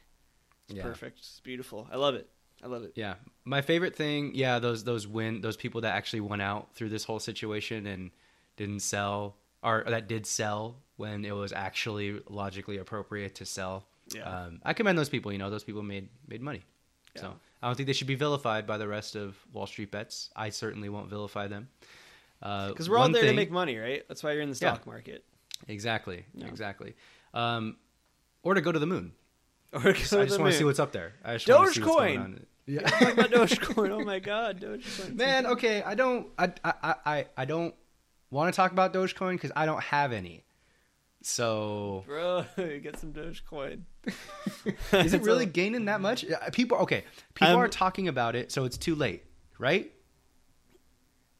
It's 0.70 0.76
Yeah. 0.78 0.82
perfect. 0.84 1.18
It's 1.18 1.40
beautiful. 1.40 1.88
I 1.90 1.96
love 1.96 2.14
it. 2.14 2.28
I 2.62 2.66
love 2.66 2.82
it. 2.84 2.92
Yeah, 2.94 3.14
my 3.44 3.62
favorite 3.62 3.96
thing, 3.96 4.32
yeah, 4.34 4.58
those 4.58 4.84
those 4.84 5.06
win 5.06 5.40
those 5.40 5.56
people 5.56 5.80
that 5.80 5.94
actually 5.94 6.20
went 6.20 6.42
out 6.42 6.74
through 6.74 6.90
this 6.90 7.04
whole 7.04 7.18
situation 7.18 7.86
and 7.86 8.10
didn't 8.56 8.80
sell, 8.80 9.36
or 9.62 9.84
that 9.88 10.08
did 10.08 10.26
sell 10.26 10.76
when 10.96 11.24
it 11.24 11.32
was 11.34 11.52
actually 11.52 12.20
logically 12.28 12.76
appropriate 12.76 13.34
to 13.36 13.46
sell. 13.46 13.86
Yeah. 14.14 14.22
Um, 14.24 14.60
I 14.62 14.74
commend 14.74 14.98
those 14.98 15.08
people. 15.08 15.32
You 15.32 15.38
know, 15.38 15.48
those 15.50 15.64
people 15.64 15.82
made 15.82 16.08
made 16.28 16.42
money. 16.42 16.62
Yeah. 17.16 17.22
So 17.22 17.34
I 17.62 17.66
don't 17.68 17.76
think 17.76 17.86
they 17.86 17.92
should 17.94 18.06
be 18.06 18.14
vilified 18.14 18.66
by 18.66 18.76
the 18.76 18.86
rest 18.86 19.16
of 19.16 19.36
Wall 19.54 19.66
Street 19.66 19.90
bets. 19.90 20.30
I 20.36 20.50
certainly 20.50 20.88
won't 20.90 21.08
vilify 21.08 21.48
them. 21.48 21.68
Because 22.40 22.68
Because 22.72 22.88
we're 22.90 22.98
all 22.98 23.08
there 23.10 23.24
to 23.24 23.32
make 23.32 23.50
money, 23.50 23.76
right? 23.78 24.06
That's 24.08 24.22
why 24.22 24.32
you're 24.32 24.42
in 24.42 24.50
the 24.50 24.54
Yeah. 24.60 24.74
stock 24.74 24.86
market. 24.86 25.24
exactly, 25.68 26.24
Yeah. 26.34 26.46
exactly, 26.46 26.94
um, 27.34 27.76
or 28.42 28.54
to 28.54 28.60
go 28.62 28.72
to 28.72 28.78
the 28.78 28.86
moon. 28.86 29.12
Or 29.72 29.88
I 29.88 29.92
just 29.92 30.12
want 30.12 30.28
to 30.28 30.52
see 30.52 30.64
what's 30.64 30.80
up 30.80 30.90
there. 30.92 31.12
I 31.24 31.34
just 31.34 31.48
wanna 31.48 31.72
see 31.72 31.80
what's 31.82 31.94
going 31.96 32.18
Dogecoin! 32.18 32.44
Yeah. 32.66 32.80
Talk 32.82 33.12
about 33.12 33.30
Dogecoin. 33.48 33.90
Oh 33.90 34.04
my 34.04 34.18
god, 34.18 34.60
Dogecoin. 34.60 35.14
Man, 35.14 35.46
okay, 35.46 35.82
I 35.82 35.94
don't, 35.94 36.26
I, 36.38 36.52
I, 36.64 36.94
I, 37.04 37.26
I 37.36 37.44
don't 37.44 37.74
want 38.30 38.52
to 38.52 38.56
talk 38.56 38.72
about 38.72 38.92
Dogecoin 38.92 39.32
because 39.32 39.52
I 39.54 39.66
don't 39.66 39.82
have 39.82 40.12
any. 40.12 40.44
So, 41.22 42.04
Bro, 42.06 42.46
get 42.82 42.98
some 42.98 43.12
Dogecoin. 43.12 43.82
is 44.92 45.12
it 45.14 45.22
really 45.22 45.46
gaining 45.46 45.84
that 45.84 46.00
much? 46.00 46.24
People, 46.52 46.78
okay, 46.78 47.04
people 47.34 47.54
Um, 47.54 47.60
are 47.60 47.68
talking 47.68 48.08
about 48.08 48.34
it, 48.34 48.50
so 48.50 48.64
it's 48.64 48.78
too 48.78 48.94
late, 48.94 49.24
right? 49.58 49.92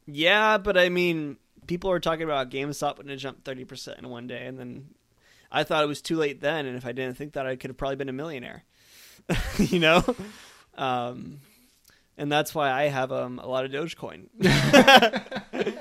Yeah, 0.07 0.59
but 0.59 0.77
I 0.77 0.89
mean, 0.89 1.37
people 1.67 1.91
are 1.91 2.01
talking 2.01 2.25
about 2.25 2.51
GameStop 2.51 2.99
when 2.99 3.09
it 3.09 3.17
jumped 3.17 3.45
thirty 3.45 3.65
percent 3.65 3.99
in 3.99 4.09
one 4.09 4.27
day, 4.27 4.47
and 4.47 4.59
then 4.59 4.89
I 5.53 5.65
thought 5.65 5.83
it 5.85 5.89
was 5.89 6.01
too 6.03 6.17
late 6.17 6.41
then. 6.41 6.67
And 6.67 6.77
if 6.77 6.87
I 6.87 6.93
didn't 6.93 7.17
think 7.17 7.33
that, 7.35 7.47
I 7.47 7.57
could 7.57 7.71
have 7.71 7.77
probably 7.77 7.97
been 7.97 8.09
a 8.09 8.13
millionaire. 8.13 8.65
you 9.59 9.79
know, 9.79 10.03
um, 10.77 11.39
and 12.17 12.31
that's 12.31 12.55
why 12.55 12.71
I 12.71 12.85
have 12.89 13.13
um, 13.13 13.39
a 13.39 13.47
lot 13.47 13.65
of 13.65 13.71
Dogecoin. 13.71 14.29
I 14.43 15.77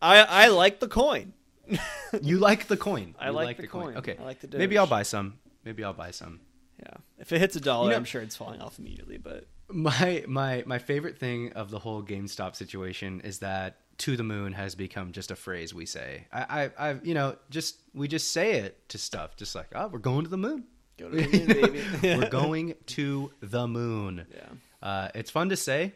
I 0.00 0.48
like 0.48 0.80
the 0.80 0.88
coin. 0.88 1.32
You 2.22 2.38
like 2.38 2.68
the 2.68 2.76
coin. 2.76 3.16
I 3.18 3.26
You 3.28 3.32
like 3.32 3.56
the 3.56 3.66
coin. 3.66 3.96
Okay, 3.96 4.16
I 4.20 4.22
like 4.24 4.38
the 4.40 4.56
maybe 4.56 4.78
I'll 4.78 4.86
buy 4.86 5.02
some. 5.02 5.38
Maybe 5.64 5.82
I'll 5.82 5.92
buy 5.94 6.12
some. 6.12 6.40
Yeah, 6.78 6.94
if 7.18 7.32
it 7.32 7.40
hits 7.40 7.56
a 7.56 7.60
dollar, 7.60 7.86
You 7.86 7.90
know- 7.90 7.96
I'm 7.96 8.04
sure 8.04 8.22
it's 8.22 8.36
falling 8.36 8.60
off 8.60 8.78
immediately. 8.78 9.16
But 9.16 9.46
My 9.68 10.24
my 10.28 10.62
my 10.66 10.78
favorite 10.78 11.18
thing 11.18 11.52
of 11.54 11.70
the 11.70 11.78
whole 11.80 12.02
GameStop 12.04 12.54
situation 12.54 13.20
is 13.22 13.40
that 13.40 13.78
"to 13.98 14.16
the 14.16 14.22
moon" 14.24 14.52
has 14.54 14.74
become 14.74 15.12
just 15.12 15.30
a 15.30 15.36
phrase 15.36 15.72
we 15.74 15.86
say. 15.86 16.26
I 16.32 16.70
I 16.78 16.88
I've, 16.90 17.06
you 17.06 17.14
know 17.14 17.36
just 17.50 17.76
we 17.94 18.08
just 18.08 18.32
say 18.32 18.52
it 18.60 18.88
to 18.90 18.98
stuff, 18.98 19.36
just 19.36 19.54
like 19.54 19.68
oh 19.74 19.88
we're 19.88 19.98
going 19.98 20.24
to 20.24 20.30
the 20.30 20.36
moon. 20.38 20.64
go 20.98 21.08
to 21.10 21.16
the 21.26 21.38
moon, 21.38 21.46
baby. 21.46 21.84
we're 22.18 22.30
going 22.30 22.74
to 22.86 23.30
the 23.40 23.66
moon. 23.66 24.26
Yeah. 24.34 24.42
Uh, 24.82 25.08
it's 25.14 25.30
fun 25.30 25.48
to 25.48 25.56
say. 25.56 25.92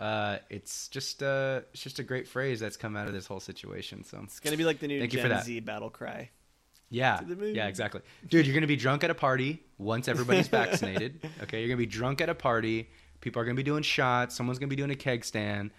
Uh, 0.00 0.38
it's 0.50 0.88
just 0.88 1.22
uh, 1.22 1.60
it's 1.72 1.82
just 1.82 1.98
a 2.00 2.02
great 2.02 2.26
phrase 2.26 2.58
that's 2.58 2.76
come 2.76 2.96
out 2.96 3.06
of 3.06 3.12
this 3.12 3.26
whole 3.26 3.38
situation. 3.40 4.02
So 4.02 4.18
It's 4.24 4.40
gonna 4.40 4.56
be 4.56 4.64
like 4.64 4.80
the 4.80 4.88
new 4.88 4.98
Thank 4.98 5.12
Gen. 5.12 5.42
Z 5.42 5.60
battle 5.60 5.90
cry. 5.90 6.30
yeah, 6.90 7.18
To 7.18 7.24
the 7.24 7.36
moon. 7.36 7.54
yeah, 7.54 7.68
exactly, 7.68 8.00
dude. 8.28 8.44
You're 8.46 8.54
gonna 8.54 8.66
be 8.66 8.74
drunk 8.76 9.04
at 9.04 9.10
a 9.10 9.14
party 9.14 9.62
once 9.78 10.08
everybody's 10.08 10.48
vaccinated. 10.60 11.20
Okay, 11.44 11.60
you're 11.60 11.68
gonna 11.68 11.76
be 11.76 11.86
drunk 11.86 12.20
at 12.20 12.28
a 12.28 12.34
party. 12.34 12.88
People 13.20 13.40
are 13.40 13.44
gonna 13.44 13.54
be 13.54 13.62
doing 13.62 13.84
shots. 13.84 14.34
Someone's 14.34 14.58
gonna 14.58 14.66
be 14.70 14.74
doing 14.76 14.90
a 14.90 14.96
keg 14.96 15.24
stand, 15.24 15.70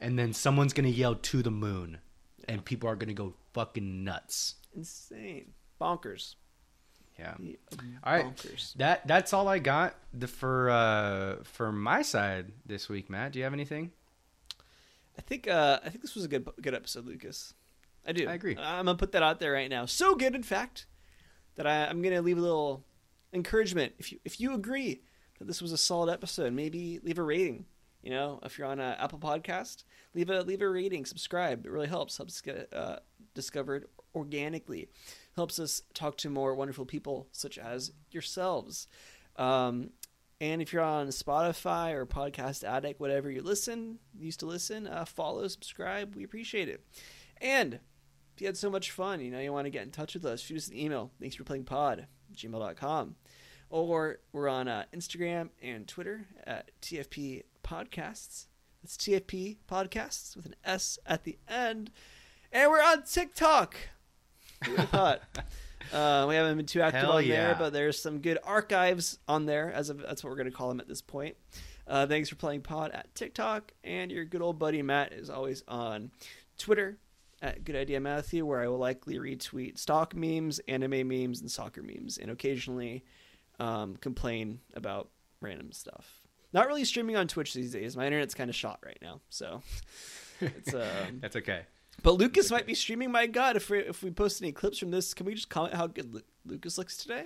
and 0.00 0.18
then 0.18 0.32
someone's 0.32 0.72
gonna 0.72 0.88
yell 0.88 1.14
"to 1.14 1.42
the 1.42 1.50
moon," 1.50 1.98
and 2.48 2.64
people 2.64 2.88
are 2.88 2.96
gonna 2.96 3.14
go 3.14 3.34
fucking 3.52 4.04
nuts. 4.04 4.56
Insane, 4.74 5.52
bonkers. 5.80 6.34
Yeah. 7.18 7.34
Yeah, 7.40 7.54
All 8.04 8.12
right. 8.12 8.26
bonkers. 8.26 8.74
That 8.74 9.06
that's 9.06 9.32
all 9.32 9.48
I 9.48 9.58
got 9.58 9.94
the, 10.12 10.28
for 10.28 10.68
uh, 10.70 11.36
for 11.44 11.72
my 11.72 12.02
side 12.02 12.52
this 12.66 12.88
week. 12.88 13.08
Matt, 13.08 13.32
do 13.32 13.38
you 13.38 13.44
have 13.44 13.54
anything? 13.54 13.90
I 15.18 15.22
think 15.22 15.48
uh, 15.48 15.80
I 15.84 15.88
think 15.88 16.02
this 16.02 16.14
was 16.14 16.24
a 16.24 16.28
good 16.28 16.46
good 16.60 16.74
episode, 16.74 17.06
Lucas. 17.06 17.54
I 18.06 18.12
do. 18.12 18.28
I 18.28 18.34
agree. 18.34 18.56
I'm 18.56 18.84
gonna 18.84 18.96
put 18.98 19.12
that 19.12 19.22
out 19.22 19.40
there 19.40 19.52
right 19.52 19.70
now. 19.70 19.86
So 19.86 20.14
good, 20.14 20.34
in 20.34 20.42
fact, 20.42 20.86
that 21.56 21.66
I, 21.66 21.86
I'm 21.86 22.02
gonna 22.02 22.22
leave 22.22 22.38
a 22.38 22.42
little 22.42 22.84
encouragement. 23.32 23.94
If 23.98 24.12
you 24.12 24.18
if 24.24 24.38
you 24.40 24.54
agree 24.54 25.02
that 25.38 25.46
this 25.46 25.62
was 25.62 25.72
a 25.72 25.78
solid 25.78 26.12
episode, 26.12 26.52
maybe 26.52 27.00
leave 27.02 27.18
a 27.18 27.22
rating. 27.22 27.64
You 28.06 28.12
know, 28.12 28.38
if 28.44 28.56
you're 28.56 28.68
on 28.68 28.78
a 28.78 28.96
Apple 29.00 29.18
Podcast, 29.18 29.82
leave 30.14 30.30
a 30.30 30.42
leave 30.42 30.62
a 30.62 30.68
rating, 30.68 31.04
subscribe. 31.04 31.66
It 31.66 31.72
really 31.72 31.88
helps. 31.88 32.16
Helps 32.16 32.40
get 32.40 32.72
uh, 32.72 33.00
discovered 33.34 33.86
organically. 34.14 34.86
Helps 35.34 35.58
us 35.58 35.82
talk 35.92 36.16
to 36.18 36.30
more 36.30 36.54
wonderful 36.54 36.86
people 36.86 37.26
such 37.32 37.58
as 37.58 37.90
yourselves. 38.12 38.86
Um, 39.34 39.90
and 40.40 40.62
if 40.62 40.72
you're 40.72 40.84
on 40.84 41.08
Spotify 41.08 41.94
or 41.94 42.06
Podcast 42.06 42.62
Addict, 42.62 43.00
whatever 43.00 43.28
you 43.28 43.42
listen, 43.42 43.98
used 44.16 44.38
to 44.38 44.46
listen, 44.46 44.86
uh, 44.86 45.04
follow, 45.04 45.48
subscribe. 45.48 46.14
We 46.14 46.22
appreciate 46.22 46.68
it. 46.68 46.84
And 47.40 47.80
if 48.36 48.40
you 48.40 48.46
had 48.46 48.56
so 48.56 48.70
much 48.70 48.92
fun, 48.92 49.20
you 49.20 49.32
know, 49.32 49.40
you 49.40 49.52
want 49.52 49.64
to 49.64 49.70
get 49.70 49.82
in 49.82 49.90
touch 49.90 50.14
with 50.14 50.24
us, 50.24 50.40
shoot 50.40 50.58
us 50.58 50.68
an 50.68 50.76
email. 50.76 51.10
Thanks 51.18 51.34
for 51.34 51.42
playing 51.42 51.64
pod, 51.64 52.06
gmail.com. 52.32 53.16
Or 53.68 54.18
we're 54.30 54.48
on 54.48 54.68
uh, 54.68 54.84
Instagram 54.94 55.48
and 55.60 55.88
Twitter 55.88 56.28
at 56.46 56.70
TFP 56.80 57.42
Podcasts. 57.66 58.46
That's 58.82 58.96
TFP 58.96 59.56
Podcasts 59.68 60.36
with 60.36 60.46
an 60.46 60.54
S 60.64 60.98
at 61.04 61.24
the 61.24 61.38
end. 61.48 61.90
And 62.52 62.70
we're 62.70 62.82
on 62.82 63.02
TikTok. 63.02 63.76
Who 64.64 64.72
would've 64.72 64.88
thought? 64.88 65.22
Uh, 65.92 66.26
we 66.28 66.34
haven't 66.34 66.56
been 66.56 66.66
too 66.66 66.80
active 66.80 67.02
Hell 67.02 67.12
on 67.12 67.28
there, 67.28 67.54
but 67.56 67.72
there's 67.72 67.96
some 67.96 68.18
good 68.18 68.38
archives 68.42 69.20
on 69.28 69.46
there. 69.46 69.72
As 69.72 69.88
of, 69.88 69.98
that's 69.98 70.24
what 70.24 70.30
we're 70.30 70.36
going 70.36 70.50
to 70.50 70.56
call 70.56 70.68
them 70.68 70.80
at 70.80 70.88
this 70.88 71.00
point. 71.00 71.36
Uh, 71.86 72.08
thanks 72.08 72.28
for 72.28 72.34
playing 72.34 72.62
pod 72.62 72.90
at 72.90 73.14
TikTok, 73.14 73.72
and 73.84 74.10
your 74.10 74.24
good 74.24 74.42
old 74.42 74.58
buddy 74.58 74.82
Matt 74.82 75.12
is 75.12 75.30
always 75.30 75.62
on 75.68 76.10
Twitter 76.58 76.98
at 77.40 77.62
Good 77.62 77.76
Idea 77.76 78.00
Matthew, 78.00 78.44
where 78.44 78.60
I 78.60 78.66
will 78.66 78.78
likely 78.78 79.14
retweet 79.16 79.78
stock 79.78 80.14
memes, 80.16 80.58
anime 80.66 81.06
memes, 81.06 81.40
and 81.40 81.48
soccer 81.48 81.82
memes, 81.82 82.18
and 82.18 82.32
occasionally 82.32 83.04
um, 83.60 83.96
complain 83.96 84.58
about 84.74 85.10
random 85.40 85.70
stuff. 85.70 86.25
Not 86.56 86.66
really 86.68 86.84
streaming 86.84 87.16
on 87.16 87.28
Twitch 87.28 87.52
these 87.54 87.72
days. 87.72 87.96
My 87.96 88.06
internet's 88.06 88.34
kind 88.34 88.48
of 88.48 88.56
shot 88.56 88.78
right 88.84 88.98
now, 89.02 89.20
so 89.28 89.62
it's 90.40 90.72
um, 90.74 91.18
That's 91.20 91.36
okay. 91.36 91.62
but 92.02 92.12
Lucas 92.12 92.50
might 92.50 92.66
be 92.66 92.74
streaming. 92.74 93.10
My 93.10 93.26
God, 93.26 93.56
if 93.56 93.68
we 93.70 93.78
if 93.80 94.02
we 94.02 94.10
post 94.10 94.40
any 94.42 94.52
clips 94.52 94.78
from 94.78 94.90
this, 94.90 95.12
can 95.14 95.26
we 95.26 95.34
just 95.34 95.50
comment 95.50 95.74
how 95.74 95.86
good 95.86 96.12
Lu- 96.14 96.22
Lucas 96.46 96.78
looks 96.78 96.96
today? 96.96 97.24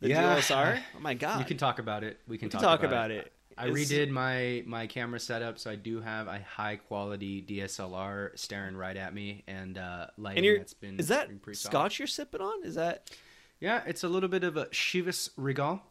The 0.00 0.08
Yeah. 0.10 0.36
DLSR. 0.36 0.78
Oh 0.96 1.00
my 1.00 1.14
God, 1.14 1.40
You 1.40 1.44
can 1.44 1.56
talk 1.56 1.78
about 1.78 2.04
it. 2.04 2.20
We 2.28 2.38
can, 2.38 2.46
We 2.46 2.50
can 2.52 2.60
talk, 2.60 2.80
talk 2.80 2.82
about 2.88 3.10
it. 3.10 3.32
I 3.58 3.66
It's- 3.68 3.90
redid 3.90 4.08
my 4.10 4.62
my 4.66 4.86
camera 4.86 5.18
setup, 5.20 5.58
so 5.58 5.70
I 5.70 5.74
do 5.76 6.00
have 6.00 6.28
a 6.28 6.38
high 6.38 6.76
quality 6.76 7.42
DSLR 7.42 8.38
staring 8.38 8.76
right 8.76 8.96
at 8.96 9.12
me, 9.12 9.42
and 9.48 9.76
uh, 9.78 10.06
lighting 10.16 10.46
And 10.46 10.60
that's 10.60 10.74
been 10.74 10.98
is 11.00 11.08
that 11.08 11.28
been 11.28 11.38
pretty 11.40 11.58
solid. 11.58 11.72
Scotch 11.72 11.98
you're 11.98 12.06
sipping 12.08 12.40
on? 12.40 12.64
Is 12.64 12.76
that 12.76 13.10
Yeah, 13.58 13.82
it's 13.86 14.04
a 14.04 14.08
little 14.08 14.28
bit 14.28 14.44
of 14.44 14.56
a 14.56 14.66
Chivas 14.66 15.30
Regal. 15.36 15.82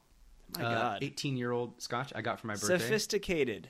My 0.58 0.64
uh, 0.64 0.74
God. 0.74 1.04
18 1.04 1.38
year 1.38 1.52
old 1.52 1.82
scotch 1.82 2.12
I 2.16 2.22
got 2.22 2.40
for 2.40 2.48
my 2.48 2.54
birthday. 2.54 2.78
Sophisticated. 2.78 3.70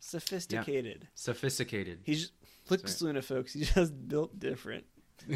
Sophisticated. 0.00 1.08
Sophisticated. 1.14 2.00
He's 2.04 2.32
Sorry. 2.66 2.82
Luna, 3.00 3.22
folks. 3.22 3.52
He's 3.52 3.72
just 3.72 4.08
built 4.08 4.38
different. 4.38 4.84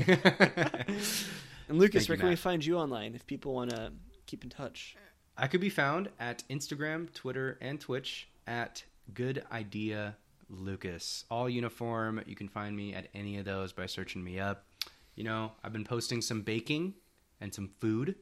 And 1.68 1.78
Lucas, 1.78 2.06
Thank 2.06 2.08
where 2.08 2.16
you, 2.16 2.20
can 2.20 2.28
we 2.30 2.36
find 2.36 2.64
you 2.64 2.78
online 2.78 3.14
if 3.14 3.26
people 3.26 3.54
want 3.54 3.70
to 3.70 3.92
keep 4.26 4.42
in 4.42 4.48
touch? 4.50 4.96
I 5.36 5.46
could 5.46 5.60
be 5.60 5.68
found 5.68 6.08
at 6.18 6.42
Instagram, 6.48 7.12
Twitter, 7.12 7.58
and 7.60 7.78
Twitch 7.78 8.28
at 8.46 8.82
Good 9.12 9.44
Idea 9.52 10.16
Lucas. 10.48 11.24
All 11.30 11.48
uniform. 11.48 12.22
You 12.26 12.34
can 12.34 12.48
find 12.48 12.74
me 12.74 12.94
at 12.94 13.08
any 13.14 13.36
of 13.36 13.44
those 13.44 13.72
by 13.72 13.84
searching 13.84 14.24
me 14.24 14.40
up. 14.40 14.64
You 15.14 15.24
know, 15.24 15.52
I've 15.62 15.72
been 15.72 15.84
posting 15.84 16.22
some 16.22 16.40
baking 16.40 16.94
and 17.40 17.52
some 17.52 17.68
food 17.80 18.14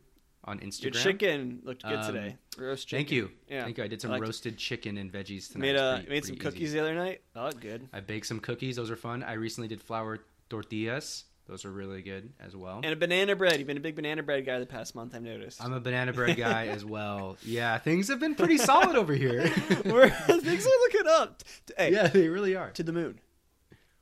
on 0.46 0.60
Instagram. 0.60 0.82
Your 0.82 0.92
chicken 0.92 1.60
looked 1.64 1.82
good 1.82 1.92
Um, 1.98 2.14
today. 2.14 2.36
Roast 2.58 2.86
chicken. 2.88 2.98
Thank 3.04 3.10
you. 3.12 3.30
Yeah. 3.48 3.64
Thank 3.64 3.78
you. 3.78 3.84
I 3.84 3.88
did 3.88 4.00
some 4.00 4.12
I 4.12 4.16
it. 4.16 4.20
roasted 4.20 4.56
chicken 4.56 4.96
and 4.98 5.12
veggies 5.12 5.50
tonight. 5.52 5.62
Made 5.62 5.70
It's 5.74 5.80
uh, 5.82 5.94
pretty- 5.96 6.10
made 6.10 6.24
some 6.24 6.36
cookies 6.36 6.62
easy. 6.62 6.78
the 6.78 6.80
other 6.82 6.94
night. 6.94 7.20
Oh, 7.34 7.50
good. 7.52 7.88
I 7.92 8.00
baked 8.00 8.26
some 8.26 8.40
cookies. 8.40 8.76
Those 8.76 8.90
are 8.90 8.96
fun. 8.96 9.22
I 9.22 9.32
recently 9.34 9.68
did 9.68 9.80
flour 9.82 10.20
tortillas. 10.48 11.24
Those 11.48 11.64
are 11.64 11.70
really 11.70 12.02
good 12.02 12.32
as 12.40 12.56
well. 12.56 12.80
And 12.82 12.92
a 12.92 12.96
banana 12.96 13.36
bread. 13.36 13.58
You've 13.58 13.68
been 13.68 13.76
a 13.76 13.80
big 13.80 13.94
banana 13.94 14.20
bread 14.24 14.44
guy 14.44 14.58
the 14.58 14.66
past 14.66 14.96
month. 14.96 15.14
I've 15.14 15.22
noticed. 15.22 15.62
I'm 15.62 15.72
a 15.72 15.78
banana 15.80 16.12
bread 16.14 16.36
guy 16.36 16.66
as 16.66 16.84
well. 16.84 17.36
Yeah, 17.44 17.78
things 17.78 18.08
have 18.08 18.18
been 18.18 18.34
pretty 18.34 18.58
solid 18.58 18.96
over 18.96 19.12
here. 19.14 19.46
Things 19.48 20.66
are 20.66 20.80
looking 20.80 21.06
up. 21.08 21.44
Hey, 21.78 21.92
yeah, 21.92 22.08
they 22.08 22.28
really 22.28 22.56
are. 22.56 22.70
to 22.72 22.82
the 22.82 22.92
moon. 22.92 23.20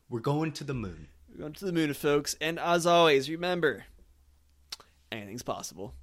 We're 0.08 0.20
going 0.20 0.52
to 0.52 0.64
the 0.64 0.72
moon. 0.72 1.08
We're 1.30 1.40
going 1.40 1.52
to 1.54 1.64
the 1.66 1.72
moon, 1.72 1.92
folks. 1.92 2.34
And 2.40 2.58
as 2.58 2.86
always, 2.86 3.28
remember, 3.28 3.84
anything's 5.12 5.42
possible. 5.42 5.94